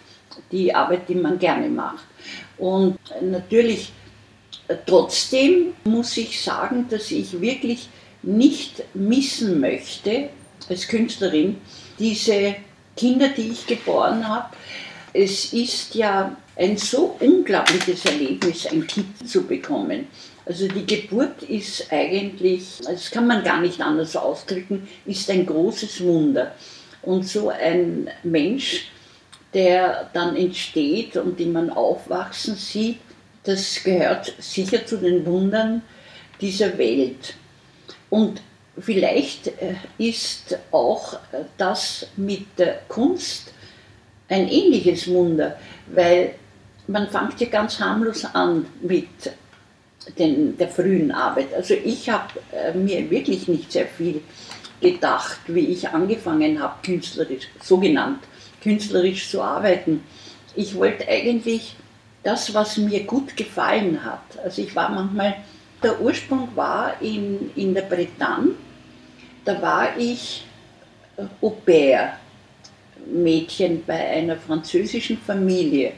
Die 0.52 0.74
Arbeit, 0.74 1.08
die 1.10 1.16
man 1.16 1.40
gerne 1.40 1.70
macht. 1.70 2.06
Und 2.58 3.00
natürlich, 3.22 3.92
trotzdem 4.86 5.74
muss 5.86 6.18
ich 6.18 6.42
sagen, 6.42 6.88
dass 6.90 7.10
ich 7.10 7.40
wirklich 7.40 7.90
nicht 8.22 8.84
missen 8.94 9.60
möchte, 9.60 10.30
als 10.70 10.88
Künstlerin, 10.88 11.62
diese 11.98 12.56
Kinder, 12.98 13.30
die 13.30 13.50
ich 13.50 13.66
geboren 13.66 14.28
habe. 14.28 14.50
Es 15.14 15.54
ist 15.54 15.96
ja 15.96 16.36
ein 16.56 16.78
so 16.78 17.18
unglaubliches 17.20 18.06
Erlebnis, 18.06 18.66
ein 18.68 18.86
Kind 18.88 19.28
zu 19.28 19.44
bekommen. 19.44 20.08
Also 20.46 20.68
die 20.68 20.86
Geburt 20.86 21.44
ist 21.44 21.92
eigentlich, 21.92 22.80
das 22.84 23.12
kann 23.12 23.28
man 23.28 23.44
gar 23.44 23.60
nicht 23.62 23.82
anders 23.82 24.16
ausdrücken, 24.16 24.88
ist 25.06 25.30
ein 25.30 25.46
großes 25.46 26.02
Wunder. 26.04 26.54
Und 27.02 27.28
so 27.28 27.50
ein 27.50 28.10
Mensch, 28.24 28.88
der 29.54 30.10
dann 30.14 30.36
entsteht 30.36 31.18
und 31.18 31.40
den 31.40 31.52
man 31.52 31.70
aufwachsen 31.70 32.56
sieht, 32.56 33.00
das 33.44 33.84
gehört 33.84 34.34
sicher 34.40 34.86
zu 34.86 34.98
den 34.98 35.26
Wundern 35.26 35.82
dieser 36.42 36.78
Welt. 36.78 37.36
Und 38.10 38.42
vielleicht 38.78 39.48
äh, 39.48 39.76
ist 39.98 40.58
auch 40.72 41.14
äh, 41.14 41.44
das 41.58 42.08
mit 42.18 42.46
der 42.58 42.82
Kunst 42.88 43.54
ein 44.28 44.48
ähnliches 44.48 45.08
Wunder, 45.08 45.58
weil 45.88 46.36
man 46.88 47.10
fängt 47.10 47.40
ja 47.40 47.48
ganz 47.48 47.80
harmlos 47.80 48.26
an 48.26 48.66
mit 48.82 49.08
den, 50.18 50.58
der 50.58 50.68
frühen 50.68 51.12
Arbeit. 51.12 51.54
Also 51.54 51.74
ich 51.74 52.10
habe 52.10 52.34
äh, 52.52 52.74
mir 52.74 53.10
wirklich 53.10 53.48
nicht 53.48 53.72
sehr 53.72 53.88
viel 53.88 54.22
gedacht, 54.82 55.40
wie 55.48 55.68
ich 55.68 55.90
angefangen 55.90 56.62
habe, 56.62 56.76
künstlerisch, 56.84 57.48
so 57.62 57.78
genannt, 57.78 58.20
künstlerisch 58.62 59.30
zu 59.30 59.42
arbeiten. 59.42 60.04
Ich 60.56 60.76
wollte 60.76 61.08
eigentlich 61.08 61.76
das, 62.24 62.54
was 62.54 62.78
mir 62.78 63.04
gut 63.04 63.36
gefallen 63.36 64.04
hat. 64.04 64.38
Also 64.44 64.62
ich 64.62 64.76
war 64.76 64.90
manchmal, 64.90 65.38
der 65.82 66.00
Ursprung 66.02 66.50
war 66.56 67.02
in, 67.02 67.52
in 67.56 67.74
der 67.74 67.84
Bretagne, 67.84 68.52
da 69.44 69.62
war 69.62 69.98
ich 69.98 70.46
äh, 71.18 71.24
Au 71.42 71.50
pair, 71.50 72.18
Mädchen 73.06 73.84
bei 73.86 74.08
einer 74.08 74.36
französischen 74.36 75.18
Familie. 75.20 75.94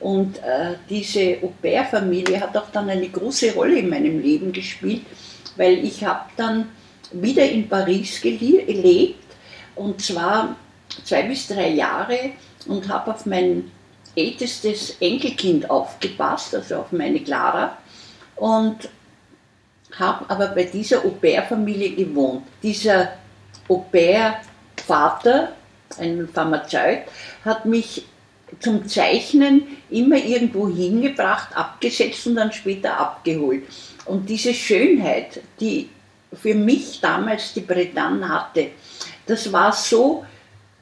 Und 0.00 0.38
äh, 0.38 0.74
diese 0.88 1.38
Au-pair-Familie 1.42 2.40
hat 2.40 2.56
auch 2.56 2.70
dann 2.72 2.88
eine 2.88 3.08
große 3.08 3.52
Rolle 3.52 3.78
in 3.78 3.90
meinem 3.90 4.20
Leben 4.20 4.52
gespielt, 4.52 5.02
weil 5.56 5.84
ich 5.84 6.02
habe 6.04 6.30
dann 6.36 6.70
wieder 7.12 7.44
in 7.44 7.68
Paris 7.68 8.20
gelebt 8.20 9.24
und 9.76 10.00
zwar 10.00 10.56
zwei 11.04 11.22
bis 11.24 11.48
drei 11.48 11.70
Jahre 11.70 12.30
und 12.66 12.88
habe 12.88 13.12
auf 13.12 13.26
mein 13.26 13.70
ältestes 14.16 14.96
Enkelkind 15.00 15.68
aufgepasst, 15.68 16.54
also 16.54 16.76
auf 16.76 16.92
meine 16.92 17.20
Clara 17.20 17.76
und 18.36 18.88
habe 19.98 20.24
aber 20.28 20.48
bei 20.48 20.64
dieser 20.64 21.04
Au-pair-Familie 21.04 21.94
gewohnt. 21.94 22.42
Dieser 22.62 23.12
Au-pair-Vater, 23.68 25.52
ein 25.98 26.28
Pharmazeut, 26.32 27.00
hat 27.44 27.64
mich 27.64 28.04
zum 28.58 28.86
Zeichnen 28.88 29.62
immer 29.90 30.16
irgendwo 30.16 30.68
hingebracht, 30.68 31.56
abgesetzt 31.56 32.26
und 32.26 32.34
dann 32.34 32.52
später 32.52 32.98
abgeholt. 32.98 33.64
Und 34.06 34.28
diese 34.28 34.52
Schönheit, 34.52 35.40
die 35.60 35.88
für 36.32 36.54
mich 36.54 37.00
damals 37.00 37.52
die 37.54 37.60
Bretagne 37.60 38.28
hatte, 38.28 38.68
das 39.26 39.52
war 39.52 39.72
so, 39.72 40.24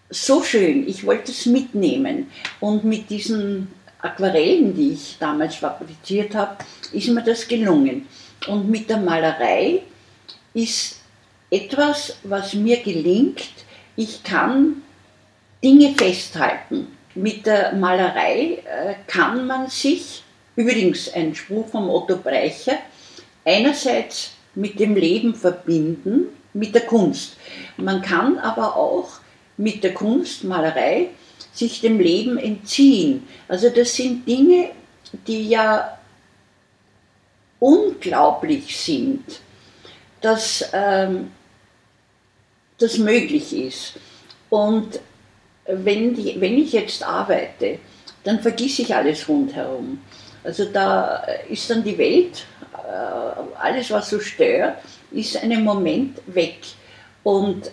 so 0.09 0.43
schön. 0.43 0.89
Ich 0.89 1.05
wollte 1.05 1.33
es 1.33 1.47
mitnehmen. 1.47 2.31
Und 2.61 2.85
mit 2.85 3.11
diesen 3.11 3.69
Aquarellen, 4.01 4.75
die 4.75 4.93
ich 4.93 5.17
damals 5.19 5.57
fabriziert 5.57 6.35
habe, 6.35 6.57
ist 6.93 7.09
mir 7.09 7.23
das 7.23 7.47
gelungen. 7.47 8.07
Und 8.47 8.71
mit 8.71 8.89
der 8.89 8.99
Malerei 8.99 9.83
ist 10.55 11.01
etwas, 11.51 12.17
was 12.23 12.55
mir 12.55 12.79
gelingt. 12.83 13.51
Ich 13.97 14.23
kann 14.23 14.83
Dinge 15.63 15.95
festhalten. 15.95 16.98
Mit 17.19 17.47
der 17.47 17.73
Malerei 17.73 18.63
äh, 18.65 18.95
kann 19.09 19.45
man 19.45 19.67
sich, 19.67 20.23
übrigens 20.55 21.13
ein 21.13 21.35
Spruch 21.35 21.67
vom 21.67 21.91
Otto 21.91 22.17
Breicher, 22.17 22.79
einerseits 23.45 24.31
mit 24.55 24.79
dem 24.79 24.95
Leben 24.95 25.35
verbinden, 25.35 26.29
mit 26.53 26.77
der 26.77 26.87
Kunst. 26.87 27.37
Man 27.77 28.03
kann 28.03 28.39
aber 28.39 28.77
auch 28.77 29.19
mit 29.57 29.83
der 29.83 29.95
Kunst, 29.95 30.45
Malerei, 30.45 31.09
sich 31.53 31.81
dem 31.81 31.99
Leben 31.99 32.39
entziehen. 32.39 33.27
Also 33.49 33.69
das 33.71 33.97
sind 33.97 34.25
Dinge, 34.29 34.71
die 35.27 35.49
ja 35.49 35.99
unglaublich 37.59 38.79
sind, 38.79 39.25
dass 40.21 40.65
ähm, 40.73 41.33
das 42.79 42.97
möglich 42.97 43.53
ist. 43.53 43.95
Und 44.51 45.01
wenn, 45.69 46.15
die, 46.15 46.41
wenn 46.41 46.59
ich 46.59 46.73
jetzt 46.73 47.07
arbeite, 47.07 47.79
dann 48.25 48.41
vergiss 48.41 48.79
ich 48.79 48.95
alles 48.95 49.29
rundherum. 49.29 50.01
Also 50.45 50.65
da 50.67 51.25
ist 51.49 51.69
dann 51.71 51.85
die 51.85 51.99
Welt, 51.99 52.47
äh, 52.75 53.61
alles 53.61 53.91
was 53.91 54.11
so 54.11 54.21
stört, 54.21 54.79
ist 55.11 55.37
einen 55.43 55.65
Moment 55.65 56.21
weg. 56.27 56.59
Und 57.23 57.71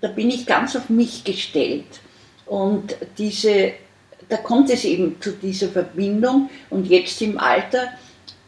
da 0.00 0.08
bin 0.08 0.30
ich 0.30 0.46
ganz 0.46 0.76
auf 0.76 0.88
mich 0.88 1.24
gestellt. 1.24 2.00
Und 2.46 2.96
diese, 3.18 3.72
da 4.28 4.36
kommt 4.36 4.70
es 4.70 4.84
eben 4.84 5.20
zu 5.20 5.32
dieser 5.32 5.68
Verbindung 5.68 6.50
und 6.70 6.86
jetzt 6.86 7.20
im 7.22 7.38
Alter 7.38 7.88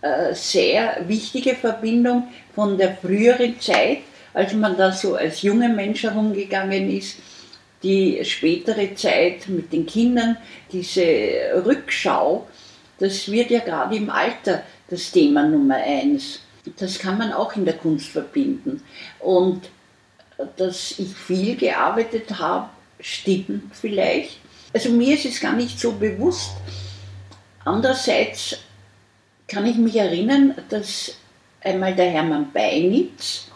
äh, 0.03 0.35
sehr 0.35 1.03
wichtige 1.07 1.55
Verbindung 1.55 2.29
von 2.55 2.77
der 2.77 2.97
früheren 2.97 3.59
Zeit, 3.61 4.01
als 4.35 4.53
man 4.53 4.77
da 4.77 4.93
so 4.93 5.15
als 5.15 5.43
junger 5.43 5.71
Mensch 5.71 6.03
herumgegangen 6.03 6.91
ist, 6.91 7.17
die 7.87 8.25
spätere 8.25 8.95
Zeit 8.97 9.49
mit 9.49 9.73
den 9.73 9.87
Kindern, 9.87 10.37
diese 10.73 11.03
Rückschau, 11.65 12.47
das 12.99 13.31
wird 13.31 13.51
ja 13.51 13.61
gerade 13.61 13.97
im 13.97 14.11
Alter 14.11 14.65
das 14.89 15.13
Thema 15.13 15.47
Nummer 15.47 15.77
eins. 15.77 16.41
Das 16.79 16.99
kann 16.99 17.17
man 17.17 17.33
auch 17.33 17.55
in 17.55 17.65
der 17.65 17.77
Kunst 17.77 18.09
verbinden. 18.09 18.83
Und 19.21 19.71
dass 20.57 20.99
ich 20.99 21.15
viel 21.15 21.57
gearbeitet 21.57 22.39
habe, 22.39 22.71
stimmt 22.99 23.75
vielleicht. 23.77 24.39
Also 24.73 24.91
mir 24.91 25.15
ist 25.15 25.27
es 25.27 25.41
gar 25.41 25.53
nicht 25.53 25.79
so 25.79 25.93
bewusst. 25.93 26.57
Andererseits 27.65 28.59
kann 29.47 29.65
ich 29.65 29.77
mich 29.77 29.95
erinnern, 29.95 30.55
dass 30.69 31.15
einmal 31.61 31.95
der 31.95 32.11
Hermann 32.11 32.51
Beinitz 32.53 33.47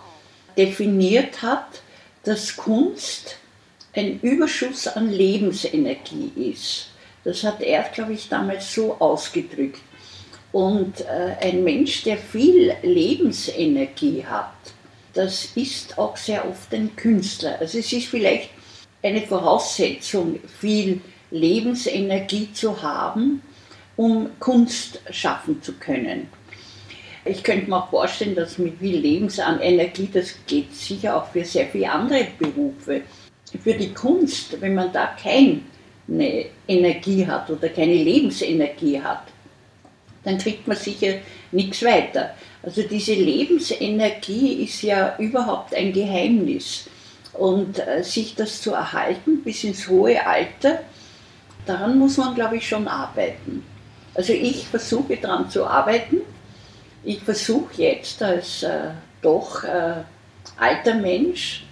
definiert 0.56 1.42
hat, 1.42 1.82
dass 2.22 2.56
Kunst 2.56 3.39
ein 3.94 4.20
Überschuss 4.20 4.86
an 4.86 5.10
Lebensenergie 5.10 6.32
ist. 6.36 6.88
Das 7.24 7.44
hat 7.44 7.60
er, 7.60 7.82
glaube 7.84 8.12
ich, 8.12 8.28
damals 8.28 8.72
so 8.72 8.96
ausgedrückt. 8.98 9.80
Und 10.52 11.00
äh, 11.02 11.36
ein 11.40 11.62
Mensch, 11.62 12.02
der 12.02 12.16
viel 12.16 12.72
Lebensenergie 12.82 14.24
hat, 14.24 14.54
das 15.14 15.46
ist 15.56 15.98
auch 15.98 16.16
sehr 16.16 16.48
oft 16.48 16.72
ein 16.72 16.94
Künstler. 16.96 17.56
Also 17.60 17.78
es 17.78 17.92
ist 17.92 18.06
vielleicht 18.06 18.50
eine 19.02 19.22
Voraussetzung, 19.22 20.40
viel 20.60 21.00
Lebensenergie 21.30 22.52
zu 22.52 22.80
haben, 22.82 23.42
um 23.96 24.30
Kunst 24.38 25.00
schaffen 25.10 25.62
zu 25.62 25.74
können. 25.74 26.28
Ich 27.24 27.42
könnte 27.42 27.68
mir 27.68 27.76
auch 27.76 27.90
vorstellen, 27.90 28.34
dass 28.34 28.58
mit 28.58 28.78
viel 28.78 28.98
Lebensenergie, 28.98 30.08
das 30.12 30.34
geht 30.46 30.74
sicher 30.74 31.16
auch 31.16 31.26
für 31.30 31.44
sehr 31.44 31.66
viele 31.66 31.90
andere 31.90 32.26
Berufe 32.38 33.02
für 33.58 33.74
die 33.74 33.92
Kunst, 33.92 34.60
wenn 34.60 34.74
man 34.74 34.92
da 34.92 35.16
keine 35.20 35.60
Energie 36.68 37.26
hat 37.26 37.50
oder 37.50 37.68
keine 37.68 37.94
Lebensenergie 37.94 39.00
hat, 39.00 39.24
dann 40.24 40.38
kriegt 40.38 40.66
man 40.68 40.76
sicher 40.76 41.14
nichts 41.52 41.82
weiter. 41.82 42.34
Also 42.62 42.82
diese 42.82 43.14
Lebensenergie 43.14 44.64
ist 44.64 44.82
ja 44.82 45.16
überhaupt 45.18 45.74
ein 45.74 45.92
Geheimnis. 45.92 46.86
Und 47.32 47.78
äh, 47.78 48.02
sich 48.02 48.34
das 48.34 48.60
zu 48.60 48.72
erhalten 48.72 49.42
bis 49.42 49.64
ins 49.64 49.88
hohe 49.88 50.26
Alter, 50.26 50.80
daran 51.64 51.98
muss 51.98 52.16
man, 52.16 52.34
glaube 52.34 52.56
ich, 52.56 52.68
schon 52.68 52.86
arbeiten. 52.88 53.64
Also 54.14 54.32
ich 54.32 54.66
versuche 54.66 55.16
daran 55.16 55.48
zu 55.48 55.64
arbeiten. 55.64 56.18
Ich 57.04 57.20
versuche 57.20 57.82
jetzt 57.82 58.22
als 58.22 58.64
äh, 58.64 58.90
doch 59.22 59.64
äh, 59.64 60.02
alter 60.58 60.94
Mensch 60.94 61.64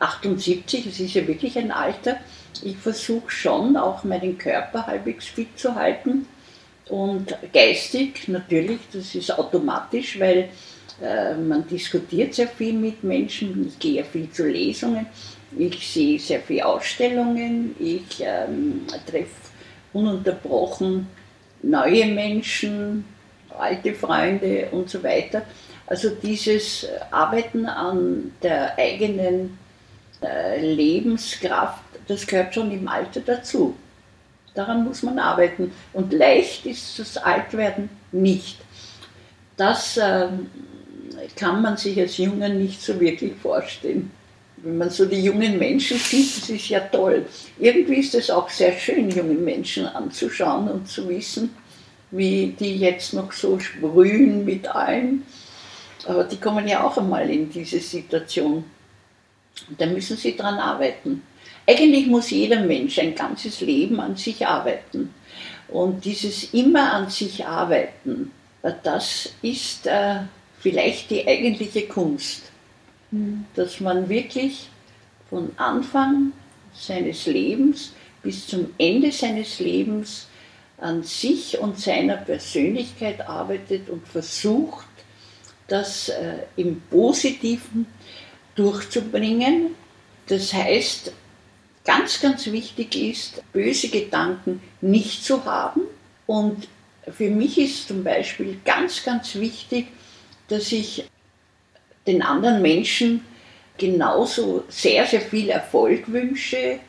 78, 0.00 0.86
es 0.86 1.00
ist 1.00 1.14
ja 1.14 1.26
wirklich 1.26 1.58
ein 1.58 1.70
Alter. 1.70 2.16
Ich 2.62 2.76
versuche 2.76 3.30
schon 3.30 3.76
auch 3.76 4.04
meinen 4.04 4.38
Körper 4.38 4.86
halbwegs 4.86 5.26
fit 5.26 5.58
zu 5.58 5.74
halten 5.74 6.26
und 6.88 7.36
geistig 7.52 8.28
natürlich, 8.28 8.80
das 8.92 9.14
ist 9.14 9.30
automatisch, 9.38 10.18
weil 10.18 10.48
äh, 11.02 11.34
man 11.34 11.66
diskutiert 11.68 12.34
sehr 12.34 12.48
viel 12.48 12.72
mit 12.72 13.04
Menschen, 13.04 13.68
ich 13.68 13.78
gehe 13.78 13.94
ja 13.94 14.04
viel 14.04 14.30
zu 14.30 14.46
Lesungen, 14.46 15.06
ich 15.56 15.86
sehe 15.86 16.18
sehr 16.18 16.40
viele 16.40 16.66
Ausstellungen, 16.66 17.74
ich 17.78 18.20
ähm, 18.20 18.86
treffe 19.06 19.30
ununterbrochen 19.92 21.06
neue 21.62 22.06
Menschen, 22.06 23.04
alte 23.56 23.94
Freunde 23.94 24.68
und 24.70 24.88
so 24.88 25.02
weiter. 25.02 25.42
Also 25.86 26.10
dieses 26.10 26.86
Arbeiten 27.10 27.66
an 27.66 28.32
der 28.42 28.78
eigenen 28.78 29.58
Lebenskraft, 30.60 31.82
das 32.06 32.26
gehört 32.26 32.54
schon 32.54 32.70
im 32.70 32.88
Alter 32.88 33.20
dazu. 33.20 33.76
Daran 34.54 34.84
muss 34.84 35.02
man 35.02 35.18
arbeiten. 35.18 35.72
Und 35.92 36.12
leicht 36.12 36.66
ist 36.66 36.98
das 36.98 37.16
Altwerden 37.16 37.88
nicht. 38.10 38.58
Das 39.56 39.96
äh, 39.96 40.28
kann 41.36 41.62
man 41.62 41.76
sich 41.76 41.98
als 42.00 42.16
Junger 42.16 42.48
nicht 42.48 42.80
so 42.80 42.98
wirklich 42.98 43.34
vorstellen. 43.36 44.10
wenn 44.56 44.78
man 44.78 44.90
so 44.90 45.04
die 45.04 45.22
jungen 45.22 45.58
Menschen 45.58 45.98
sieht, 45.98 46.42
das 46.42 46.50
ist 46.50 46.68
ja 46.68 46.80
toll. 46.80 47.26
Irgendwie 47.58 48.00
ist 48.00 48.14
es 48.14 48.30
auch 48.30 48.48
sehr 48.48 48.72
schön, 48.72 49.10
junge 49.10 49.34
Menschen 49.34 49.86
anzuschauen 49.86 50.68
und 50.68 50.88
zu 50.88 51.08
wissen, 51.08 51.50
wie 52.10 52.56
die 52.58 52.76
jetzt 52.76 53.14
noch 53.14 53.30
so 53.32 53.58
sprühen 53.60 54.44
mit 54.44 54.66
allem. 54.66 55.22
Aber 56.06 56.24
die 56.24 56.38
kommen 56.38 56.66
ja 56.66 56.82
auch 56.82 56.96
einmal 56.98 57.30
in 57.30 57.50
diese 57.50 57.78
Situation. 57.78 58.64
Da 59.76 59.86
müssen 59.86 60.16
sie 60.16 60.36
dran 60.36 60.58
arbeiten. 60.58 61.22
Eigentlich 61.66 62.06
muss 62.06 62.30
jeder 62.30 62.60
Mensch 62.60 62.98
ein 62.98 63.14
ganzes 63.14 63.60
Leben 63.60 64.00
an 64.00 64.16
sich 64.16 64.46
arbeiten. 64.46 65.14
Und 65.68 66.04
dieses 66.04 66.54
immer 66.54 66.92
an 66.94 67.10
sich 67.10 67.44
arbeiten, 67.44 68.30
das 68.82 69.30
ist 69.42 69.86
äh, 69.86 70.20
vielleicht 70.58 71.10
die 71.10 71.26
eigentliche 71.26 71.86
Kunst. 71.86 72.44
Mhm. 73.10 73.44
Dass 73.54 73.80
man 73.80 74.08
wirklich 74.08 74.68
von 75.28 75.50
Anfang 75.56 76.32
seines 76.72 77.26
Lebens 77.26 77.92
bis 78.22 78.46
zum 78.46 78.70
Ende 78.78 79.12
seines 79.12 79.58
Lebens 79.58 80.26
an 80.78 81.02
sich 81.02 81.58
und 81.58 81.78
seiner 81.78 82.16
Persönlichkeit 82.16 83.26
arbeitet 83.28 83.88
und 83.90 84.06
versucht, 84.06 84.86
das 85.66 86.08
äh, 86.08 86.38
im 86.56 86.80
Positiven 86.82 87.86
durchzubringen. 88.58 89.74
Das 90.26 90.52
heißt, 90.52 91.12
ganz, 91.84 92.20
ganz 92.20 92.46
wichtig 92.46 92.94
ist, 92.96 93.42
böse 93.52 93.88
Gedanken 93.88 94.60
nicht 94.80 95.24
zu 95.24 95.44
haben. 95.44 95.82
Und 96.26 96.68
für 97.10 97.30
mich 97.30 97.58
ist 97.58 97.88
zum 97.88 98.04
Beispiel 98.04 98.58
ganz, 98.64 99.04
ganz 99.04 99.34
wichtig, 99.36 99.86
dass 100.48 100.72
ich 100.72 101.08
den 102.06 102.22
anderen 102.22 102.60
Menschen 102.60 103.24
genauso 103.78 104.64
sehr, 104.68 105.06
sehr 105.06 105.20
viel 105.20 105.50
Erfolg 105.50 106.12
wünsche, 106.12 106.80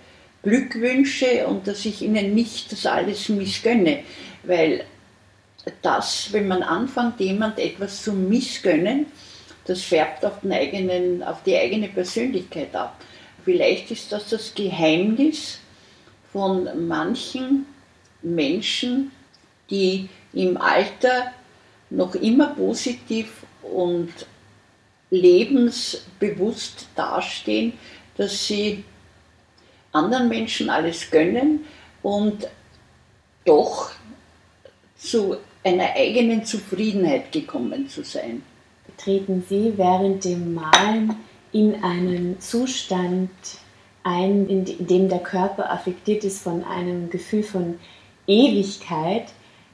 Glück 0.41 0.76
wünsche 0.76 1.45
und 1.47 1.67
dass 1.67 1.86
ich 1.86 2.01
ihnen 2.01 2.34
nicht 2.34 2.72
das 2.72 2.86
alles 2.86 3.30
missgönne. 3.30 4.03
Weil 4.43 4.86
das, 5.82 6.32
wenn 6.32 6.47
man 6.47 6.63
anfängt, 6.63 7.20
jemand 7.20 7.59
etwas 7.59 8.03
zu 8.03 8.13
missgönnen, 8.13 9.05
das 9.70 9.84
färbt 9.84 10.26
auf, 10.26 10.41
den 10.41 10.51
eigenen, 10.51 11.24
auf 11.24 11.43
die 11.43 11.55
eigene 11.55 11.88
Persönlichkeit 11.88 12.76
ab. 12.76 12.99
Vielleicht 13.45 13.91
ist 13.91 14.11
das 14.11 14.30
das 14.30 14.53
Geheimnis 14.53 15.59
von 16.32 16.88
manchen 16.88 17.65
Menschen, 18.22 19.11
die 19.70 20.09
im 20.34 20.57
Alter 20.57 21.32
noch 21.89 22.15
immer 22.15 22.47
positiv 22.47 23.43
und 23.61 24.11
lebensbewusst 25.09 26.88
dastehen, 26.95 27.74
dass 28.17 28.47
sie 28.47 28.84
anderen 29.91 30.30
Menschen 30.30 30.70
alles 30.70 31.09
gönnen 31.09 31.65
und 32.03 32.47
doch 33.45 33.91
zu 34.97 35.38
einer 35.63 35.95
eigenen 35.95 36.45
Zufriedenheit 36.45 37.32
gekommen 37.32 37.89
zu 37.89 38.03
sein. 38.03 38.43
Treten 39.02 39.43
Sie 39.47 39.74
während 39.78 40.26
dem 40.26 40.54
Malen 40.54 41.16
in 41.52 41.84
einen 41.84 42.39
Zustand 42.39 43.30
ein, 44.04 44.47
in 44.47 44.88
dem 44.88 45.10
der 45.10 45.20
Körper 45.20 45.72
affektiert 45.72 46.24
ist 46.24 46.41
von 46.41 46.64
einem 46.64 47.10
Gefühl 47.10 47.43
von 47.43 47.80
Ewigkeit 48.28 49.28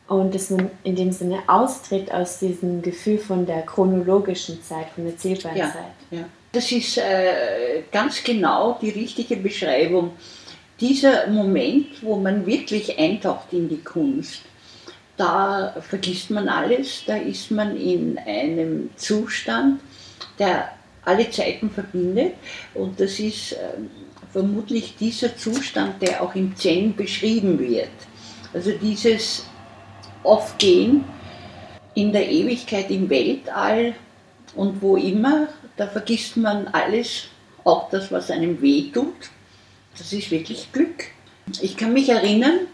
und 0.07 0.35
dass 0.35 0.49
man 0.49 0.69
in 0.83 0.95
dem 0.95 1.11
Sinne 1.11 1.39
austritt 1.47 2.11
aus 2.11 2.39
diesem 2.39 2.81
Gefühl 2.81 3.17
von 3.17 3.45
der 3.45 3.63
chronologischen 3.63 4.61
Zeit, 4.63 4.87
von 4.93 5.05
der 5.05 5.17
zählbaren 5.17 5.57
ja, 5.57 5.71
Zeit. 5.71 5.95
Ja. 6.11 6.25
Das 6.51 6.71
ist 6.71 6.97
äh, 6.97 7.81
ganz 7.91 8.23
genau 8.23 8.77
die 8.81 8.91
richtige 8.91 9.35
Beschreibung. 9.37 10.11
Dieser 10.79 11.27
Moment, 11.27 11.87
wo 12.01 12.15
man 12.15 12.45
wirklich 12.45 12.97
eintaucht 12.97 13.51
in 13.51 13.67
die 13.67 13.81
Kunst, 13.81 14.41
da 15.17 15.75
vergisst 15.81 16.29
man 16.29 16.49
alles, 16.49 17.03
da 17.05 17.15
ist 17.15 17.51
man 17.51 17.77
in 17.77 18.17
einem 18.17 18.89
Zustand, 18.97 19.79
der 20.39 20.69
alle 21.03 21.29
Zeiten 21.29 21.69
verbindet 21.69 22.33
und 22.73 22.99
das 22.99 23.19
ist 23.19 23.53
äh, 23.53 23.57
vermutlich 24.31 24.95
dieser 24.97 25.37
Zustand, 25.37 26.01
der 26.01 26.21
auch 26.21 26.35
im 26.35 26.55
Zen 26.55 26.95
beschrieben 26.95 27.59
wird. 27.59 27.89
Also 28.53 28.71
dieses 28.71 29.45
Aufgehen 30.23 31.05
in 31.93 32.11
der 32.11 32.29
Ewigkeit 32.29 32.89
im 32.89 33.09
Weltall 33.09 33.95
und 34.55 34.81
wo 34.81 34.97
immer, 34.97 35.47
da 35.77 35.87
vergisst 35.87 36.37
man 36.37 36.67
alles, 36.67 37.25
auch 37.63 37.89
das, 37.89 38.11
was 38.11 38.31
einem 38.31 38.61
weh 38.61 38.91
tut. 38.91 39.29
Das 39.97 40.11
ist 40.11 40.31
wirklich 40.31 40.71
Glück. 40.71 41.05
Ich 41.61 41.77
kann 41.77 41.93
mich 41.93 42.09
erinnern, 42.09 42.67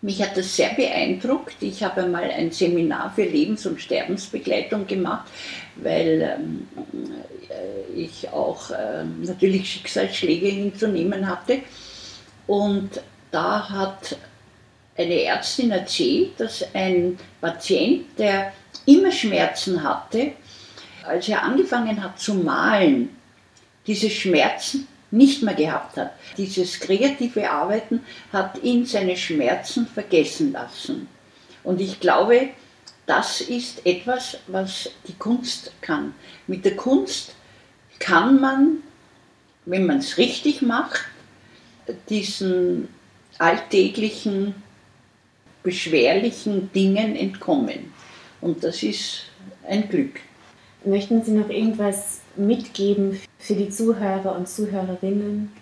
mich 0.00 0.22
hat 0.22 0.36
das 0.36 0.54
sehr 0.54 0.74
beeindruckt. 0.74 1.56
Ich 1.60 1.82
habe 1.82 2.02
einmal 2.02 2.30
ein 2.30 2.52
Seminar 2.52 3.12
für 3.14 3.24
Lebens- 3.24 3.66
und 3.66 3.80
Sterbensbegleitung 3.80 4.86
gemacht, 4.86 5.28
weil 5.76 6.38
ähm, 6.38 6.68
äh, 7.48 8.00
ich 8.00 8.28
auch 8.28 8.70
äh, 8.70 9.04
natürlich 9.04 9.70
Schicksalsschläge 9.70 10.46
hinzunehmen 10.46 11.28
hatte. 11.28 11.60
Und 12.46 13.00
da 13.30 13.68
hat 13.68 14.16
eine 14.96 15.22
Ärztin 15.22 15.70
erzählt, 15.70 16.38
dass 16.38 16.64
ein 16.74 17.18
Patient, 17.40 18.06
der 18.18 18.52
immer 18.86 19.12
Schmerzen 19.12 19.82
hatte, 19.82 20.32
als 21.04 21.28
er 21.28 21.42
angefangen 21.42 22.02
hat 22.02 22.18
zu 22.20 22.34
malen, 22.34 23.10
diese 23.86 24.10
Schmerzen 24.10 24.86
nicht 25.10 25.42
mehr 25.42 25.54
gehabt 25.54 25.96
hat. 25.96 26.12
Dieses 26.36 26.80
kreative 26.80 27.50
Arbeiten 27.50 28.00
hat 28.32 28.62
ihn 28.62 28.86
seine 28.86 29.16
Schmerzen 29.16 29.86
vergessen 29.86 30.52
lassen. 30.52 31.08
Und 31.64 31.80
ich 31.80 32.00
glaube, 32.00 32.50
das 33.06 33.40
ist 33.40 33.86
etwas, 33.86 34.38
was 34.46 34.90
die 35.06 35.14
Kunst 35.14 35.72
kann. 35.80 36.14
Mit 36.46 36.64
der 36.64 36.76
Kunst 36.76 37.34
kann 37.98 38.40
man, 38.40 38.78
wenn 39.64 39.86
man 39.86 39.98
es 39.98 40.18
richtig 40.18 40.62
macht, 40.62 41.06
diesen 42.08 42.88
alltäglichen 43.38 44.54
beschwerlichen 45.62 46.70
Dingen 46.72 47.16
entkommen. 47.16 47.92
Und 48.40 48.62
das 48.62 48.82
ist 48.82 49.22
ein 49.66 49.88
Glück. 49.88 50.20
Möchten 50.84 51.22
Sie 51.22 51.32
noch 51.32 51.48
irgendwas 51.48 52.20
mitgeben 52.36 53.20
für 53.38 53.54
die 53.54 53.68
Zuhörer 53.68 54.36
und 54.36 54.48
Zuhörerinnen? 54.48 55.52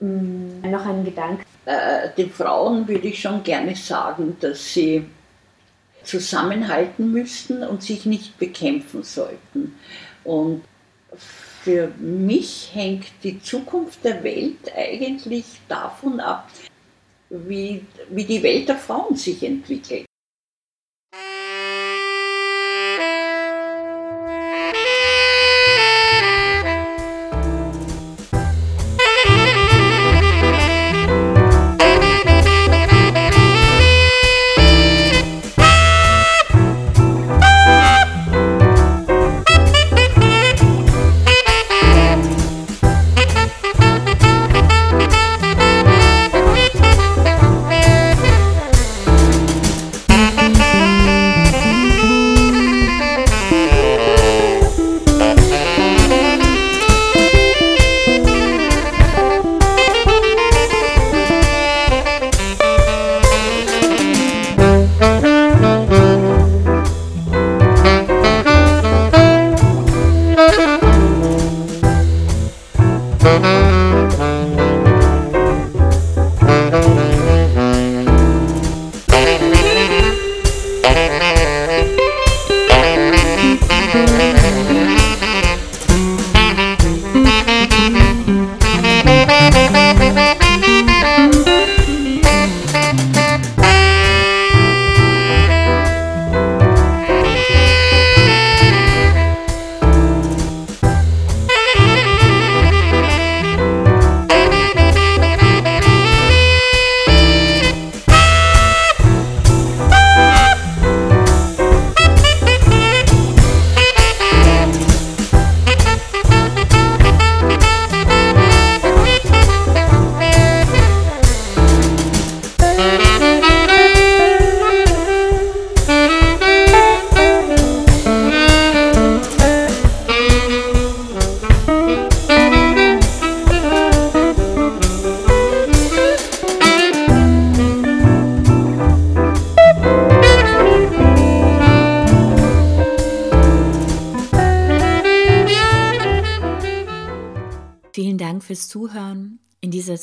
Hm, 0.00 0.60
noch 0.62 0.84
einen 0.84 1.04
Gedanken? 1.04 1.44
Äh, 1.64 2.10
den 2.16 2.30
Frauen 2.30 2.86
würde 2.86 3.08
ich 3.08 3.20
schon 3.20 3.42
gerne 3.42 3.74
sagen, 3.74 4.36
dass 4.40 4.74
sie 4.74 5.06
zusammenhalten 6.02 7.10
müssten 7.10 7.62
und 7.62 7.82
sich 7.82 8.04
nicht 8.04 8.38
bekämpfen 8.38 9.02
sollten. 9.02 9.74
Und 10.24 10.62
für 11.16 11.88
mich 11.98 12.70
hängt 12.74 13.06
die 13.22 13.40
Zukunft 13.40 14.04
der 14.04 14.22
Welt 14.22 14.70
eigentlich 14.76 15.46
davon 15.68 16.20
ab, 16.20 16.50
wie, 17.30 17.84
wie 18.10 18.24
die 18.24 18.42
Welt 18.42 18.68
der 18.68 18.76
Frauen 18.76 19.16
sich 19.16 19.42
entwickelt. 19.42 20.04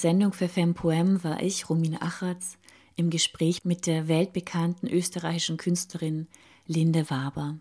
Sendung 0.01 0.33
für 0.33 0.47
Fempoem 0.47 1.23
war 1.23 1.43
ich, 1.43 1.69
Romine 1.69 2.01
Achatz, 2.01 2.57
im 2.95 3.11
Gespräch 3.11 3.65
mit 3.65 3.85
der 3.85 4.07
weltbekannten 4.07 4.89
österreichischen 4.89 5.57
Künstlerin 5.57 6.27
Linde 6.65 7.07
Waber. 7.11 7.59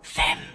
Fem. 0.00 0.51